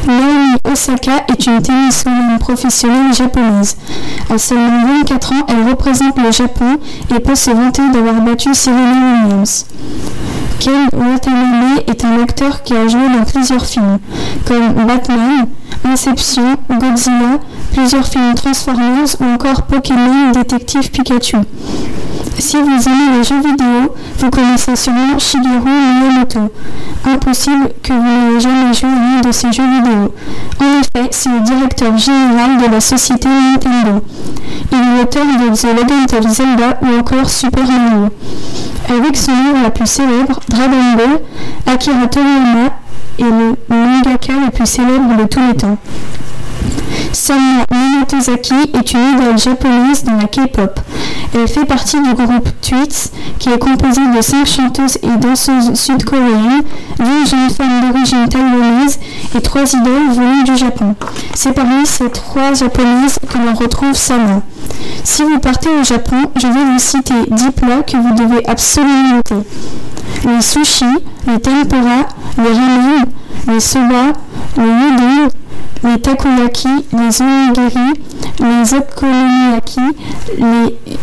Naomi 0.08 0.56
Osaka 0.72 1.26
est 1.28 1.48
une 1.48 1.62
tenniswoman 1.62 2.40
professionnelle 2.40 3.14
japonaise. 3.14 3.78
À 4.30 4.38
seulement 4.38 4.86
24 5.00 5.32
ans, 5.34 5.46
elle 5.48 5.70
représente 5.70 6.18
le 6.18 6.32
Japon 6.32 6.78
et 7.14 7.20
peut 7.20 7.36
se 7.36 7.52
vanter 7.52 7.82
d'avoir 7.92 8.16
battu 8.22 8.54
Serena 8.54 9.24
Williams. 9.26 9.66
Ken 10.60 10.90
Watanabe 10.94 11.84
est 11.88 12.04
un 12.06 12.22
acteur 12.22 12.64
qui 12.64 12.74
a 12.74 12.88
joué 12.88 13.08
dans 13.16 13.24
plusieurs 13.24 13.66
films, 13.66 14.00
comme 14.46 14.74
Batman, 14.86 15.48
Inception, 15.86 16.56
Godzilla, 16.70 17.40
plusieurs 17.74 18.08
films 18.08 18.34
Transformers 18.36 19.16
ou 19.20 19.26
encore 19.26 19.64
Pokémon 19.64 20.32
Détective 20.34 20.90
Pikachu. 20.92 21.38
Si 22.40 22.58
vous 22.58 22.88
aimez 22.88 23.18
les 23.18 23.24
jeux 23.24 23.40
vidéo, 23.40 23.96
vous 24.20 24.30
connaissez 24.30 24.76
sûrement 24.76 25.18
Shigeru 25.18 25.70
Miyamoto. 26.02 26.52
Impossible 27.06 27.70
que 27.82 27.94
vous 27.94 28.04
n'ayez 28.04 28.40
jamais 28.40 28.74
joué 28.74 28.90
à 28.90 29.18
un 29.18 29.22
de 29.22 29.32
ces 29.32 29.52
jeux 29.52 29.64
vidéo. 29.64 30.14
En 30.60 30.80
effet, 30.80 31.10
c'est 31.12 31.30
le 31.30 31.40
directeur 31.40 31.98
général 31.98 32.58
de 32.58 32.72
la 32.72 32.80
société 32.80 33.28
Nintendo. 33.28 34.04
Il 34.72 34.78
est 34.78 34.98
l'auteur 35.00 35.26
de 35.26 35.56
The 35.56 35.82
Legend 35.82 36.26
of 36.26 36.32
Zelda 36.32 36.80
ou 36.82 37.00
encore 37.00 37.30
Super 37.30 37.64
Mario. 37.64 38.10
Avec 38.90 39.18
son 39.18 39.32
livre 39.32 39.64
la 39.64 39.70
plus 39.70 39.86
célèbre, 39.86 40.40
Dragon 40.48 40.94
Ball, 40.96 41.20
Akira 41.66 42.08
Toriyama 42.08 42.70
est 43.20 43.24
le 43.24 43.56
mangaka 43.70 44.34
le 44.46 44.50
plus 44.52 44.66
célèbre 44.66 45.18
de 45.18 45.26
tous 45.26 45.42
les 45.46 45.56
temps. 45.56 45.78
Sama 47.12 47.66
Minatozaki 47.72 48.54
est 48.74 48.94
une 48.94 49.14
idole 49.14 49.38
japonaise 49.38 50.04
dans 50.04 50.16
la 50.16 50.28
K-pop. 50.28 50.80
Elle 51.36 51.48
fait 51.48 51.66
partie 51.66 52.02
du 52.02 52.14
groupe 52.14 52.50
Tweets, 52.62 53.12
qui 53.40 53.50
est 53.50 53.60
composé 53.60 54.02
de 54.16 54.22
cinq 54.22 54.46
chanteuses 54.46 54.98
et 55.04 55.18
danseuses 55.18 55.74
sud-coréennes, 55.74 56.64
deux 57.00 57.26
jeunes 57.26 57.50
femmes 57.50 57.82
d'origine 57.92 58.28
taïwanaise 58.30 59.00
et 59.36 59.42
trois 59.42 59.64
idoles 59.64 60.12
venues 60.12 60.44
du 60.46 60.58
Japon. 60.58 60.96
C'est 61.34 61.54
parmi 61.54 61.86
ces 61.86 62.10
trois 62.10 62.54
japonaises 62.54 63.20
que 63.30 63.38
l'on 63.38 63.54
retrouve 63.54 63.94
Sama. 63.94 64.42
Si 65.04 65.24
vous 65.24 65.40
partez 65.40 65.70
au 65.70 65.84
Japon, 65.84 66.18
je 66.36 66.48
vais 66.48 66.66
vous 66.66 66.80
citer 66.80 67.14
10 67.30 67.52
plats 67.52 67.84
que 67.84 67.98
vous 67.98 68.14
devez 68.16 68.46
absolument 68.48 69.16
noter. 69.16 69.48
Les 70.26 70.42
sushis, 70.42 70.86
les 71.28 71.40
tempura, 71.40 72.08
les 72.38 72.54
ramen, 72.54 73.06
les 73.48 73.60
soba, 73.60 74.14
les 74.58 74.64
udon, 74.64 75.30
les 75.84 76.02
takoyaki, 76.02 76.68
les 76.94 77.22
onigiri, 77.22 77.94
les 78.40 78.74
okonomiyaki, 78.74 79.82
les 80.40 80.98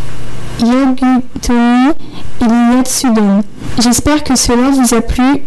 yogutoni. 0.61 1.95
J'espère 3.79 4.25
que 4.25 4.37
cela 4.37 4.71
vous 4.71 4.95
a 4.95 5.01
plu. 5.01 5.43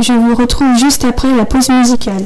Je 0.00 0.12
vous 0.12 0.34
retrouve 0.34 0.76
juste 0.78 1.04
après 1.04 1.34
la 1.36 1.44
pause 1.44 1.68
musicale. 1.68 2.24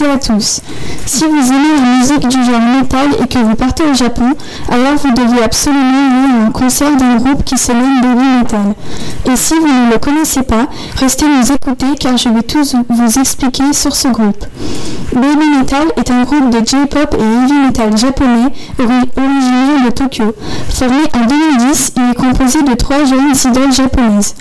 Et 0.00 0.04
à 0.04 0.16
tous. 0.16 0.60
Si 1.06 1.24
vous 1.24 1.52
aimez 1.52 1.97
du 2.26 2.44
genre 2.44 2.60
metal 2.60 3.08
et 3.22 3.26
que 3.26 3.38
vous 3.38 3.54
partez 3.54 3.84
au 3.84 3.94
Japon, 3.94 4.34
alors 4.68 4.96
vous 5.02 5.12
devez 5.12 5.42
absolument 5.42 5.82
aller 5.82 6.42
à 6.42 6.46
un 6.46 6.50
concert 6.50 6.96
d'un 6.96 7.16
groupe 7.16 7.44
qui 7.44 7.56
se 7.56 7.72
nomme 7.72 8.00
Baby 8.00 8.26
Metal. 8.40 8.74
Et 9.30 9.36
si 9.36 9.54
vous 9.54 9.66
ne 9.66 9.92
le 9.92 9.98
connaissez 9.98 10.42
pas, 10.42 10.66
restez 10.96 11.26
nous 11.26 11.52
écouter 11.52 11.86
car 11.98 12.16
je 12.16 12.28
vais 12.28 12.42
tous 12.42 12.74
vous 12.88 13.18
expliquer 13.18 13.72
sur 13.72 13.94
ce 13.94 14.08
groupe. 14.08 14.44
Baby 15.14 15.48
Metal 15.58 15.86
est 15.96 16.10
un 16.10 16.22
groupe 16.24 16.50
de 16.50 16.58
J-pop 16.58 17.16
et 17.18 17.22
heavy 17.22 17.54
metal 17.66 17.96
japonais 17.96 18.52
originaire 18.78 19.84
de 19.86 19.90
Tokyo. 19.90 20.34
Formé 20.68 21.02
en 21.14 21.26
2010, 21.26 21.92
il 21.96 22.10
est 22.10 22.14
composé 22.14 22.62
de 22.62 22.74
trois 22.74 23.04
jeunes 23.04 23.34
idoles 23.44 23.72
japonaises. 23.72 24.34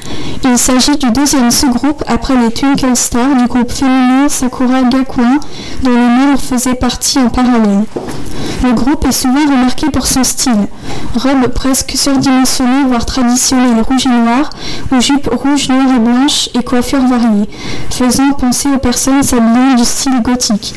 Il 0.43 0.57
s'agit 0.57 0.97
du 0.97 1.11
deuxième 1.11 1.51
sous-groupe 1.51 2.03
après 2.07 2.35
les 2.35 2.51
Twinkle 2.51 2.95
Stars 2.95 3.35
du 3.37 3.47
groupe 3.47 3.71
féminin 3.71 4.29
Sakura 4.29 4.83
Gakuin, 4.83 5.39
dont 5.83 5.89
le 5.89 5.95
membres 5.97 6.39
faisait 6.39 6.75
partie 6.75 7.19
en 7.19 7.29
parallèle. 7.29 7.66
Amen. 7.67 8.36
Le 8.67 8.73
groupe 8.73 9.05
est 9.07 9.13
souvent 9.13 9.45
remarqué 9.45 9.89
pour 9.91 10.07
son 10.07 10.25
style. 10.25 10.67
Robe 11.15 11.47
presque 11.53 11.91
surdimensionnée, 11.95 12.83
voire 12.85 13.05
traditionnelle 13.05 13.81
rouge 13.81 14.05
et 14.05 14.09
noire, 14.09 14.49
ou 14.91 14.99
jupe 14.99 15.29
rouge, 15.31 15.69
noire 15.69 15.95
et 15.95 15.99
blanche, 15.99 16.49
et 16.53 16.61
coiffure 16.63 16.99
variée, 16.99 17.47
faisant 17.89 18.33
penser 18.33 18.67
aux 18.75 18.77
personnes 18.77 19.23
s'habillant 19.23 19.75
du 19.77 19.85
style 19.85 20.21
gothique. 20.21 20.75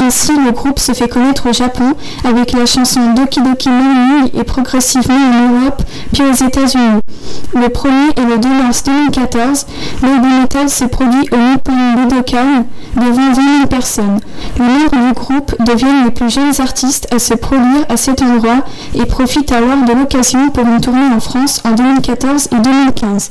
Ainsi, 0.00 0.32
le 0.44 0.50
groupe 0.50 0.80
se 0.80 0.92
fait 0.92 1.08
connaître 1.08 1.48
au 1.48 1.52
Japon 1.52 1.94
avec 2.24 2.52
la 2.52 2.66
chanson 2.66 3.12
Doki 3.14 3.40
Doki 3.42 3.68
Mami 3.68 4.30
et 4.34 4.42
progressivement 4.42 5.14
en 5.14 5.60
Europe, 5.60 5.82
puis 6.12 6.24
aux 6.24 6.46
États-Unis. 6.46 7.00
Le 7.54 7.68
premier 7.68 8.08
et 8.16 8.24
le 8.24 8.38
2 8.38 8.48
mars 8.48 8.82
2014, 8.84 9.66
Baby 10.02 10.28
Metal 10.40 10.68
s'est 10.68 10.88
produit 10.88 11.28
au 11.30 11.36
Nippon 11.36 11.72
Budokan 11.96 12.64
devant 12.96 13.32
20 13.32 13.34
000 13.34 13.66
personnes. 13.68 14.20
Les 14.58 14.64
membres 14.64 15.08
du 15.08 15.12
groupe 15.12 15.54
deviennent 15.60 16.04
les 16.04 16.10
plus 16.10 16.30
jeunes 16.30 16.60
artistes 16.60 17.06
à 17.12 17.18
se 17.20 17.34
produire 17.34 17.84
à 17.88 17.96
cet 17.96 18.22
endroit 18.22 18.64
et 18.94 19.06
profitent 19.06 19.52
alors 19.52 19.84
de 19.86 19.92
l'occasion 19.92 20.50
pour 20.50 20.66
une 20.66 20.80
tournée 20.80 21.14
en 21.14 21.20
France 21.20 21.60
en 21.64 21.72
2014 21.72 22.48
et 22.52 22.60
2015. 22.60 23.30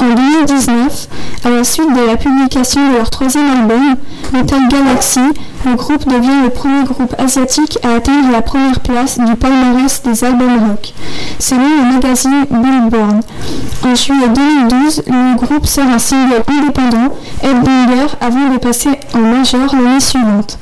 En 0.00 0.14
2019, 0.14 1.08
à 1.44 1.50
la 1.50 1.64
suite 1.64 1.92
de 1.92 2.06
la 2.06 2.16
publication 2.16 2.88
de 2.88 2.96
leur 2.98 3.10
troisième 3.10 3.50
album, 3.50 3.96
Metal 4.32 4.68
Galaxy, 4.68 5.20
le 5.66 5.74
groupe 5.74 6.06
devient 6.06 6.42
le 6.44 6.50
premier 6.50 6.84
groupe 6.84 7.14
asiatique 7.18 7.78
à 7.82 7.96
atteindre 7.96 8.30
la 8.30 8.42
première 8.42 8.78
place 8.78 9.18
du 9.18 9.34
palmarès 9.34 10.02
des 10.04 10.24
albums 10.24 10.68
rock, 10.68 10.94
selon 11.40 11.62
le 11.62 11.94
magazine 11.94 12.44
Billboard. 12.48 13.24
En 13.84 13.94
juillet 13.96 14.28
2012, 14.28 15.02
le 15.08 15.36
groupe 15.36 15.66
sort 15.66 15.88
un 15.88 15.98
single 15.98 16.42
indépendant, 16.46 17.12
Headbanger, 17.42 18.14
avant 18.20 18.52
de 18.52 18.58
passer 18.58 18.90
en 19.14 19.18
major 19.18 19.74
l'année 19.74 20.00
suivante. 20.00 20.58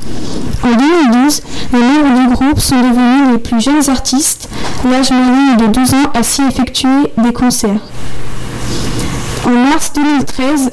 En 0.62 0.70
2012, 0.70 1.42
les 1.74 1.78
membres 1.78 2.20
du 2.20 2.34
groupe 2.34 2.60
sont 2.60 2.76
devenus 2.76 3.32
les 3.32 3.38
plus 3.38 3.60
jeunes 3.60 3.90
artistes, 3.90 4.48
l'âge 4.90 5.10
moyen 5.10 5.56
de 5.56 5.66
12 5.66 5.94
ans 5.94 6.10
à 6.14 6.22
s'y 6.22 6.42
effectuer 6.42 7.12
des 7.18 7.32
concerts. 7.34 7.80
En 9.46 9.50
mars 9.52 9.92
2013, 9.94 10.72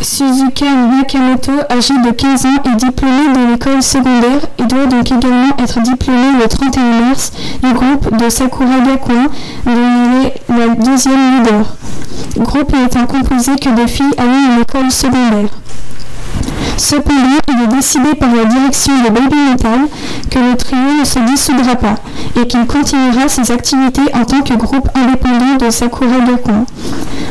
Suzuka 0.00 0.64
Nakamoto, 0.64 1.52
âgé 1.68 1.92
de 1.92 2.10
15 2.10 2.46
ans, 2.46 2.48
est 2.64 2.76
diplômé 2.76 3.34
de 3.34 3.52
l'école 3.52 3.82
secondaire 3.82 4.40
et 4.58 4.62
doit 4.62 4.86
donc 4.86 5.12
également 5.12 5.54
être 5.58 5.78
diplômé 5.82 6.38
le 6.40 6.48
31 6.48 7.00
mars 7.06 7.32
du 7.62 7.70
groupe 7.74 8.16
de 8.16 8.30
Sakura 8.30 8.80
Gakuen, 8.80 9.26
dont 9.66 9.72
il 9.72 10.26
est 10.26 10.34
la 10.48 10.74
deuxième 10.74 11.36
leader. 11.36 11.66
Groupe 12.38 12.72
n'étant 12.72 13.04
composé 13.04 13.56
que 13.56 13.68
de 13.78 13.86
filles 13.86 14.14
allant 14.16 14.54
à 14.54 14.58
l'école 14.58 14.90
secondaire. 14.90 15.50
Cependant, 16.78 17.40
il 17.48 17.62
est 17.64 17.76
décidé 17.76 18.14
par 18.14 18.34
la 18.34 18.46
direction 18.46 18.94
de 19.02 19.10
Baby 19.10 19.36
Metal 19.50 19.80
que 20.30 20.38
le 20.38 20.56
trio 20.56 20.78
ne 21.00 21.04
se 21.04 21.18
dissoudra 21.18 21.74
pas 21.74 21.96
et 22.40 22.46
qu'il 22.46 22.64
continuera 22.66 23.28
ses 23.28 23.50
activités 23.50 24.14
en 24.14 24.24
tant 24.24 24.40
que 24.40 24.54
groupe 24.54 24.88
indépendant 24.94 25.56
de 25.58 25.68
Sakura 25.68 26.20
Gakuen. 26.20 26.64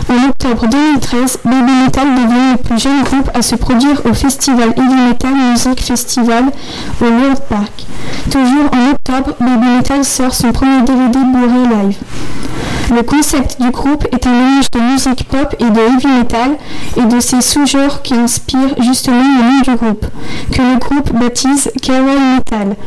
En 0.09 0.29
octobre 0.29 0.67
2013, 0.67 1.39
Baby 1.43 1.71
Metal 1.83 2.07
devient 2.15 2.51
le 2.53 2.57
plus 2.57 2.79
jeune 2.79 3.03
groupe 3.03 3.29
à 3.33 3.41
se 3.41 3.55
produire 3.55 4.01
au 4.05 4.13
festival 4.13 4.69
Heavy 4.77 5.09
Metal 5.09 5.33
Music 5.33 5.81
Festival 5.81 6.45
au 7.01 7.05
World 7.05 7.41
Park. 7.49 7.85
Toujours 8.31 8.71
en 8.71 8.91
octobre, 8.91 9.35
Baby 9.41 9.67
Metal 9.77 10.05
sort 10.05 10.33
son 10.33 10.53
premier 10.53 10.81
DVD 10.83 11.19
Blu-ray 11.19 11.87
live. 11.87 11.97
Le 12.89 13.03
concept 13.03 13.61
du 13.61 13.69
groupe 13.69 14.05
est 14.13 14.25
un 14.27 14.31
mélange 14.31 14.71
de 14.71 14.79
musique 14.79 15.27
pop 15.27 15.53
et 15.59 15.69
de 15.69 15.79
heavy 15.79 16.07
metal 16.07 16.51
et 16.95 17.03
de 17.03 17.19
ces 17.19 17.41
sous-genres 17.41 18.01
qui 18.01 18.13
inspirent 18.13 18.81
justement 18.81 19.17
le 19.17 19.43
nom 19.43 19.61
du 19.61 19.75
groupe, 19.75 20.05
que 20.53 20.61
le 20.61 20.79
groupe 20.79 21.11
baptise 21.11 21.69
Kawaii 21.81 22.35
Metal. 22.35 22.77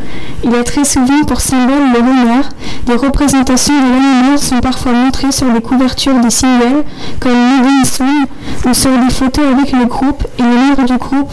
Il 0.43 0.55
a 0.55 0.65
très 0.65 0.85
souvent 0.85 1.23
pour 1.27 1.43
symbole 1.43 1.93
le 1.93 1.99
renard. 1.99 2.49
Des 2.87 2.95
représentations 2.95 3.75
de 3.75 3.91
l'animal 3.91 4.39
sont 4.39 4.61
parfois 4.61 4.93
montrées 4.93 5.33
sur 5.33 5.53
les 5.53 5.61
couvertures 5.61 6.19
des 6.21 6.31
singles, 6.31 6.85
comme 7.21 7.37
Moving 7.37 7.85
Soon, 7.85 8.27
ou 8.67 8.73
sur 8.73 8.91
des 8.91 9.11
photos 9.13 9.45
avec 9.53 9.73
le 9.73 9.85
groupe, 9.85 10.27
et 10.39 10.43
les 10.43 10.49
membres 10.49 10.87
du 10.87 10.97
groupe 10.97 11.31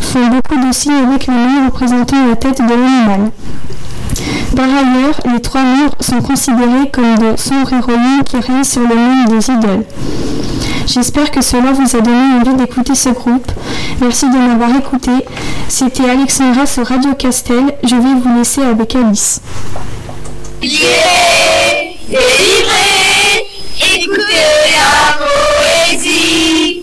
font 0.00 0.26
beaucoup 0.26 0.66
de 0.66 0.72
signes 0.72 1.04
avec 1.08 1.26
le 1.26 1.32
nom 1.32 1.66
représentant 1.66 2.26
la 2.28 2.36
tête 2.36 2.58
de 2.58 2.68
l'animal. 2.68 3.30
Par 4.60 4.68
ailleurs, 4.68 5.18
les 5.32 5.40
trois 5.40 5.62
membres 5.62 5.96
sont 6.00 6.20
considérés 6.20 6.90
comme 6.92 7.16
de 7.16 7.34
sombres 7.40 7.72
héroïnes 7.72 8.22
qui 8.26 8.36
règnent 8.36 8.62
sur 8.62 8.82
le 8.82 8.94
monde 8.94 9.28
des 9.30 9.50
idoles. 9.50 9.86
J'espère 10.86 11.30
que 11.30 11.40
cela 11.40 11.72
vous 11.72 11.96
a 11.96 12.00
donné 12.02 12.34
envie 12.38 12.54
d'écouter 12.56 12.94
ce 12.94 13.08
groupe. 13.08 13.50
Merci 14.02 14.26
de 14.28 14.36
m'avoir 14.36 14.76
écouté. 14.76 15.12
C'était 15.66 16.10
Alexandra 16.10 16.66
sur 16.66 16.86
Radio 16.86 17.14
Castel. 17.14 17.74
Je 17.82 17.94
vais 17.94 18.20
vous 18.22 18.36
laisser 18.36 18.60
avec 18.60 18.94
Alice. 18.96 19.40
Écoutez 20.60 20.84
la 24.76 25.16
poésie. 25.88 26.82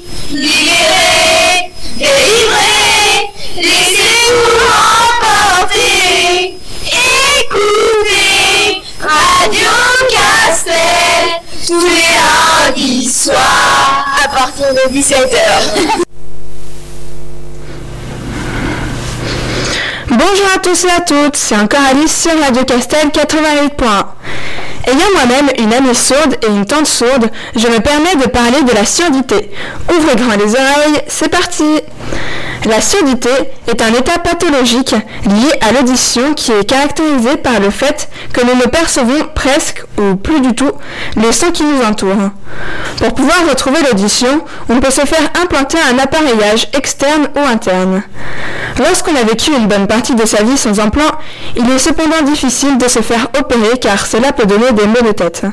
Radio 9.18 9.70
Castel 10.12 11.42
tous 11.66 11.86
les 11.86 12.76
lundis 12.76 13.10
soirs 13.10 14.06
à 14.24 14.28
partir 14.28 14.68
de 14.74 14.94
17h. 14.94 16.06
Bonjour 20.10 20.48
à 20.56 20.60
tous 20.60 20.86
et 20.86 20.92
à 20.92 21.02
toutes, 21.02 21.36
c'est 21.36 21.56
encore 21.56 21.82
Alice 21.90 22.22
sur 22.22 22.40
Radio 22.40 22.64
Castel 22.64 23.08
88.1. 23.10 24.06
Ayant 24.88 25.12
moi-même 25.16 25.50
une 25.58 25.74
amie 25.74 25.94
sourde 25.96 26.38
et 26.42 26.48
une 26.48 26.66
tante 26.66 26.88
sourde, 26.88 27.30
je 27.56 27.68
me 27.68 27.80
permets 27.80 28.16
de 28.16 28.30
parler 28.30 28.64
de 28.64 28.74
la 28.74 28.86
surdité. 28.86 29.52
Ouvrez 29.90 30.16
grand 30.16 30.38
les 30.38 30.54
oreilles, 30.56 31.02
c'est 31.08 31.28
parti 31.28 31.66
La 32.66 32.80
surdité 32.80 33.30
est 33.68 33.82
un 33.82 33.94
état 33.94 34.18
pathologique 34.20 34.92
lié 35.26 35.52
à 35.60 35.74
l'audition 35.74 36.34
qui 36.34 36.54
est 36.54 36.64
caractérisé 36.64 37.36
par 37.36 37.60
le 37.60 37.70
fait 37.70 38.08
que 38.32 38.42
nous 38.46 38.56
ne 38.56 38.66
percevons 38.66 39.28
presque 39.36 39.84
ou 39.98 40.16
plus 40.16 40.40
du 40.40 40.54
tout 40.56 40.72
les 41.18 41.34
sons 41.34 41.52
qui 41.52 41.64
nous 41.64 41.84
entourent. 41.84 42.32
Pour 42.98 43.14
pouvoir 43.14 43.38
retrouver 43.50 43.80
l'audition, 43.90 44.42
on 44.70 44.80
peut 44.80 44.92
se 44.92 45.02
faire 45.06 45.30
implanter 45.42 45.78
un 45.92 46.00
appareillage 46.00 46.70
externe 46.74 47.28
ou 47.36 47.40
interne. 47.40 48.04
Lorsqu'on 48.80 49.16
a 49.16 49.24
vécu 49.24 49.52
une 49.52 49.68
bonne 49.68 49.88
partie 49.88 50.14
de 50.16 50.26
sa 50.26 50.44
vie 50.44 50.58
sans 50.58 50.80
implant, 50.80 51.12
il 51.56 51.70
est 51.70 51.80
cependant 51.80 52.22
difficile 52.24 52.78
de 52.78 52.88
se 52.88 53.00
faire 53.00 53.28
opérer 53.40 53.78
car 53.80 54.06
cela 54.06 54.32
peut 54.32 54.46
donner 54.46 54.72
des 54.74 54.86
maux 54.86 55.02
de 55.06 55.12
tête. 55.14 55.44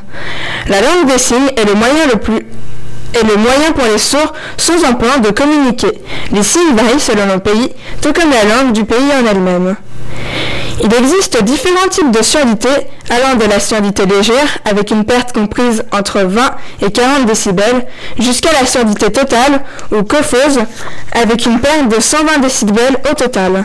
La 0.68 0.81
langue 0.81 1.07
des 1.07 1.18
signes 1.18 1.51
est 1.57 1.64
le 1.64 1.75
moyen 1.75 2.07
le 2.12 2.18
plus 2.18 2.47
est 3.14 3.22
le 3.22 3.37
moyen 3.37 3.70
pour 3.72 3.85
les 3.85 3.99
sourds 3.99 4.33
sans 4.57 4.85
implant 4.85 5.18
de 5.22 5.31
communiquer. 5.31 6.03
Les 6.33 6.43
signes 6.43 6.75
varient 6.75 6.99
selon 6.99 7.27
le 7.33 7.39
pays, 7.39 7.70
tout 8.03 8.12
comme 8.12 8.31
la 8.31 8.57
langue 8.57 8.72
du 8.72 8.85
pays 8.85 8.99
en 8.99 9.27
elle-même. 9.27 9.77
Il 10.83 10.93
existe 10.93 11.43
différents 11.45 11.89
types 11.89 12.11
de 12.11 12.22
surdité, 12.22 12.68
allant 13.11 13.36
de 13.36 13.44
la 13.44 13.61
surdité 13.61 14.07
légère, 14.07 14.59
avec 14.64 14.90
une 14.90 15.05
perte 15.05 15.32
comprise 15.32 15.84
entre 15.92 16.20
20 16.20 16.50
et 16.82 16.90
40 16.90 17.26
décibels, 17.26 17.86
jusqu'à 18.18 18.52
la 18.52 18.66
surdité 18.66 19.11
totale, 19.11 19.62
ou 19.92 20.02
cophose, 20.02 20.61
avec 21.12 21.46
une 21.46 21.61
perte 21.61 21.88
de 21.88 22.00
120 22.00 22.38
décibels 22.38 22.96
au 23.11 23.14
total. 23.14 23.64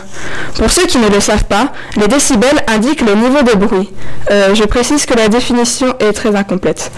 Pour 0.56 0.70
ceux 0.70 0.86
qui 0.86 0.98
ne 0.98 1.08
le 1.08 1.20
savent 1.20 1.44
pas, 1.44 1.72
les 1.96 2.08
décibels 2.08 2.64
indiquent 2.68 3.02
le 3.02 3.14
niveau 3.14 3.42
de 3.42 3.54
bruit. 3.54 3.90
Euh, 4.30 4.54
je 4.54 4.64
précise 4.64 5.06
que 5.06 5.14
la 5.14 5.28
définition 5.28 5.94
est 5.98 6.12
très 6.12 6.34
incomplète. 6.34 6.90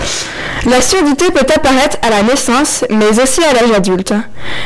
La 0.67 0.81
surdité 0.81 1.27
peut 1.33 1.47
apparaître 1.53 1.97
à 2.03 2.11
la 2.11 2.23
naissance, 2.23 2.85
mais 2.89 3.21
aussi 3.21 3.41
à 3.43 3.53
l'âge 3.53 3.73
adulte. 3.77 4.15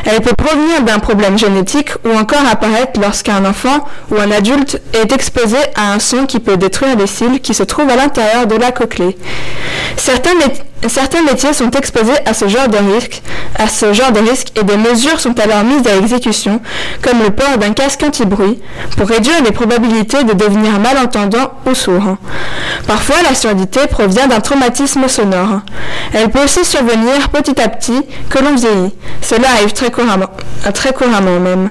Elle 0.05 0.21
peut 0.21 0.35
provenir 0.37 0.83
d'un 0.83 0.99
problème 0.99 1.39
génétique 1.39 1.91
ou 2.05 2.15
encore 2.17 2.47
apparaître 2.51 3.01
lorsqu'un 3.01 3.45
enfant 3.45 3.87
ou 4.11 4.17
un 4.17 4.31
adulte 4.31 4.81
est 4.93 5.11
exposé 5.13 5.57
à 5.75 5.95
un 5.95 5.99
son 5.99 6.27
qui 6.27 6.39
peut 6.39 6.57
détruire 6.57 6.97
les 6.97 7.07
cils 7.07 7.41
qui 7.41 7.55
se 7.55 7.63
trouvent 7.67 7.91
à 7.91 7.97
l'intérieur 7.97 8.47
de 8.47 8.57
la 8.57 8.73
cochlée. 8.73 9.17
Certains, 9.97 10.35
certains 10.89 11.23
métiers 11.23 11.53
sont 11.53 11.71
exposés 11.71 12.19
à 12.25 12.35
ce 12.35 12.49
genre 12.49 12.69
de 12.69 12.79
risque, 12.95 13.23
à 13.59 13.65
et 13.65 14.63
des 14.63 14.77
mesures 14.77 15.21
sont 15.21 15.39
alors 15.39 15.65
mises 15.65 15.87
à 15.87 15.97
exécution, 15.97 16.61
comme 17.03 17.23
le 17.23 17.31
port 17.31 17.59
d'un 17.59 17.73
casque 17.73 18.03
anti-bruit, 18.03 18.61
pour 18.97 19.09
réduire 19.09 19.43
les 19.45 19.53
probabilités 19.53 20.25
de 20.25 20.33
devenir 20.33 20.79
malentendant 20.79 21.53
ou 21.67 21.75
sourd. 21.75 22.17
Parfois, 22.87 23.17
la 23.29 23.35
surdité 23.35 23.81
provient 23.91 24.27
d'un 24.27 24.41
traumatisme 24.41 25.09
sonore. 25.09 25.61
Elle 26.13 26.31
peut 26.31 26.45
aussi 26.45 26.65
survenir 26.65 27.29
petit 27.31 27.61
à 27.61 27.69
petit 27.69 28.03
que 28.29 28.39
l'on 28.39 28.55
vieillit. 28.55 28.95
Cela 29.23 29.49
arrive 29.59 29.73
très 29.73 29.91
couramment, 29.91 30.31
très 30.73 30.93
couramment 30.93 31.41
même. 31.41 31.71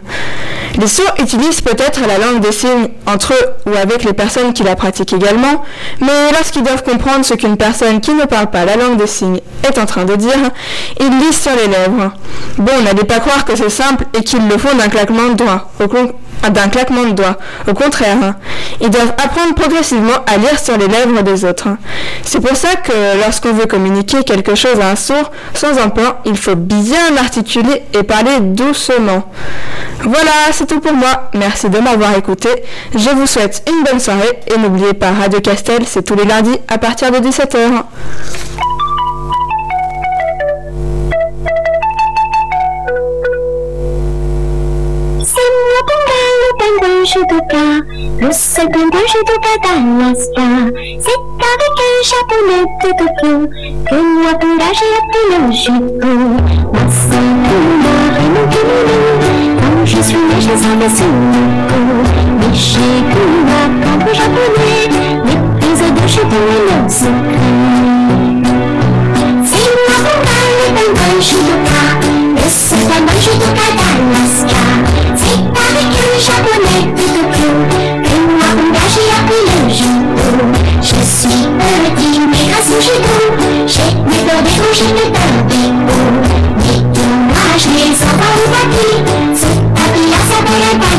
Les 0.79 0.87
sourds 0.87 1.13
utilisent 1.19 1.61
peut-être 1.61 2.01
la 2.05 2.17
langue 2.17 2.41
des 2.41 2.51
signes 2.51 2.89
entre 3.05 3.33
eux 3.33 3.71
ou 3.71 3.75
avec 3.75 4.03
les 4.03 4.11
personnes 4.11 4.51
qui 4.51 4.63
la 4.63 4.75
pratiquent 4.75 5.13
également, 5.13 5.63
mais 6.01 6.31
lorsqu'ils 6.33 6.63
doivent 6.63 6.83
comprendre 6.83 7.23
ce 7.23 7.33
qu'une 7.33 7.55
personne 7.55 8.01
qui 8.01 8.13
ne 8.13 8.25
parle 8.25 8.47
pas 8.47 8.65
la 8.65 8.75
langue 8.75 8.94
des 8.95 9.07
signes 9.07 9.39
est 9.63 9.77
en 9.77 9.85
train 9.85 10.05
de 10.05 10.15
dire, 10.15 10.37
ils 10.99 11.19
lisent 11.19 11.41
sur 11.41 11.51
les 11.55 11.67
lèvres. 11.67 12.11
Bon, 12.57 12.81
n'allez 12.83 13.03
pas 13.03 13.19
croire 13.19 13.45
que 13.45 13.55
c'est 13.55 13.69
simple 13.69 14.05
et 14.17 14.23
qu'ils 14.23 14.47
le 14.47 14.57
font 14.57 14.75
d'un 14.75 14.87
claquement 14.87 15.29
de 15.29 15.33
doigts. 15.33 15.69
Au 15.79 15.87
d'un 16.49 16.67
claquement 16.69 17.05
de 17.05 17.11
doigts. 17.11 17.37
Au 17.67 17.73
contraire, 17.73 18.35
ils 18.81 18.89
doivent 18.89 19.13
apprendre 19.23 19.53
progressivement 19.55 20.13
à 20.27 20.37
lire 20.37 20.59
sur 20.59 20.77
les 20.77 20.87
lèvres 20.87 21.21
des 21.23 21.45
autres. 21.45 21.69
C'est 22.23 22.39
pour 22.39 22.55
ça 22.55 22.75
que 22.75 23.19
lorsqu'on 23.19 23.53
veut 23.53 23.65
communiquer 23.65 24.23
quelque 24.23 24.55
chose 24.55 24.79
à 24.79 24.89
un 24.89 24.95
sourd, 24.95 25.31
sans 25.53 25.77
un 25.79 25.89
plan, 25.89 26.17
il 26.25 26.37
faut 26.37 26.55
bien 26.55 27.17
articuler 27.17 27.83
et 27.93 28.03
parler 28.03 28.39
doucement. 28.41 29.31
Voilà, 30.03 30.31
c'est 30.51 30.67
tout 30.67 30.79
pour 30.79 30.93
moi. 30.93 31.29
Merci 31.33 31.69
de 31.69 31.79
m'avoir 31.79 32.15
écouté. 32.17 32.49
Je 32.93 33.09
vous 33.09 33.25
souhaite 33.25 33.63
une 33.67 33.83
bonne 33.83 33.99
soirée 33.99 34.39
et 34.53 34.57
n'oubliez 34.57 34.93
pas 34.93 35.11
Radio 35.11 35.39
Castel, 35.39 35.83
c'est 35.85 36.03
tous 36.03 36.15
les 36.15 36.25
lundis 36.25 36.57
à 36.67 36.77
partir 36.77 37.11
de 37.11 37.17
17h. 37.17 37.83
Le 48.19 48.31
seul 48.31 48.69
pingouin 48.69 49.05
judoka 49.07 49.53
d'Alaska. 49.61 50.47
C'est 50.99 51.21
avec 51.53 51.75
un 51.79 52.01
chapeau 52.03 52.39
de 52.47 52.89
Tokyo 52.97 53.33
que 53.89 53.95
moi, 53.95 54.33
Panda, 54.39 54.69
j'ai 54.73 54.93
appris 54.97 55.25
le 55.31 55.39
judo. 55.51 56.13
Moi, 56.73 56.85
c'est 56.89 57.27
Panda 57.45 57.95
et 58.17 58.29
mon 58.29 58.45
kimono. 58.49 58.99
Quand 59.59 59.85
je 59.85 60.01
suis 60.01 60.15
né, 60.15 60.37
je 60.39 60.53
savais 60.61 60.89
sous 60.89 61.03
le 61.03 61.09
peau. 61.67 61.87
Mais 62.39 62.55
chez 62.55 62.95
Kuma, 63.11 63.61
camp 63.83 64.13
japonais, 64.13 64.85
les 65.25 65.39
prises 65.59 65.85
de 65.91 66.05
judo 66.07 66.39
et 66.49 66.63
nos 66.71 66.89
secrets. 66.89 67.55
C'est 69.45 69.69
moi, 69.75 69.97
Panda, 70.03 70.37
le 70.49 70.67
pingouin 70.73 71.15
judoka. 71.21 71.81
Le 72.35 72.49
seul 72.49 72.83
pingouin 72.89 73.19
judoka 73.21 73.67
d'Alaska. 73.77 74.63
C'est 75.15 75.41
avec 75.41 75.89
mais 82.75 82.83
grâce 90.79 90.94